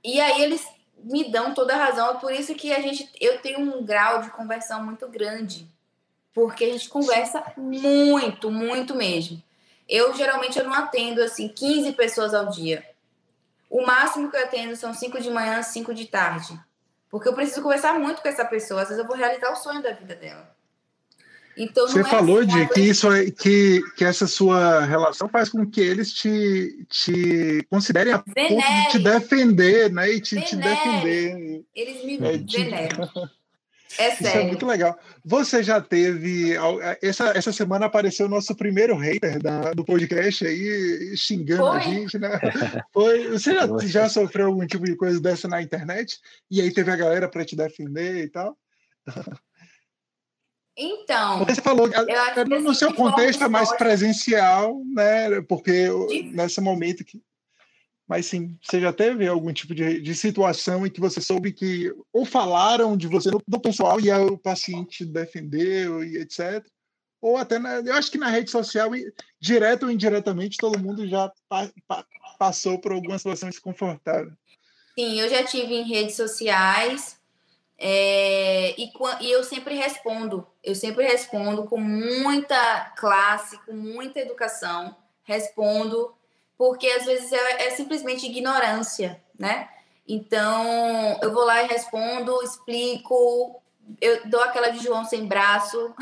[0.03, 0.68] E aí eles
[1.03, 2.11] me dão toda a razão.
[2.11, 5.68] É por isso que a gente, eu tenho um grau de conversão muito grande.
[6.34, 9.41] Porque a gente conversa muito, muito mesmo.
[9.88, 12.84] Eu geralmente eu não atendo assim 15 pessoas ao dia.
[13.69, 16.60] O máximo que eu atendo são 5 de manhã, 5 de tarde.
[17.10, 18.81] Porque eu preciso conversar muito com essa pessoa.
[18.81, 20.53] Às vezes eu vou realizar o sonho da vida dela.
[21.55, 25.49] Então, Você é falou assim, de que isso é, que, que essa sua relação faz
[25.49, 30.10] com que eles te, te considerem a ponto de te defender, né?
[30.10, 31.64] E te, te defender.
[31.76, 33.10] Eles me é, veneram.
[33.97, 34.27] É sério.
[34.27, 34.97] Isso é muito legal.
[35.23, 36.53] Você já teve.
[37.01, 41.77] Essa, essa semana apareceu o nosso primeiro hater da, do podcast aí, xingando Foi?
[41.77, 42.39] a gente, né?
[42.91, 43.29] Foi.
[43.29, 46.19] Você já, já sofreu algum tipo de coisa dessa na internet?
[46.49, 48.57] E aí teve a galera para te defender e tal?
[50.75, 51.45] Então.
[51.45, 55.41] Você falou, no assim, seu contexto é mais presencial, né?
[55.41, 56.23] Porque de...
[56.33, 57.21] nesse momento que.
[58.14, 61.91] Mas sim, você já teve algum tipo de, de situação em que você soube que
[62.14, 66.64] ou falaram de você no pessoal e o paciente defendeu e etc.
[67.19, 68.91] Ou até, na, eu acho que na rede social,
[69.40, 72.06] direto ou indiretamente, todo mundo já pa, pa,
[72.38, 74.34] passou por alguma situação desconfortável.
[74.94, 77.19] Sim, eu já tive em redes sociais
[77.80, 78.91] é, e,
[79.22, 86.14] e, eu sempre respondo, eu sempre respondo com muita classe, com muita educação, respondo,
[86.57, 89.69] porque às vezes é, é simplesmente ignorância, né?
[90.07, 93.61] Então, eu vou lá e respondo, explico,
[94.01, 95.93] eu dou aquela de João sem braço,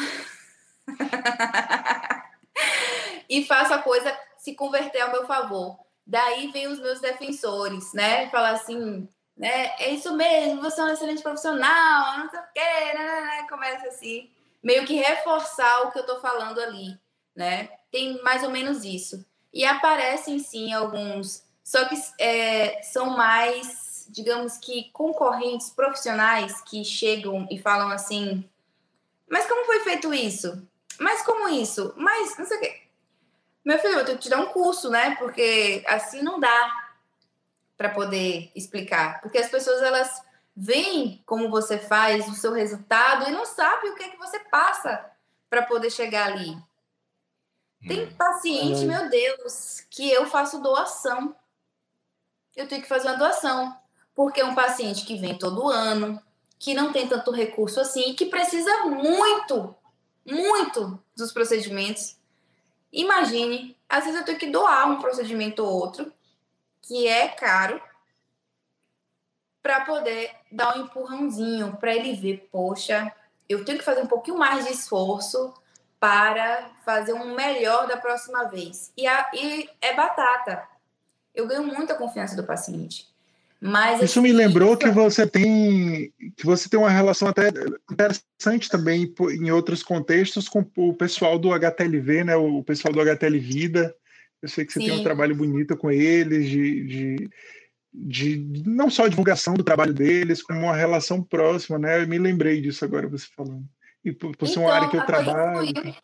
[3.30, 5.80] e faço a coisa se converter ao meu favor.
[6.06, 8.30] Daí vem os meus defensores, né?
[8.30, 9.08] Falar assim,
[9.38, 9.74] né?
[9.80, 13.48] É isso mesmo, você é um excelente profissional, não sei o quê, né, né, né?
[13.50, 14.30] Começa assim,
[14.62, 17.00] meio que reforçar o que eu tô falando ali,
[17.36, 17.70] né?
[17.92, 19.26] Tem mais ou menos isso.
[19.54, 27.48] E aparecem sim alguns, só que é, são mais, digamos que, concorrentes profissionais que chegam
[27.52, 28.50] e falam assim:
[29.30, 30.66] Mas como foi feito isso?
[31.00, 31.94] Mas como isso?
[31.98, 32.82] Mas não sei o quê.
[33.64, 35.16] Meu filho, eu tenho que te dar um curso, né?
[35.16, 36.92] Porque assim não dá
[37.78, 39.22] para poder explicar.
[39.22, 40.24] Porque as pessoas, elas
[40.56, 44.40] veem como você faz o seu resultado e não sabem o que é que você
[44.40, 45.06] passa
[45.50, 46.58] para poder chegar ali.
[47.88, 48.16] Tem hum.
[48.16, 51.36] paciente, meu Deus, que eu faço doação.
[52.56, 53.76] Eu tenho que fazer uma doação.
[54.14, 56.22] Porque é um paciente que vem todo ano,
[56.60, 59.76] que não tem tanto recurso assim, que precisa muito,
[60.26, 62.18] muito dos procedimentos.
[62.92, 66.14] Imagine, às vezes eu tenho que doar um procedimento ou outro,
[66.82, 67.82] que é caro,
[69.62, 73.12] para poder dar um empurrãozinho, para ele ver, poxa,
[73.48, 75.54] eu tenho que fazer um pouquinho mais de esforço
[76.02, 78.92] para fazer um melhor da próxima vez.
[78.98, 80.64] E, a, e é batata.
[81.34, 83.06] Eu ganho muita confiança do paciente.
[83.62, 87.50] Mas isso me lembrou que você tem que você tem uma relação até
[87.92, 92.36] interessante também em outros contextos com o pessoal do HTLV, né?
[92.36, 93.96] O pessoal do HTL Vida.
[94.42, 94.88] Eu sei que você Sim.
[94.88, 97.30] tem um trabalho bonito com eles, de, de,
[97.94, 102.02] de, não só a divulgação do trabalho deles, como uma relação próxima, né?
[102.02, 103.64] Eu me lembrei disso agora você falando.
[104.04, 105.58] E por, por ser uma área que eu então, trabalho.
[105.58, 105.96] Fluiu,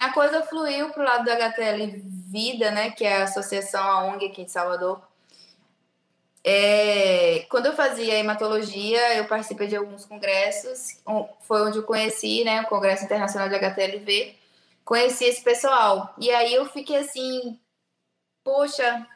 [0.00, 2.90] a coisa fluiu para o lado do HTL Vida, né?
[2.90, 5.02] Que é a associação, a ONG aqui de Salvador
[6.50, 10.98] é, quando eu fazia hematologia, eu participei de alguns congressos,
[11.42, 14.34] foi onde eu conheci, né, o Congresso Internacional de HTLV,
[14.82, 16.14] conheci esse pessoal.
[16.18, 17.60] E aí eu fiquei assim,
[18.42, 19.06] poxa,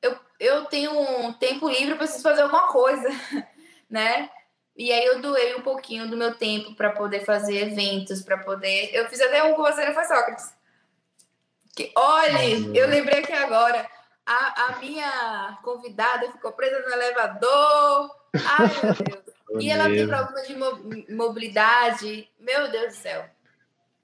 [0.00, 3.08] eu, eu tenho um tempo livre, eu preciso fazer alguma coisa,
[3.90, 4.30] né?
[4.76, 8.90] E aí eu doei um pouquinho do meu tempo para poder fazer eventos, para poder.
[8.92, 10.52] Eu fiz até um com você, não foi Sócrates?
[11.74, 13.88] Que, olhe, eu lembrei aqui agora
[14.26, 18.10] a, a minha convidada ficou presa no elevador.
[18.34, 18.94] Ai, meu
[19.54, 19.64] Deus.
[19.64, 22.28] e ela tem problemas de mobilidade.
[22.40, 23.24] Meu Deus do céu.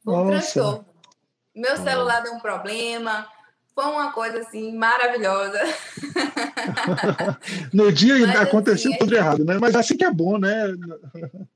[0.06, 0.86] Um transtorno.
[1.54, 3.28] Meu celular deu um problema.
[3.74, 5.60] Foi uma coisa assim maravilhosa.
[7.72, 9.18] no dia mas, aconteceu assim, tudo é...
[9.18, 9.58] errado, né?
[9.60, 10.74] Mas assim que é bom, né?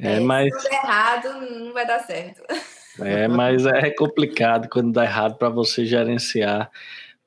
[0.00, 2.42] É, é mas se tudo errado não vai dar certo.
[3.00, 6.70] É, mas é complicado quando dá errado para você gerenciar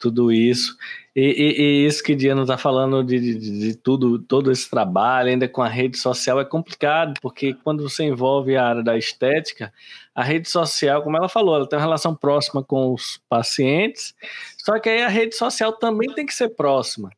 [0.01, 0.75] tudo isso.
[1.15, 5.29] E, e, e, isso que Diana está falando de, de, de, tudo, todo esse trabalho,
[5.29, 9.73] ainda com a rede social, é complicado, porque quando você envolve a área da estética,
[10.15, 14.15] a rede social, como ela falou, ela tem uma relação próxima com os pacientes,
[14.57, 17.09] só que aí a rede social também tem que ser próxima.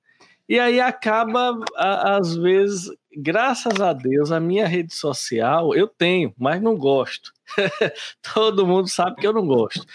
[0.47, 6.61] E aí acaba, às vezes, graças a Deus, a minha rede social eu tenho, mas
[6.61, 7.31] não gosto.
[8.34, 9.85] Todo mundo sabe que eu não gosto.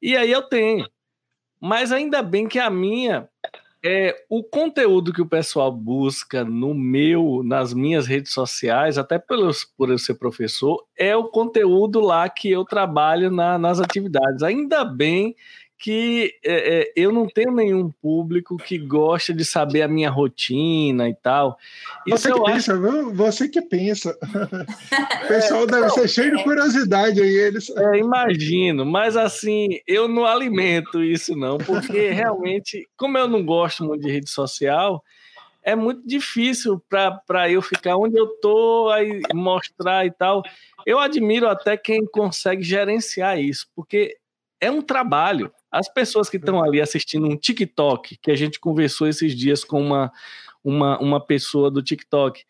[0.00, 0.86] E aí eu tenho.
[1.62, 3.28] Mas ainda bem que a minha
[3.84, 9.64] é o conteúdo que o pessoal busca no meu, nas minhas redes sociais, até pelos,
[9.64, 14.42] por eu ser professor, é o conteúdo lá que eu trabalho na, nas atividades.
[14.42, 15.36] Ainda bem
[15.82, 21.08] que é, é, eu não tenho nenhum público que gosta de saber a minha rotina
[21.08, 21.58] e tal.
[22.06, 23.12] Isso você que pensa, acho...
[23.12, 24.18] você que pensa.
[25.24, 26.44] o pessoal deve ser cheio de é.
[26.44, 27.34] curiosidade aí.
[27.34, 27.68] Eles...
[27.70, 33.84] É, imagino, mas assim, eu não alimento isso não, porque realmente, como eu não gosto
[33.84, 35.02] muito de rede social,
[35.64, 40.44] é muito difícil para eu ficar onde eu tô, aí mostrar e tal.
[40.86, 44.16] Eu admiro até quem consegue gerenciar isso, porque
[44.60, 45.52] é um trabalho.
[45.72, 49.80] As pessoas que estão ali assistindo um TikTok, que a gente conversou esses dias com
[49.80, 50.12] uma,
[50.62, 52.44] uma, uma pessoa do TikTok.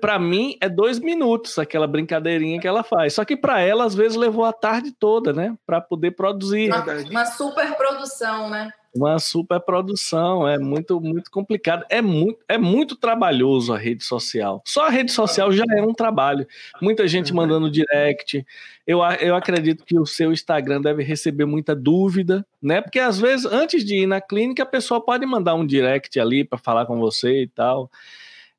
[0.00, 3.14] Para mim, é dois minutos aquela brincadeirinha que ela faz.
[3.14, 5.56] Só que para ela, às vezes, levou a tarde toda, né?
[5.66, 6.68] Para poder produzir.
[6.68, 8.70] Uma, uma super produção, né?
[8.94, 14.62] uma superprodução, é muito muito complicado, é muito é muito trabalhoso a rede social.
[14.64, 16.46] Só a rede social já é um trabalho.
[16.80, 17.38] Muita gente uhum.
[17.38, 18.46] mandando direct.
[18.86, 22.80] Eu, eu acredito que o seu Instagram deve receber muita dúvida, né?
[22.80, 26.44] Porque às vezes antes de ir na clínica a pessoa pode mandar um direct ali
[26.44, 27.90] para falar com você e tal.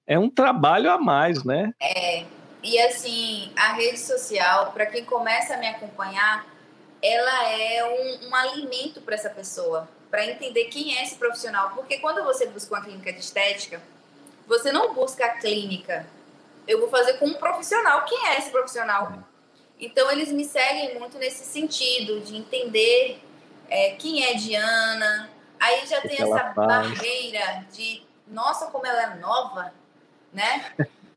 [0.08, 1.74] É um trabalho a mais, né?
[1.80, 2.26] É.
[2.64, 6.46] E assim, a rede social, para quem começa a me acompanhar,
[7.02, 11.72] ela é um, um alimento para essa pessoa para entender quem é esse profissional.
[11.76, 13.82] Porque quando você busca uma clínica de estética,
[14.48, 16.08] você não busca a clínica.
[16.68, 18.06] Eu vou fazer com um profissional.
[18.06, 19.12] Quem é esse profissional?
[19.78, 23.22] Então, eles me seguem muito nesse sentido, de entender
[23.70, 25.30] é, quem é Diana.
[25.60, 29.74] Aí já tem essa barreira de, nossa, como ela é nova,
[30.36, 30.74] né?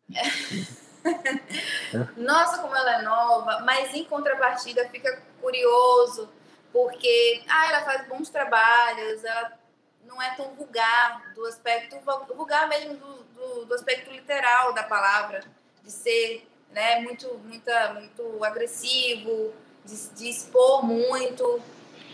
[2.17, 6.31] nossa, como ela é nova, mas em contrapartida fica curioso,
[6.73, 9.59] porque ah, ela faz bons trabalhos, ela
[10.07, 11.97] não é tão vulgar, do aspecto
[12.35, 15.43] vulgar mesmo do, do, do aspecto literal da palavra,
[15.83, 19.53] de ser né, muito, muita, muito agressivo,
[19.85, 21.61] de, de expor muito.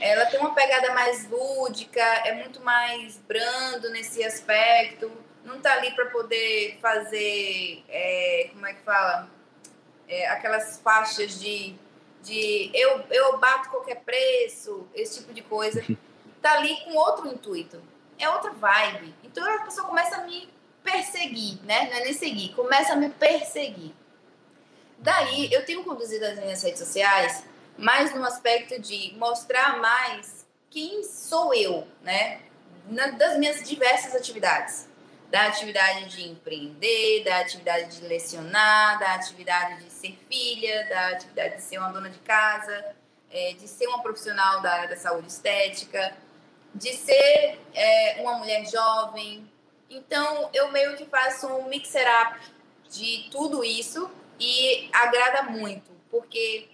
[0.00, 5.23] Ela tem uma pegada mais lúdica, é muito mais brando nesse aspecto.
[5.44, 9.28] Não tá ali para poder fazer, é, como é que fala?
[10.08, 11.74] É, aquelas faixas de,
[12.22, 15.84] de eu, eu bato qualquer preço, esse tipo de coisa.
[16.40, 17.82] Tá ali com outro intuito.
[18.18, 19.14] É outra vibe.
[19.24, 20.46] Então a pessoa começa a me
[20.82, 21.88] perseguir, né?
[21.88, 23.94] Não é nem seguir, começa a me perseguir.
[24.98, 27.44] Daí, eu tenho conduzido as minhas redes sociais
[27.76, 32.40] mais no aspecto de mostrar mais quem sou eu, né?
[32.88, 34.88] Na, das minhas diversas atividades.
[35.34, 41.56] Da atividade de empreender, da atividade de lecionar, da atividade de ser filha, da atividade
[41.56, 42.94] de ser uma dona de casa,
[43.32, 46.16] é, de ser uma profissional da área da saúde estética,
[46.72, 49.50] de ser é, uma mulher jovem.
[49.90, 52.38] Então, eu meio que faço um mixer-up
[52.88, 54.08] de tudo isso
[54.38, 56.68] e agrada muito, porque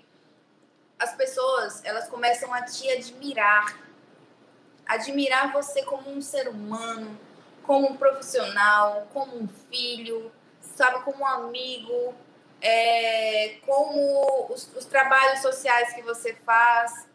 [0.99, 3.81] as pessoas elas começam a te admirar,
[4.85, 7.19] admirar você como um ser humano,
[7.71, 12.13] como um profissional, como um filho, sabe, como um amigo,
[12.61, 17.07] é, como os, os, trabalhos sociais que você faz.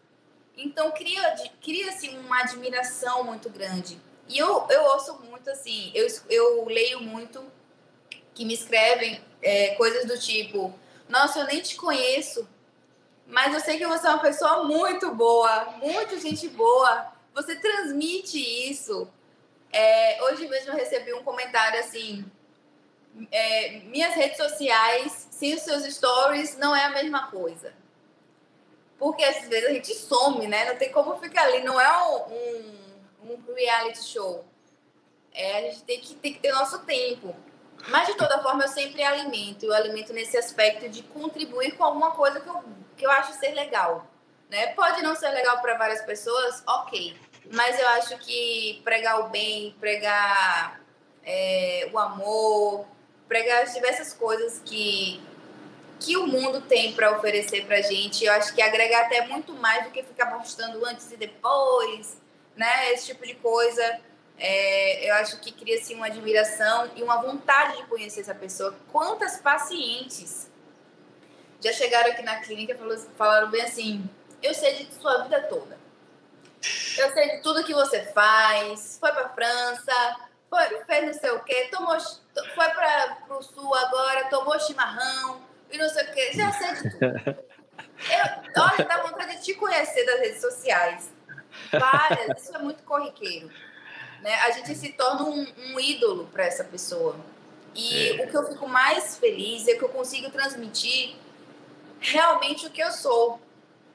[0.56, 4.00] Então cria cria-se uma admiração muito grande.
[4.30, 7.44] E eu, eu ouço muito assim, eu, eu leio muito
[8.34, 10.74] que me escrevem é, coisas do tipo:
[11.10, 12.48] Nossa, eu nem te conheço,
[13.28, 17.12] mas eu sei que você é uma pessoa muito boa, muito gente boa.
[17.34, 18.40] Você transmite
[18.72, 19.12] isso.
[19.76, 22.24] É, hoje mesmo eu recebi um comentário assim:
[23.30, 27.74] é, Minhas redes sociais, sem os seus stories, não é a mesma coisa.
[28.98, 30.64] Porque às vezes a gente some, né?
[30.64, 31.62] Não tem como ficar ali.
[31.62, 34.46] Não é um, um, um reality show.
[35.34, 37.36] É, a gente tem que, tem que ter nosso tempo.
[37.90, 39.66] Mas, de toda forma, eu sempre alimento.
[39.66, 42.64] Eu alimento nesse aspecto de contribuir com alguma coisa que eu,
[42.96, 44.08] que eu acho ser legal.
[44.50, 44.68] Né?
[44.68, 47.20] Pode não ser legal para várias pessoas, ok.
[47.52, 50.82] Mas eu acho que pregar o bem, pregar
[51.24, 52.86] é, o amor,
[53.28, 55.22] pregar as diversas coisas que,
[56.00, 59.86] que o mundo tem para oferecer para gente, eu acho que agrega até muito mais
[59.86, 62.18] do que ficar postando antes e depois,
[62.56, 62.92] né?
[62.94, 64.00] Esse tipo de coisa
[64.38, 68.76] é, eu acho que cria-se assim, uma admiração e uma vontade de conhecer essa pessoa.
[68.92, 70.50] Quantas pacientes
[71.64, 74.08] já chegaram aqui na clínica e falaram bem assim:
[74.44, 75.85] eu sei de sua vida toda.
[76.98, 78.98] Eu sei de tudo que você faz.
[79.00, 80.16] Foi para França,
[80.50, 85.78] foi, fez não sei o quê, tomou, foi para o sul agora, tomou chimarrão e
[85.78, 86.32] não sei o quê.
[86.34, 87.46] Já sei de tudo.
[88.10, 91.12] Eu, olha, dá vontade de te conhecer das redes sociais.
[91.72, 93.50] Várias, isso é muito corriqueiro
[94.26, 94.34] né?
[94.42, 97.16] A gente se torna um, um ídolo para essa pessoa.
[97.76, 98.24] E é.
[98.24, 101.16] o que eu fico mais feliz é que eu consigo transmitir
[102.00, 103.40] realmente o que eu sou,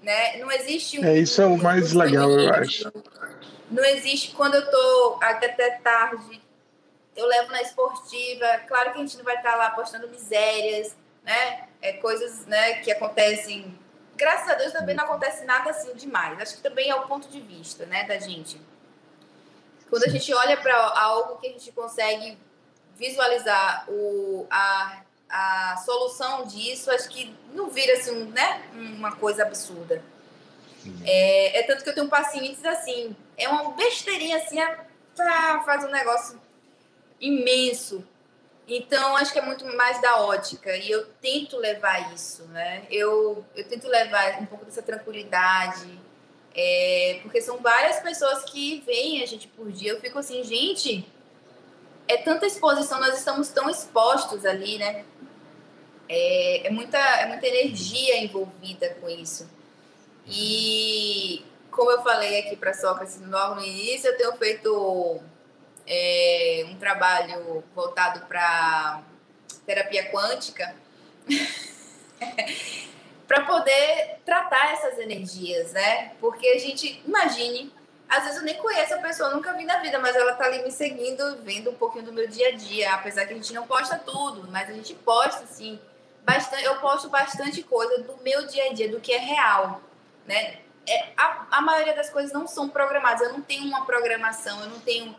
[0.02, 0.36] né?
[0.38, 2.92] Não existe um, É, isso é o mais legal, eu acho.
[3.70, 6.40] Não existe quando eu tô até tarde,
[7.16, 11.68] eu levo na esportiva, claro que a gente não vai estar lá postando misérias, né?
[11.82, 13.78] É coisas, né, que acontecem
[14.20, 16.38] graças a Deus também não acontece nada assim demais.
[16.38, 18.60] Acho que também é o ponto de vista, né, da gente.
[19.88, 22.38] Quando a gente olha para algo que a gente consegue
[22.96, 30.02] visualizar o, a, a solução disso, acho que não vira assim, né, uma coisa absurda.
[31.04, 34.78] É, é, tanto que eu tenho pacientes assim, é uma besteirinha assim, é,
[35.64, 36.40] faz um negócio
[37.20, 38.04] imenso.
[38.66, 42.84] Então, acho que é muito mais da ótica e eu tento levar isso, né?
[42.90, 45.98] Eu, eu tento levar um pouco dessa tranquilidade,
[46.54, 49.90] é, porque são várias pessoas que veem a gente por dia.
[49.90, 51.04] Eu fico assim, gente,
[52.06, 55.04] é tanta exposição, nós estamos tão expostos ali, né?
[56.12, 59.48] É, é muita, é muita energia envolvida com isso.
[60.26, 65.20] E como eu falei aqui para Sócrates logo no início, eu tenho feito
[65.86, 69.04] é, um trabalho voltado para
[69.64, 70.74] terapia quântica.
[73.28, 76.10] para poder tratar essas energias, né?
[76.20, 77.72] Porque a gente, imagine,
[78.08, 80.64] às vezes eu nem conheço a pessoa, nunca vi na vida, mas ela tá ali
[80.64, 83.68] me seguindo, vendo um pouquinho do meu dia a dia, apesar que a gente não
[83.68, 85.78] posta tudo, mas a gente posta, assim,
[86.24, 89.80] bastante, eu posto bastante coisa do meu dia a dia, do que é real,
[90.26, 90.60] né?
[90.88, 93.20] É, a, a maioria das coisas não são programadas.
[93.20, 95.14] Eu não tenho uma programação, eu não tenho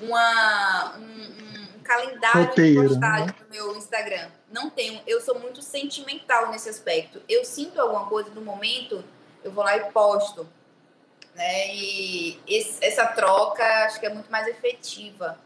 [0.00, 3.34] uma, um, um calendário Roteiro, de postagem né?
[3.40, 4.28] no meu Instagram.
[4.50, 5.00] Não tenho.
[5.06, 7.20] Eu sou muito sentimental nesse aspecto.
[7.28, 9.02] Eu sinto alguma coisa do momento,
[9.42, 10.46] eu vou lá e posto.
[11.34, 11.74] Né?
[11.74, 15.38] E esse, essa troca acho que é muito mais efetiva.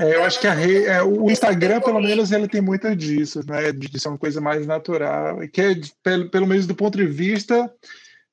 [0.00, 0.86] É, eu acho que re...
[0.86, 3.70] é, o Instagram, pelo menos, ele tem muito disso, né?
[3.70, 7.70] De ser uma coisa mais natural, que é, pelo, pelo menos do ponto de vista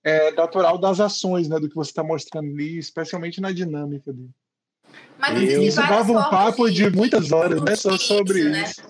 [0.02, 1.60] é, natural das ações, né?
[1.60, 4.30] Do que você está mostrando ali, especialmente na dinâmica dele.
[5.20, 7.76] Mas isso dava um papo de, de muitas horas, né?
[7.76, 8.64] Só sobre né?
[8.64, 8.82] isso.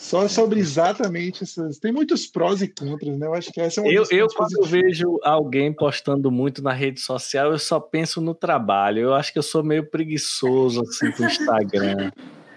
[0.00, 1.78] Só sobre exatamente essas.
[1.78, 3.26] Tem muitos prós e contras, né?
[3.26, 6.72] Eu acho que essa é uma Eu, eu quando eu vejo alguém postando muito na
[6.72, 9.00] rede social, eu só penso no trabalho.
[9.00, 12.10] Eu acho que eu sou meio preguiçoso assim com o Instagram.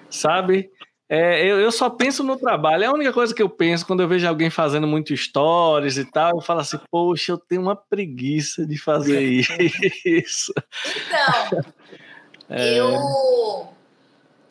[0.09, 0.71] sabe?
[1.09, 2.85] É, eu, eu só penso no trabalho.
[2.85, 6.05] É a única coisa que eu penso quando eu vejo alguém fazendo muito stories e
[6.09, 6.37] tal.
[6.37, 9.21] Eu falo assim, poxa, eu tenho uma preguiça de fazer
[10.05, 10.53] isso.
[10.95, 11.61] Então,
[12.49, 12.79] é...
[12.79, 13.67] eu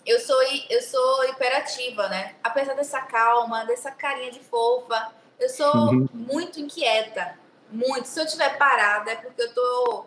[0.04, 2.34] eu sou, eu sou hiperativa, né?
[2.42, 6.08] Apesar dessa calma, dessa carinha de fofa, eu sou uhum.
[6.12, 7.38] muito inquieta.
[7.70, 8.06] Muito.
[8.06, 10.06] Se eu estiver parada, é porque eu tô,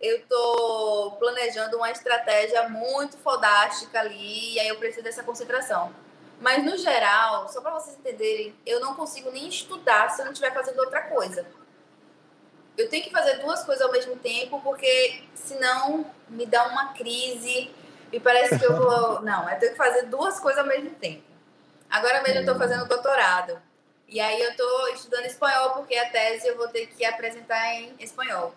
[0.00, 5.94] eu tô planejando uma estratégia muito fodástica ali, e aí eu preciso dessa concentração.
[6.40, 10.32] Mas, no geral, só para vocês entenderem, eu não consigo nem estudar se eu não
[10.32, 11.46] estiver fazendo outra coisa.
[12.78, 17.70] Eu tenho que fazer duas coisas ao mesmo tempo, porque senão me dá uma crise
[18.12, 19.22] e parece que eu vou.
[19.22, 21.22] Não, eu tenho que fazer duas coisas ao mesmo tempo.
[21.88, 23.60] Agora mesmo eu estou fazendo doutorado.
[24.08, 27.94] E aí eu estou estudando espanhol, porque a tese eu vou ter que apresentar em
[28.00, 28.54] espanhol.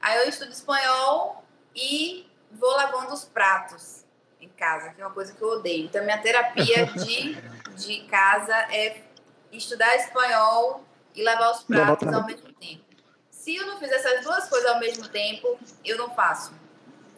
[0.00, 4.04] Aí eu estudo espanhol e vou lavando os pratos
[4.40, 5.86] em casa, que é uma coisa que eu odeio.
[5.86, 7.34] Então, minha terapia de,
[7.76, 9.02] de casa é
[9.50, 10.84] estudar espanhol
[11.14, 12.84] e lavar os pratos ao mesmo tempo.
[13.30, 16.52] Se eu não fizer essas duas coisas ao mesmo tempo, eu não faço.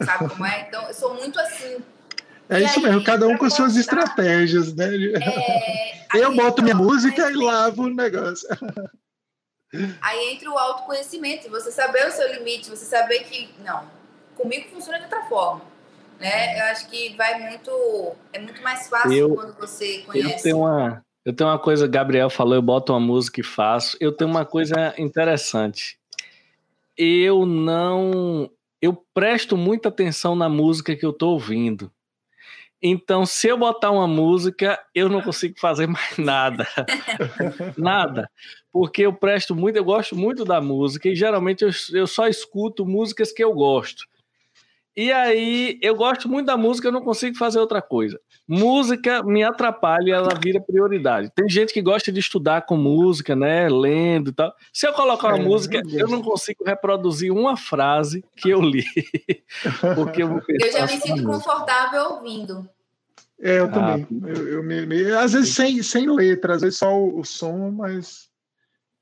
[0.03, 0.65] Sabe como é?
[0.67, 1.77] Então, eu sou muito assim.
[2.49, 4.89] É e isso aí, mesmo, cada um com suas estratégias, né?
[6.13, 8.47] É, eu boto minha música e lavo o negócio.
[10.01, 13.83] Aí entra o autoconhecimento, você saber o seu limite, você saber que, não,
[14.35, 15.61] comigo funciona de outra forma.
[16.19, 16.59] Né?
[16.59, 18.15] Eu acho que vai muito.
[18.31, 20.35] É muito mais fácil eu, quando você conhece.
[20.35, 23.97] Eu tenho, uma, eu tenho uma coisa, Gabriel falou, eu boto uma música e faço.
[23.99, 25.99] Eu tenho uma coisa interessante.
[26.97, 28.49] Eu não
[28.85, 31.91] eu presto muita atenção na música que eu estou ouvindo.
[32.81, 36.67] Então, se eu botar uma música, eu não consigo fazer mais nada.
[37.75, 38.29] nada.
[38.71, 42.85] Porque eu presto muito, eu gosto muito da música e geralmente eu, eu só escuto
[42.85, 44.05] músicas que eu gosto.
[44.97, 48.17] E aí, eu gosto muito da música, eu não consigo fazer outra coisa.
[48.47, 51.29] Música me atrapalha, ela vira prioridade.
[51.35, 53.67] Tem gente que gosta de estudar com música, né?
[53.67, 54.53] Lendo e tal.
[54.71, 58.85] Se eu colocar uma é, música, eu não consigo reproduzir uma frase que eu li.
[59.95, 62.69] porque eu, eu já me sinto confortável ouvindo.
[63.41, 64.07] É, eu também.
[64.09, 67.25] Ah, eu, eu me, me, às vezes sem, sem letra, às vezes só o, o
[67.25, 68.29] som, mas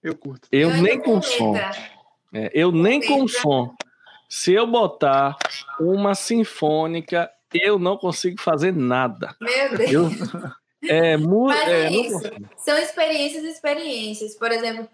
[0.02, 0.48] eu curto.
[0.52, 1.56] Eu, eu nem com som.
[2.34, 3.76] É, eu nem com som.
[4.35, 5.38] Se eu botar
[5.80, 9.35] uma sinfônica, eu não consigo fazer nada.
[9.39, 9.91] Meu Deus.
[9.91, 10.10] Eu,
[10.89, 12.19] é, Mas é, é isso.
[12.57, 14.34] São experiências e experiências.
[14.34, 14.89] Por exemplo,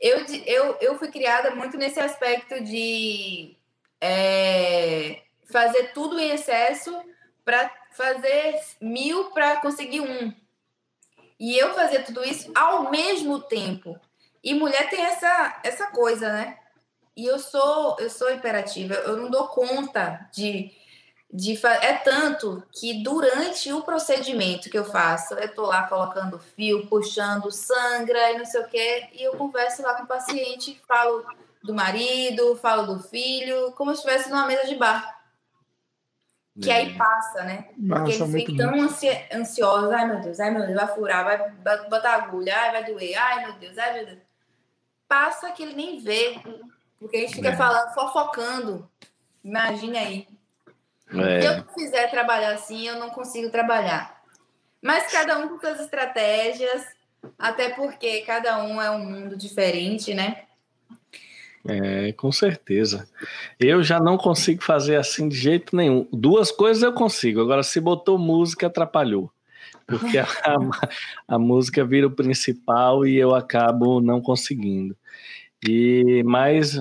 [0.00, 3.54] eu, eu, eu fui criada muito nesse aspecto de
[4.00, 5.20] é,
[5.52, 6.98] fazer tudo em excesso
[7.44, 10.32] para fazer mil para conseguir um.
[11.38, 14.00] E eu fazer tudo isso ao mesmo tempo.
[14.42, 16.58] E mulher tem essa, essa coisa, né?
[17.18, 20.70] E eu sou, eu sou imperativa, eu não dou conta de,
[21.28, 26.86] de é tanto que durante o procedimento que eu faço, eu tô lá colocando fio,
[26.86, 31.26] puxando, sangra e não sei o quê, e eu converso lá com o paciente, falo
[31.60, 35.20] do marido, falo do filho, como se estivesse numa mesa de bar.
[36.62, 36.96] Que aí é.
[36.96, 37.68] passa, né?
[37.88, 41.88] Porque eles ficam tão ansi ansiosos, ai meu Deus, ai meu Deus, vai furar, vai
[41.88, 44.18] botar agulha, ai vai doer, ai meu Deus, ai meu Deus.
[45.08, 46.40] Passa que ele nem vê
[46.98, 47.56] porque a gente fica é.
[47.56, 48.88] falando, fofocando.
[49.44, 50.28] Imagine aí.
[51.14, 51.40] É.
[51.40, 54.20] Se eu quiser trabalhar assim, eu não consigo trabalhar.
[54.82, 56.84] Mas cada um com suas estratégias,
[57.38, 60.44] até porque cada um é um mundo diferente, né?
[61.66, 63.08] É, com certeza.
[63.58, 66.06] Eu já não consigo fazer assim de jeito nenhum.
[66.12, 69.30] Duas coisas eu consigo, agora se botou música, atrapalhou.
[69.86, 74.96] Porque a, a, a música vira o principal e eu acabo não conseguindo.
[75.66, 76.76] E mas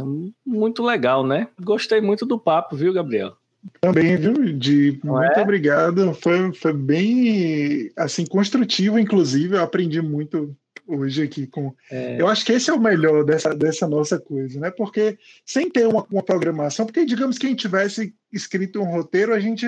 [0.46, 1.48] muito legal, né?
[1.60, 3.36] Gostei muito do papo, viu, Gabriel?
[3.82, 5.42] Também, viu, de Não muito é?
[5.42, 6.14] obrigado.
[6.14, 9.56] Foi, foi bem assim construtivo, inclusive.
[9.56, 10.56] Eu aprendi muito
[10.88, 11.74] hoje aqui com.
[11.92, 12.20] É.
[12.20, 14.72] Eu acho que esse é o melhor dessa, dessa nossa coisa, né?
[14.72, 19.34] Porque sem ter uma, uma programação, porque digamos que a gente tivesse escrito um roteiro,
[19.34, 19.68] a gente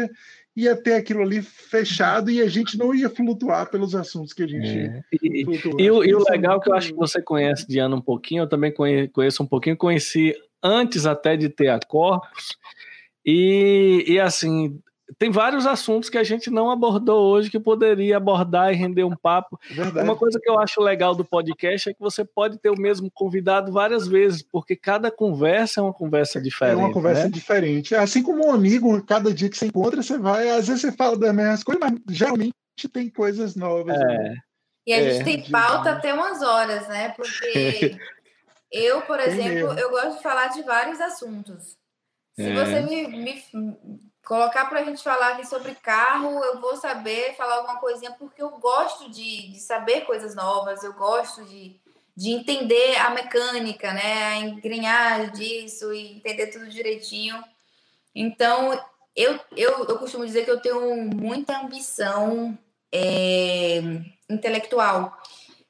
[0.55, 4.47] ia ter aquilo ali fechado e a gente não ia flutuar pelos assuntos que a
[4.47, 4.67] gente.
[4.67, 5.03] É.
[5.21, 5.43] E,
[5.77, 8.43] e, o, e o legal é que eu acho que você conhece Diana um pouquinho,
[8.43, 12.57] eu também conheço um pouquinho, conheci antes até de ter a Corpus.
[13.25, 14.79] E, e assim,
[15.17, 19.15] tem vários assuntos que a gente não abordou hoje que poderia abordar e render um
[19.15, 19.59] papo.
[19.69, 20.07] Verdade.
[20.07, 23.09] Uma coisa que eu acho legal do podcast é que você pode ter o mesmo
[23.11, 26.73] convidado várias vezes, porque cada conversa é uma conversa diferente.
[26.73, 27.29] É uma conversa né?
[27.29, 27.95] diferente.
[27.95, 31.17] Assim como um amigo, cada dia que você encontra, você vai, às vezes você fala
[31.17, 32.53] das mesmas coisas, mas geralmente
[32.93, 33.95] tem coisas novas.
[33.95, 34.05] É.
[34.05, 34.35] Né?
[34.85, 37.09] E a gente é, tem pauta até umas horas, né?
[37.09, 37.97] Porque
[38.71, 41.77] eu, por exemplo, eu gosto de falar de vários assuntos.
[42.35, 42.53] Se é.
[42.53, 43.43] você me, me
[44.29, 48.39] colocar para a gente falar aqui sobre carro, eu vou saber falar alguma coisinha, porque
[48.39, 51.81] eu gosto de, de saber coisas novas, eu gosto de,
[52.15, 54.27] de entender a mecânica, né?
[54.27, 57.43] A engrenagem disso e entender tudo direitinho.
[58.13, 58.79] Então,
[59.15, 62.55] eu, eu, eu costumo dizer que eu tenho muita ambição
[62.93, 63.81] é,
[64.29, 65.17] intelectual.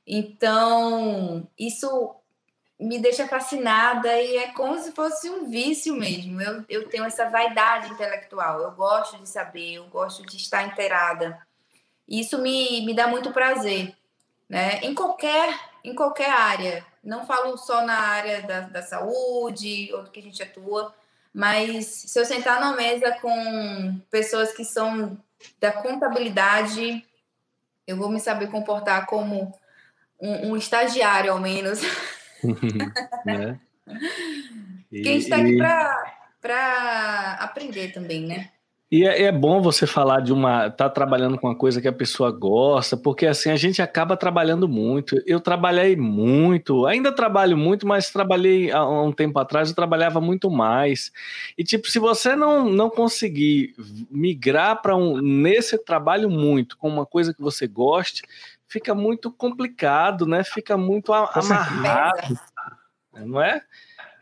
[0.06, 2.14] Então, isso
[2.80, 6.42] me deixa fascinada e é como se fosse um vício mesmo.
[6.42, 11.38] Eu, eu tenho essa vaidade intelectual, eu gosto de saber, eu gosto de estar inteirada.
[12.08, 13.94] Isso me, me dá muito prazer,
[14.48, 14.80] né?
[14.82, 16.86] Em qualquer, em qualquer área.
[17.04, 20.94] Não falo só na área da, da saúde ou do que a gente atua,
[21.34, 25.18] mas se eu sentar na mesa com pessoas que são
[25.60, 27.06] da contabilidade,
[27.86, 29.54] eu vou me saber comportar como
[30.20, 31.82] um, um estagiário, ao menos.
[33.26, 33.60] né?
[34.92, 35.58] E, Quem está aqui
[36.42, 38.50] para aprender também, né?
[38.92, 40.68] E é, é, bom você falar de uma.
[40.72, 44.68] tá trabalhando com uma coisa que a pessoa gosta, porque assim a gente acaba trabalhando
[44.68, 45.16] muito.
[45.28, 50.50] Eu trabalhei muito, ainda trabalho muito, mas trabalhei há um tempo atrás, eu trabalhava muito
[50.50, 51.12] mais.
[51.56, 53.76] E tipo, se você não, não conseguir
[54.10, 55.22] migrar para um.
[55.22, 58.24] nesse trabalho muito, com uma coisa que você goste,
[58.70, 60.44] fica muito complicado, né?
[60.44, 62.40] Fica muito amarrado,
[63.14, 63.62] não é?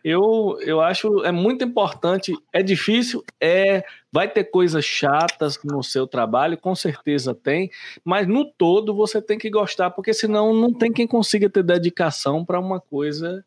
[0.03, 6.07] Eu, eu acho é muito importante, é difícil, é vai ter coisas chatas no seu
[6.07, 7.69] trabalho, com certeza tem,
[8.05, 12.45] mas no todo você tem que gostar, porque senão não tem quem consiga ter dedicação
[12.45, 13.43] para uma coisa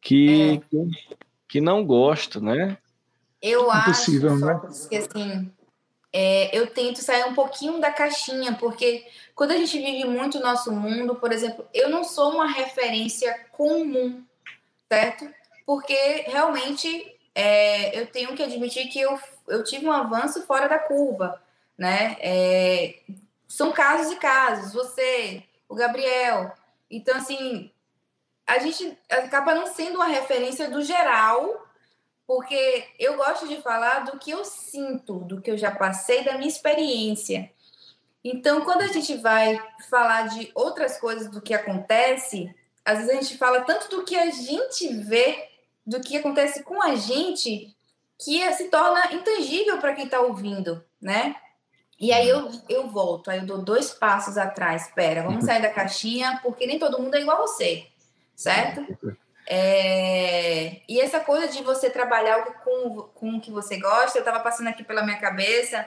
[0.00, 0.56] que, é.
[0.58, 1.16] que,
[1.48, 2.78] que não gosta, né?
[3.42, 4.60] Eu Impossível, acho né?
[4.88, 5.50] que assim,
[6.12, 10.42] é, eu tento sair um pouquinho da caixinha, porque quando a gente vive muito o
[10.42, 14.24] nosso mundo, por exemplo, eu não sou uma referência comum,
[14.88, 15.28] certo?
[15.64, 19.18] Porque realmente é, eu tenho que admitir que eu,
[19.48, 21.40] eu tive um avanço fora da curva,
[21.78, 22.16] né?
[22.20, 22.98] É,
[23.46, 26.52] são casos e casos, você, o Gabriel.
[26.90, 27.70] Então, assim,
[28.46, 31.66] a gente acaba não sendo uma referência do geral
[32.30, 36.38] porque eu gosto de falar do que eu sinto, do que eu já passei, da
[36.38, 37.50] minha experiência.
[38.22, 42.54] Então, quando a gente vai falar de outras coisas do que acontece,
[42.84, 45.48] às vezes a gente fala tanto do que a gente vê,
[45.84, 47.76] do que acontece com a gente,
[48.16, 51.34] que se torna intangível para quem está ouvindo, né?
[51.98, 54.86] E aí eu, eu volto, aí eu dou dois passos atrás.
[54.86, 57.88] Espera, vamos sair da caixinha, porque nem todo mundo é igual a você,
[58.36, 58.86] certo?
[59.52, 64.38] É, e essa coisa de você trabalhar com, com o que você gosta, eu estava
[64.38, 65.84] passando aqui pela minha cabeça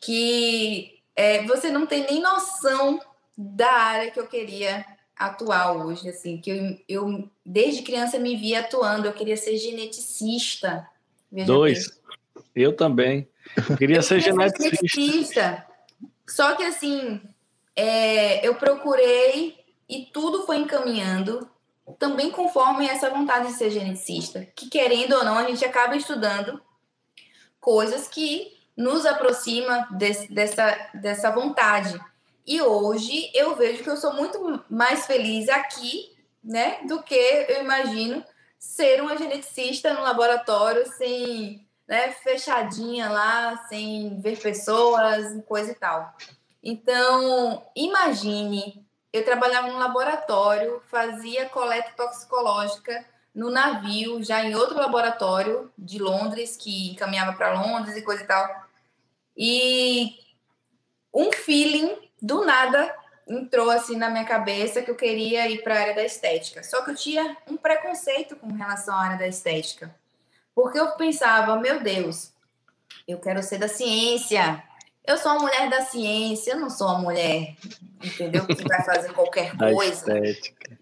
[0.00, 2.98] que é, você não tem nem noção
[3.36, 4.82] da área que eu queria
[5.14, 10.88] atuar hoje, assim, que eu, eu desde criança me via atuando, eu queria ser geneticista.
[11.30, 11.88] Dois.
[11.88, 12.64] Bem.
[12.64, 13.28] Eu também.
[13.68, 14.86] Eu queria, eu ser, geneticista.
[14.88, 15.66] geneticista.
[16.26, 17.20] Só que assim,
[17.74, 19.54] é, eu procurei
[19.86, 21.46] e tudo foi encaminhando
[21.94, 26.60] também conforme essa vontade de ser geneticista, que querendo ou não, a gente acaba estudando
[27.60, 31.98] coisas que nos aproxima dessa, dessa vontade.
[32.46, 36.14] E hoje eu vejo que eu sou muito mais feliz aqui,
[36.44, 38.24] né, do que eu imagino
[38.58, 46.14] ser uma geneticista no laboratório sem, né, fechadinha lá, sem ver pessoas, coisa e tal.
[46.62, 48.85] Então, imagine
[49.16, 56.56] eu trabalhava no laboratório, fazia coleta toxicológica no navio, já em outro laboratório de Londres,
[56.56, 58.66] que encaminhava para Londres e coisa e tal.
[59.36, 60.14] E
[61.12, 62.94] um feeling do nada
[63.28, 66.62] entrou assim na minha cabeça que eu queria ir para a área da estética.
[66.62, 69.94] Só que eu tinha um preconceito com relação à área da estética.
[70.54, 72.32] Porque eu pensava, meu Deus,
[73.06, 74.62] Eu quero ser da ciência.
[75.06, 77.54] Eu sou uma mulher da ciência, eu não sou uma mulher,
[78.02, 78.44] entendeu?
[78.46, 80.06] Que vai fazer qualquer coisa.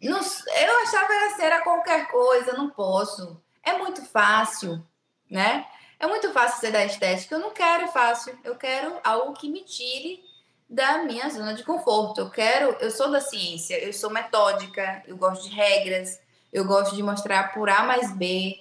[0.02, 3.40] Não, eu achava que era qualquer coisa, não posso.
[3.62, 4.84] É muito fácil,
[5.30, 5.66] né?
[5.98, 7.34] É muito fácil ser da estética.
[7.34, 8.38] Eu não quero fácil.
[8.42, 10.22] Eu quero algo que me tire
[10.68, 12.20] da minha zona de conforto.
[12.20, 16.20] Eu quero, eu sou da ciência, eu sou metódica, eu gosto de regras,
[16.52, 18.56] eu gosto de mostrar por A mais B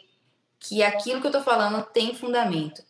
[0.59, 2.83] que aquilo que eu estou falando tem fundamento.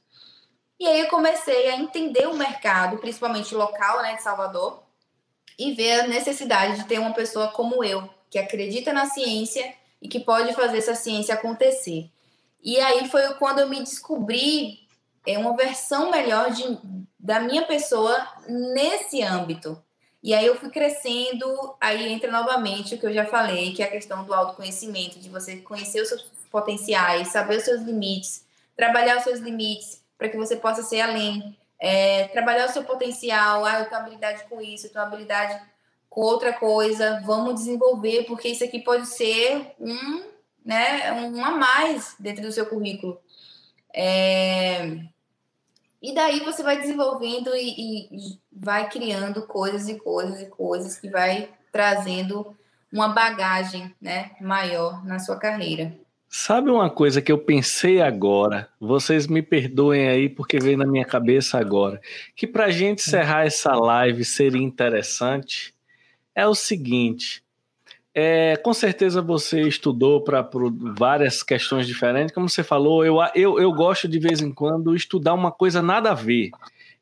[0.84, 4.84] E aí eu comecei a entender o mercado, principalmente local, né, de Salvador,
[5.58, 10.10] e ver a necessidade de ter uma pessoa como eu, que acredita na ciência e
[10.10, 12.12] que pode fazer essa ciência acontecer.
[12.62, 14.86] E aí foi quando eu me descobri
[15.26, 16.78] é uma versão melhor de,
[17.18, 19.82] da minha pessoa nesse âmbito.
[20.22, 23.86] E aí eu fui crescendo, aí entra novamente o que eu já falei, que é
[23.86, 28.46] a questão do autoconhecimento, de você conhecer os seus potenciais, saber os seus limites,
[28.76, 31.58] trabalhar os seus limites, para que você possa ser além.
[31.78, 35.62] É, trabalhar o seu potencial, ah, eu tenho habilidade com isso, eu tenho habilidade
[36.10, 40.24] com outra coisa, vamos desenvolver, porque isso aqui pode ser um,
[40.64, 43.20] né, um a mais dentro do seu currículo.
[43.94, 44.98] É...
[46.02, 51.10] E daí você vai desenvolvendo e, e, vai criando coisas e coisas e coisas que
[51.10, 52.56] vai trazendo
[52.92, 55.94] uma bagagem né, maior na sua carreira.
[56.36, 58.68] Sabe uma coisa que eu pensei agora?
[58.80, 62.02] Vocês me perdoem aí porque veio na minha cabeça agora.
[62.36, 65.76] Que para a gente encerrar essa live seria interessante.
[66.34, 67.44] É o seguinte:
[68.16, 70.50] é, com certeza você estudou para
[70.98, 72.34] várias questões diferentes.
[72.34, 76.10] Como você falou, eu, eu, eu gosto de vez em quando estudar uma coisa nada
[76.10, 76.50] a ver.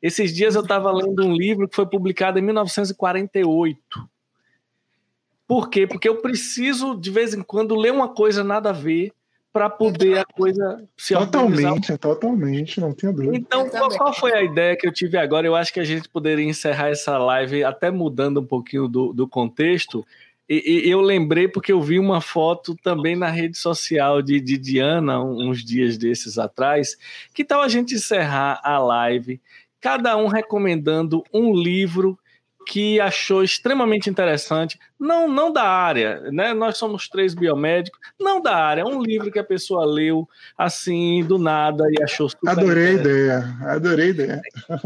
[0.02, 3.80] Esses dias eu estava lendo um livro que foi publicado em 1948.
[5.48, 5.86] Por quê?
[5.86, 9.10] Porque eu preciso, de vez em quando, ler uma coisa nada a ver
[9.52, 11.98] para poder a coisa se Totalmente, organizar.
[11.98, 13.36] totalmente, não tenho dúvida.
[13.36, 15.46] Então, qual, qual, foi a ideia que eu tive agora?
[15.46, 19.28] Eu acho que a gente poderia encerrar essa live até mudando um pouquinho do, do
[19.28, 20.06] contexto.
[20.48, 24.56] E, e, eu lembrei porque eu vi uma foto também na rede social de, de
[24.56, 26.96] Diana, uns dias desses atrás.
[27.34, 29.40] Que tal a gente encerrar a live,
[29.80, 32.18] cada um recomendando um livro
[32.66, 36.54] que achou extremamente interessante, não, não da área, né?
[36.54, 41.24] Nós somos três biomédicos, não da área, é um livro que a pessoa leu assim,
[41.24, 44.42] do nada, e achou super Adorei a ideia, adorei a ideia.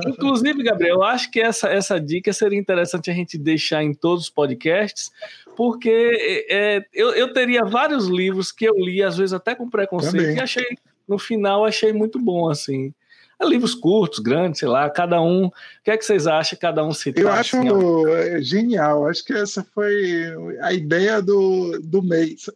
[0.06, 4.24] Inclusive, Gabriel, eu acho que essa, essa dica seria interessante a gente deixar em todos
[4.24, 5.10] os podcasts,
[5.56, 10.16] porque é, eu, eu teria vários livros que eu li, às vezes até com preconceito,
[10.16, 10.36] Também.
[10.36, 12.92] e achei, no final, achei muito bom, assim.
[13.38, 15.46] É livros curtos, grandes, sei lá, cada um.
[15.46, 15.52] O
[15.84, 16.58] que é que vocês acham?
[16.58, 17.22] Cada um citar?
[17.22, 19.06] Eu acho assim, genial.
[19.06, 20.32] Acho que essa foi
[20.62, 22.46] a ideia do, do mês.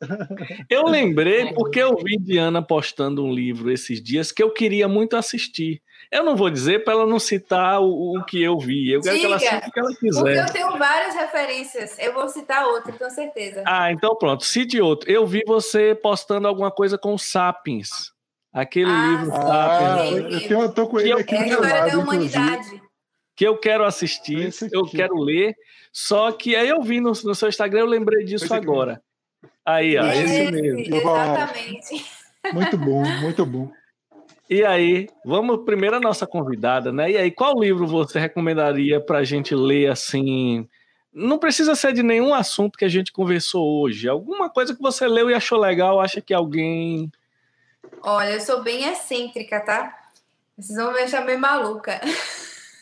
[0.71, 5.17] Eu lembrei porque eu vi Diana postando um livro esses dias que eu queria muito
[5.17, 5.83] assistir.
[6.11, 8.91] Eu não vou dizer para ela não citar o, o, que eu vi.
[8.91, 10.23] Eu quero Diga, que ela cite o que ela quiser.
[10.23, 11.99] Porque eu tenho várias referências.
[11.99, 13.63] Eu vou citar outro, com certeza.
[13.67, 14.45] Ah, então pronto.
[14.45, 15.11] Cite outro.
[15.11, 18.13] Eu vi você postando alguma coisa com Sapiens.
[18.53, 20.07] Aquele ah, livro ah,
[20.51, 22.83] eu, eu tô com ele aqui é a história da humanidade.
[23.37, 25.55] Que eu quero assistir, eu quero ler.
[25.93, 29.01] Só que aí eu vi no, no seu Instagram, eu lembrei disso agora.
[29.65, 30.97] Aí, ó, esse, esse mesmo.
[30.97, 32.05] Exatamente.
[32.53, 33.71] Muito bom, muito bom.
[34.49, 37.11] E aí, vamos primeiro a nossa convidada, né?
[37.11, 40.67] E aí, qual livro você recomendaria para a gente ler assim?
[41.13, 44.09] Não precisa ser de nenhum assunto que a gente conversou hoje.
[44.09, 47.13] Alguma coisa que você leu e achou legal, acha que alguém
[48.03, 50.11] Olha, eu sou bem excêntrica, tá?
[50.57, 52.01] Vocês vão me achar meio maluca.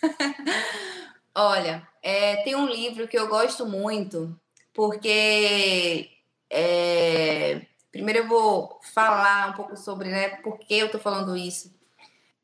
[1.35, 4.39] Olha, é, tem um livro que eu gosto muito,
[4.73, 6.11] porque.
[6.51, 11.77] É, primeiro eu vou falar um pouco sobre, né, por que eu tô falando isso.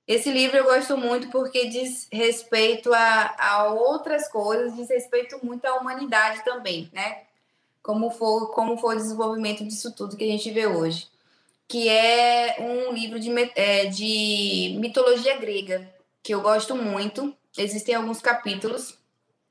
[0.06, 5.64] Esse livro eu gosto muito porque diz respeito a, a outras coisas, diz respeito muito
[5.64, 7.22] à humanidade também, né?
[7.82, 11.08] Como foi, como foi o desenvolvimento disso tudo que a gente vê hoje
[11.68, 15.92] que é um livro de, é, de mitologia grega,
[16.22, 17.34] que eu gosto muito.
[17.56, 18.98] Existem alguns capítulos.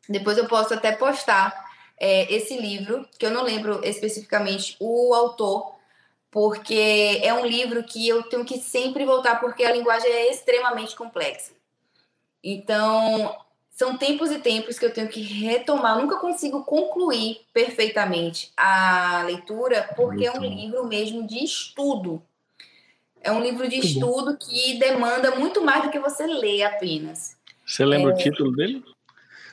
[0.08, 1.54] Depois eu posso até postar
[1.98, 5.74] é, esse livro, que eu não lembro especificamente o autor,
[6.30, 10.96] porque é um livro que eu tenho que sempre voltar, porque a linguagem é extremamente
[10.96, 11.54] complexa.
[12.44, 13.36] Então,
[13.74, 15.98] são tempos e tempos que eu tenho que retomar.
[15.98, 20.56] Eu nunca consigo concluir perfeitamente a leitura, porque muito é um bom.
[20.56, 22.22] livro mesmo de estudo.
[23.20, 24.38] É um livro de muito estudo bom.
[24.38, 27.36] que demanda muito mais do que você ler apenas.
[27.66, 28.14] Você lembra é...
[28.14, 28.84] o título dele?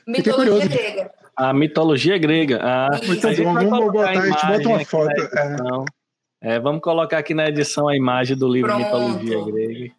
[0.05, 1.11] Mitologia grega.
[1.35, 2.59] A mitologia grega.
[2.61, 3.53] Ah, muito bom.
[3.53, 5.21] Vamos botar, a gente bota uma foto.
[6.41, 6.53] É.
[6.53, 6.59] é.
[6.59, 8.85] vamos colocar aqui na edição a imagem do livro Pronto.
[8.85, 9.93] Mitologia Grega.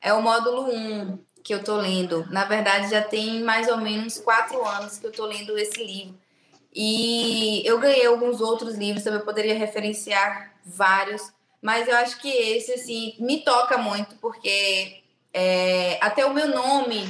[0.00, 1.25] É o módulo 1.
[1.46, 2.26] Que eu tô lendo.
[2.28, 6.18] Na verdade, já tem mais ou menos quatro anos que eu tô lendo esse livro.
[6.74, 11.32] E eu ganhei alguns outros livros, também poderia referenciar vários,
[11.62, 15.02] mas eu acho que esse, assim, me toca muito, porque
[15.32, 17.08] é, até o meu nome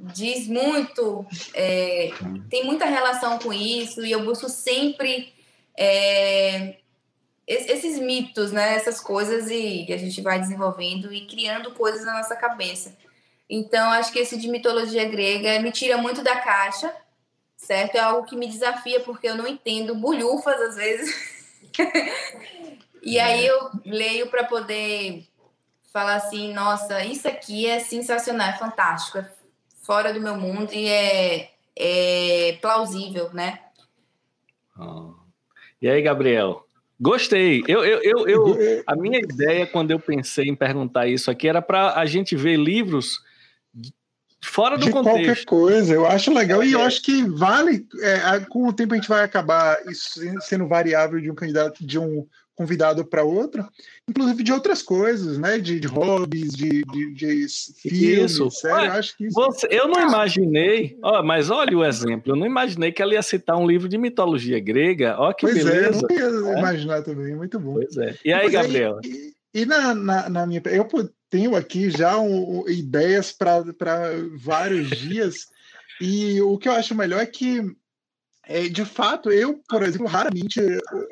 [0.00, 1.24] diz muito,
[1.54, 2.10] é,
[2.50, 5.32] tem muita relação com isso, e eu busco sempre
[5.76, 6.78] é,
[7.46, 12.34] esses mitos, né, essas coisas, e a gente vai desenvolvendo e criando coisas na nossa
[12.34, 12.92] cabeça.
[13.48, 16.94] Então, acho que esse de mitologia grega me tira muito da caixa,
[17.56, 17.96] certo?
[17.96, 21.14] É algo que me desafia, porque eu não entendo bulhufas às vezes.
[23.02, 25.26] e aí eu leio para poder
[25.92, 29.30] falar assim: nossa, isso aqui é sensacional, é fantástico, é
[29.82, 33.60] fora do meu mundo e é, é plausível, né?
[34.78, 35.14] Oh.
[35.80, 36.66] E aí, Gabriel?
[37.00, 37.62] Gostei.
[37.68, 41.62] Eu, eu, eu, eu, a minha ideia, quando eu pensei em perguntar isso aqui, era
[41.62, 43.22] para a gente ver livros
[44.42, 45.14] fora do de contexto.
[45.14, 45.94] qualquer coisa.
[45.94, 47.86] Eu acho legal e eu acho que vale.
[48.00, 51.98] É, com o tempo a gente vai acabar isso sendo variável de um candidato, de
[51.98, 52.26] um
[52.58, 53.64] convidado para outro,
[54.08, 55.60] inclusive de outras coisas, né?
[55.60, 57.46] De, de hobbies, de, de, de
[57.88, 58.50] filmes, isso.
[58.50, 59.34] sério, eu acho que isso...
[59.34, 63.22] Você, eu não imaginei, ó, mas olha o exemplo, eu não imaginei que ela ia
[63.22, 66.04] citar um livro de mitologia grega, ó que pois beleza.
[66.10, 66.58] É, eu não ia é.
[66.58, 67.74] imaginar também, muito bom.
[67.74, 68.16] Pois é.
[68.24, 68.98] E aí, Gabriel?
[69.04, 70.60] E, e na, na, na, minha...
[70.66, 70.84] Eu
[71.30, 73.62] tenho aqui já um, ideias para
[74.36, 75.46] vários dias,
[76.00, 77.62] e o que eu acho melhor é que
[78.50, 80.58] é, de fato, eu, por exemplo, raramente,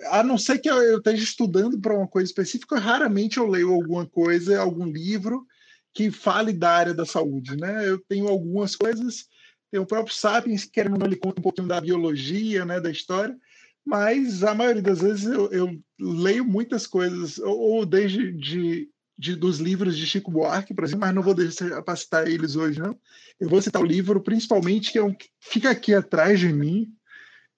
[0.07, 4.07] a não ser que eu esteja estudando para uma coisa específica, raramente eu leio alguma
[4.07, 5.47] coisa, algum livro
[5.93, 7.87] que fale da área da saúde, né?
[7.87, 9.27] Eu tenho algumas coisas,
[9.71, 13.37] tem o próprio Sapiens, que querendo ele conta um pouquinho da biologia, né, da história,
[13.85, 18.89] mas a maioria das vezes eu, eu leio muitas coisas, ou, ou desde de,
[19.19, 22.57] de, dos livros de Chico Buarque, por exemplo, mas não vou deixar para citar eles
[22.57, 22.99] hoje, não.
[23.41, 26.93] Eu vou citar o livro, principalmente, que é um, fica aqui atrás de mim,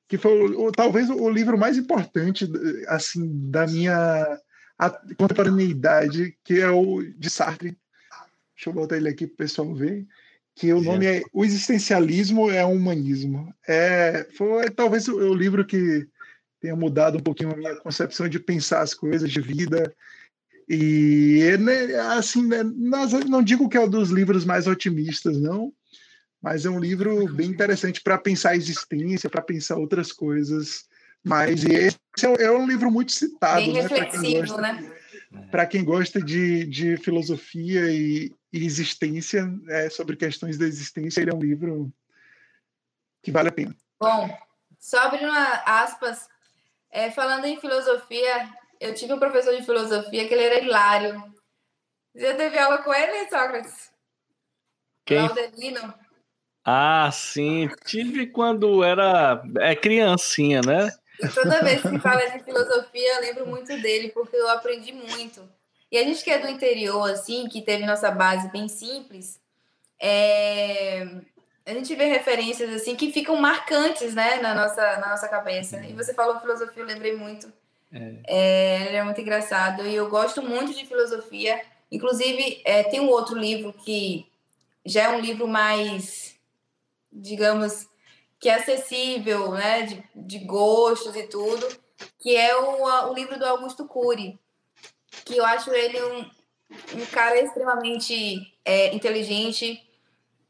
[0.09, 2.49] que foi o, talvez o livro mais importante
[2.87, 4.41] assim da minha
[5.17, 7.77] contemporaneidade, que é o de Sartre.
[8.55, 10.07] Deixa eu botar ele aqui para o pessoal ver.
[10.55, 13.55] Que o nome é O Existencialismo é o Humanismo.
[13.67, 16.09] É, foi talvez o, o livro que
[16.61, 19.95] tenha mudado um pouquinho a minha concepção de pensar as coisas, de vida.
[20.69, 25.73] E, né, assim, né, não digo que é um dos livros mais otimistas, não,
[26.43, 30.85] mas é um livro bem interessante para pensar a existência, para pensar outras coisas.
[31.25, 33.81] Mas esse é, é, um livro muito citado, bem né?
[33.81, 34.61] reflexivo, Para quem gosta,
[35.51, 35.67] né?
[35.67, 41.35] quem gosta de, de filosofia e, e existência, é, sobre questões da existência, ele é
[41.35, 41.93] um livro
[43.23, 43.75] que vale a pena.
[43.99, 44.39] Bom,
[44.79, 45.33] só abrindo
[45.65, 46.29] aspas,
[46.91, 48.49] é, falando em filosofia,
[48.81, 51.23] eu tive um professor de filosofia que ele era hilário.
[52.15, 53.91] Você teve aula com ele, Sócrates?
[55.05, 55.19] Quem?
[55.19, 55.95] Laudelino.
[56.65, 57.69] Ah, sim.
[57.87, 60.91] Tive quando era é criancinha, né?
[61.35, 65.49] Toda vez que fala de filosofia, eu lembro muito dele, porque eu aprendi muito.
[65.91, 69.41] E a gente que é do interior, assim, que teve nossa base bem simples,
[69.99, 71.07] é...
[71.67, 75.85] a gente vê referências, assim, que ficam marcantes, né, na nossa, na nossa cabeça.
[75.87, 77.51] E você falou filosofia, eu lembrei muito.
[77.93, 78.15] É.
[78.27, 79.87] É, ele é muito engraçado.
[79.87, 81.61] E eu gosto muito de filosofia.
[81.91, 84.27] Inclusive, é, tem um outro livro que
[84.85, 86.39] já é um livro mais
[87.13, 87.89] digamos,
[88.39, 91.67] que é acessível, né, de, de gostos e tudo,
[92.19, 94.39] que é o, o livro do Augusto Cury,
[95.25, 96.19] que eu acho ele um,
[97.01, 99.83] um cara extremamente é, inteligente.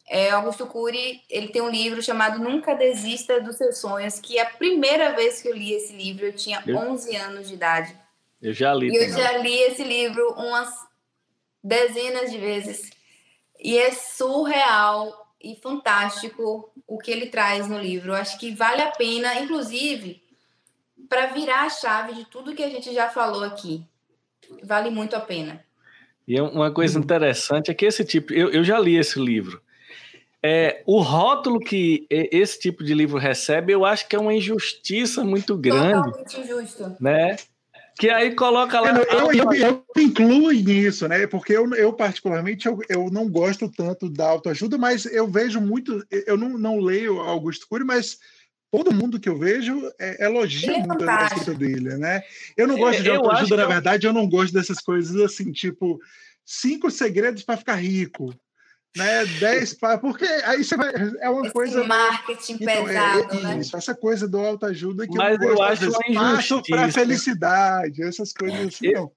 [0.09, 4.43] É, Augusto Cury, ele tem um livro chamado Nunca Desista dos Seus Sonhos, que é
[4.43, 7.95] a primeira vez que eu li esse livro, eu tinha eu, 11 anos de idade.
[8.41, 8.89] Eu já li.
[8.89, 10.73] E eu já li esse livro umas
[11.63, 12.91] dezenas de vezes.
[13.61, 18.15] E é surreal e fantástico o que ele traz no livro.
[18.15, 20.23] Acho que vale a pena, inclusive,
[21.09, 23.85] para virar a chave de tudo que a gente já falou aqui.
[24.63, 25.63] Vale muito a pena.
[26.27, 29.61] E é uma coisa interessante é que esse tipo, eu, eu já li esse livro.
[30.51, 35.23] É, o rótulo que esse tipo de livro recebe, eu acho que é uma injustiça
[35.23, 36.11] muito grande.
[36.11, 36.97] Totalmente injusto.
[36.99, 37.37] Né?
[37.99, 38.93] Que aí coloca lá.
[38.93, 41.27] Eu, eu, eu, incluo nisso, né?
[41.27, 46.03] Porque eu, eu particularmente, eu, eu não gosto tanto da autoajuda, mas eu vejo muito.
[46.11, 48.19] Eu não, não leio Augusto Cury, mas
[48.71, 52.23] todo mundo que eu vejo é, elogia é muito a escrita dele, né?
[52.57, 56.01] Eu não gosto de autoajuda, na verdade, eu não gosto dessas coisas assim, tipo,
[56.43, 58.33] cinco segredos para ficar rico.
[58.97, 59.25] Né?
[59.25, 63.59] 10 porque aí você vai é uma Esse coisa marketing então, é, pesado, é, né?
[63.59, 67.01] isso, essa coisa do autoajuda que Mas eu, eu acho passo para injustiça.
[67.01, 69.13] felicidade, essas coisas assim, Eu-.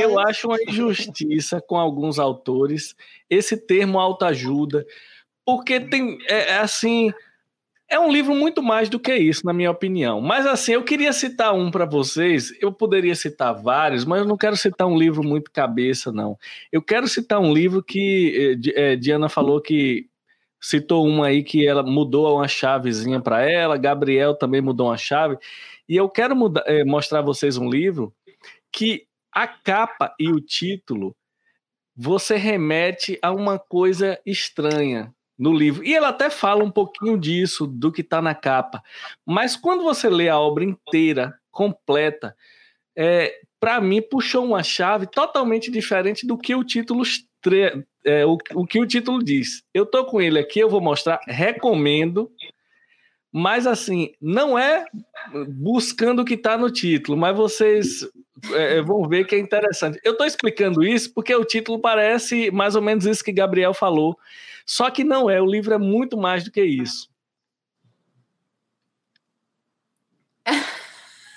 [0.00, 2.94] Eu acho uma injustiça com alguns autores
[3.28, 4.86] esse termo autoajuda,
[5.44, 7.12] porque tem é, é assim
[7.90, 10.20] é um livro muito mais do que isso, na minha opinião.
[10.20, 12.52] Mas assim, eu queria citar um para vocês.
[12.60, 16.36] Eu poderia citar vários, mas eu não quero citar um livro muito cabeça, não.
[16.70, 20.06] Eu quero citar um livro que eh, Diana falou que
[20.60, 23.78] citou um aí que ela mudou uma chavezinha para ela.
[23.78, 25.38] Gabriel também mudou uma chave.
[25.88, 28.12] E eu quero mudar- eh, mostrar a vocês um livro
[28.72, 31.16] que a capa e o título
[31.96, 35.84] você remete a uma coisa estranha no livro.
[35.84, 38.82] E ela até fala um pouquinho disso, do que está na capa.
[39.24, 42.34] Mas quando você lê a obra inteira, completa,
[42.96, 47.04] é, para mim puxou uma chave totalmente diferente do que o título
[48.04, 49.62] é, o, o que o título diz.
[49.72, 52.30] Eu tô com ele aqui, eu vou mostrar, recomendo.
[53.32, 54.84] Mas assim, não é
[55.48, 58.08] buscando o que está no título, mas vocês
[58.52, 60.00] é, vão ver que é interessante.
[60.02, 64.18] Eu estou explicando isso porque o título parece mais ou menos isso que Gabriel falou.
[64.64, 67.10] Só que não é, o livro é muito mais do que isso.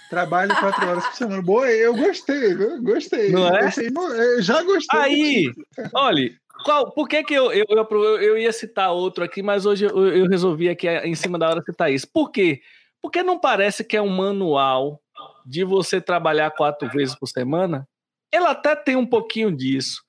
[0.10, 1.42] Trabalho quatro horas por semana.
[1.42, 3.32] Boa, eu gostei, eu gostei.
[3.32, 3.70] Não é?
[3.70, 5.00] Esse aí não- eu já gostei.
[5.00, 5.54] Aí,
[5.94, 9.86] olha, qual, por que, que eu, eu, eu, eu ia citar outro aqui, mas hoje
[9.86, 12.08] eu, eu resolvi aqui em cima da hora citar isso.
[12.12, 12.62] Por quê?
[13.02, 15.02] Porque não parece que é um manual
[15.46, 17.88] de você trabalhar quatro vezes por semana?
[18.32, 20.04] Ele até tem um pouquinho disso,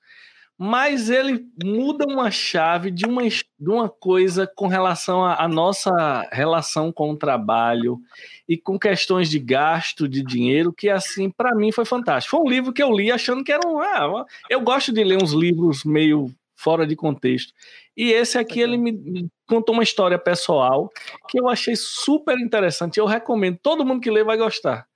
[0.57, 5.91] mas ele muda uma chave de uma, de uma coisa com relação à à nossa
[6.31, 7.99] relação com o trabalho
[8.47, 12.37] e com questões de gasto de dinheiro, que assim, para mim foi fantástico.
[12.37, 13.79] Foi um livro que eu li achando que era um.
[13.79, 17.53] Ah, eu gosto de ler uns livros meio fora de contexto.
[17.95, 20.89] E esse aqui ele me, contou uma história pessoal
[21.29, 22.99] que eu achei super interessante.
[22.99, 24.87] Eu recomendo, todo mundo que lê vai gostar.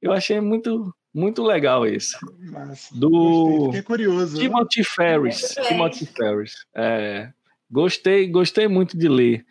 [0.00, 2.16] Eu achei muito muito legal esse.
[2.50, 2.98] Massa.
[2.98, 4.34] Do Gostei, Fiquei curioso.
[4.34, 4.42] né?
[4.42, 5.54] Timothy Ferris.
[5.68, 6.54] Timothy Ferris.
[6.74, 7.30] É,
[7.70, 9.44] gostei, gostei muito de ler.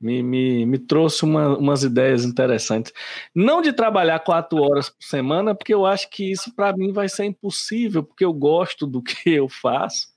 [0.00, 2.92] Me, me, me trouxe uma, umas ideias interessantes.
[3.34, 7.08] Não de trabalhar quatro horas por semana, porque eu acho que isso para mim vai
[7.08, 10.08] ser impossível, porque eu gosto do que eu faço.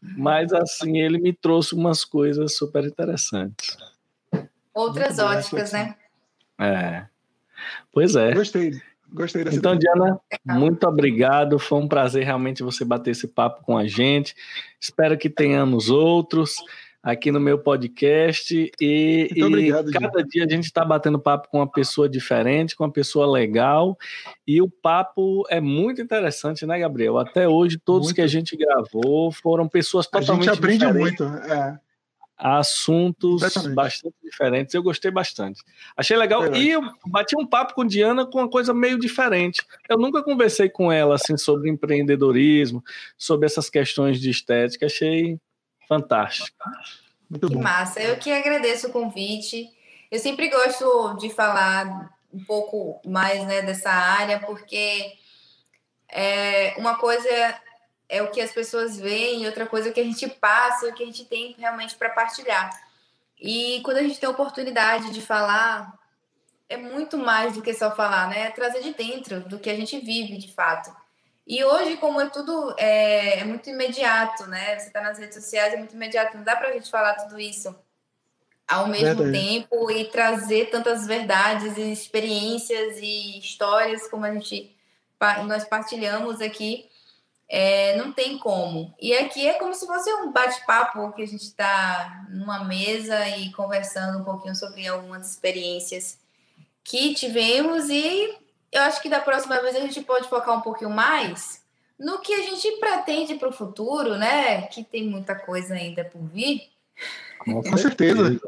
[0.00, 3.76] Mas assim, ele me trouxe umas coisas super interessantes.
[4.72, 5.94] Outras Muito óticas, né?
[6.58, 7.06] É.
[7.92, 8.32] Pois é.
[8.32, 8.80] Gostei,
[9.12, 9.94] gostei dessa Então, ideia.
[9.94, 11.58] Diana, muito obrigado.
[11.58, 14.34] Foi um prazer realmente você bater esse papo com a gente.
[14.80, 16.56] Espero que tenhamos outros
[17.02, 18.54] aqui no meu podcast.
[18.80, 22.76] E, Muito e obrigado, cada dia a gente está batendo papo com uma pessoa diferente,
[22.76, 23.96] com uma pessoa legal.
[24.46, 27.18] E o papo é muito interessante, né, Gabriel?
[27.18, 28.16] Até hoje, todos Muito.
[28.16, 31.52] que a gente gravou foram pessoas A totalmente gente aprende diferentes muito.
[31.52, 31.78] É.
[32.36, 33.74] assuntos Exatamente.
[33.74, 34.74] bastante diferentes.
[34.74, 35.62] Eu gostei bastante.
[35.96, 36.42] Achei legal.
[36.42, 36.64] Verdade.
[36.64, 39.62] E eu bati um papo com Diana com uma coisa meio diferente.
[39.88, 42.82] Eu nunca conversei com ela assim sobre empreendedorismo,
[43.16, 44.86] sobre essas questões de estética.
[44.86, 45.38] Achei
[45.90, 46.70] fantástico.
[47.28, 47.60] Muito Que bom.
[47.60, 48.00] massa.
[48.00, 49.68] Eu que agradeço o convite.
[50.08, 55.12] Eu sempre gosto de falar um pouco mais né, dessa área, porque
[56.08, 57.28] é, uma coisa
[58.08, 60.86] é o que as pessoas veem, e outra coisa é o que a gente passa,
[60.86, 62.70] o que a gente tem realmente para partilhar.
[63.40, 65.92] E quando a gente tem a oportunidade de falar,
[66.68, 68.42] é muito mais do que só falar, né?
[68.46, 70.94] É trazer de dentro do que a gente vive de fato.
[71.50, 74.78] E hoje, como é tudo é, é muito imediato, né?
[74.78, 77.40] Você está nas redes sociais, é muito imediato, não dá para a gente falar tudo
[77.40, 77.74] isso
[78.68, 79.32] ao mesmo Verdade.
[79.32, 84.76] tempo e trazer tantas verdades e experiências e histórias como a gente
[85.44, 86.88] nós partilhamos aqui.
[87.48, 88.94] É, não tem como.
[89.00, 93.50] E aqui é como se fosse um bate-papo que a gente está numa mesa e
[93.50, 96.16] conversando um pouquinho sobre algumas experiências
[96.84, 98.38] que tivemos e
[98.72, 101.60] eu acho que da próxima vez a gente pode focar um pouquinho mais
[101.98, 104.62] no que a gente pretende para o futuro, né?
[104.62, 106.62] Que tem muita coisa ainda por vir.
[107.44, 108.40] Com certeza.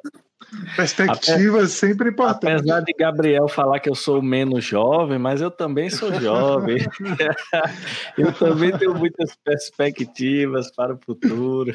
[0.77, 2.61] Perspectiva sempre importante.
[2.61, 6.79] Apesar de Gabriel falar que eu sou menos jovem, mas eu também sou jovem.
[8.19, 11.73] eu também tenho muitas perspectivas para o futuro.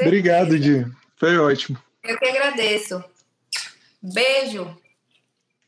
[0.00, 0.86] Obrigado, Di.
[1.16, 1.78] Foi ótimo.
[2.04, 3.02] Eu que agradeço.
[4.02, 4.76] Beijo.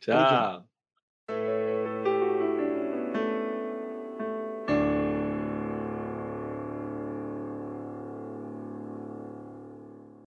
[0.01, 0.69] Tchau.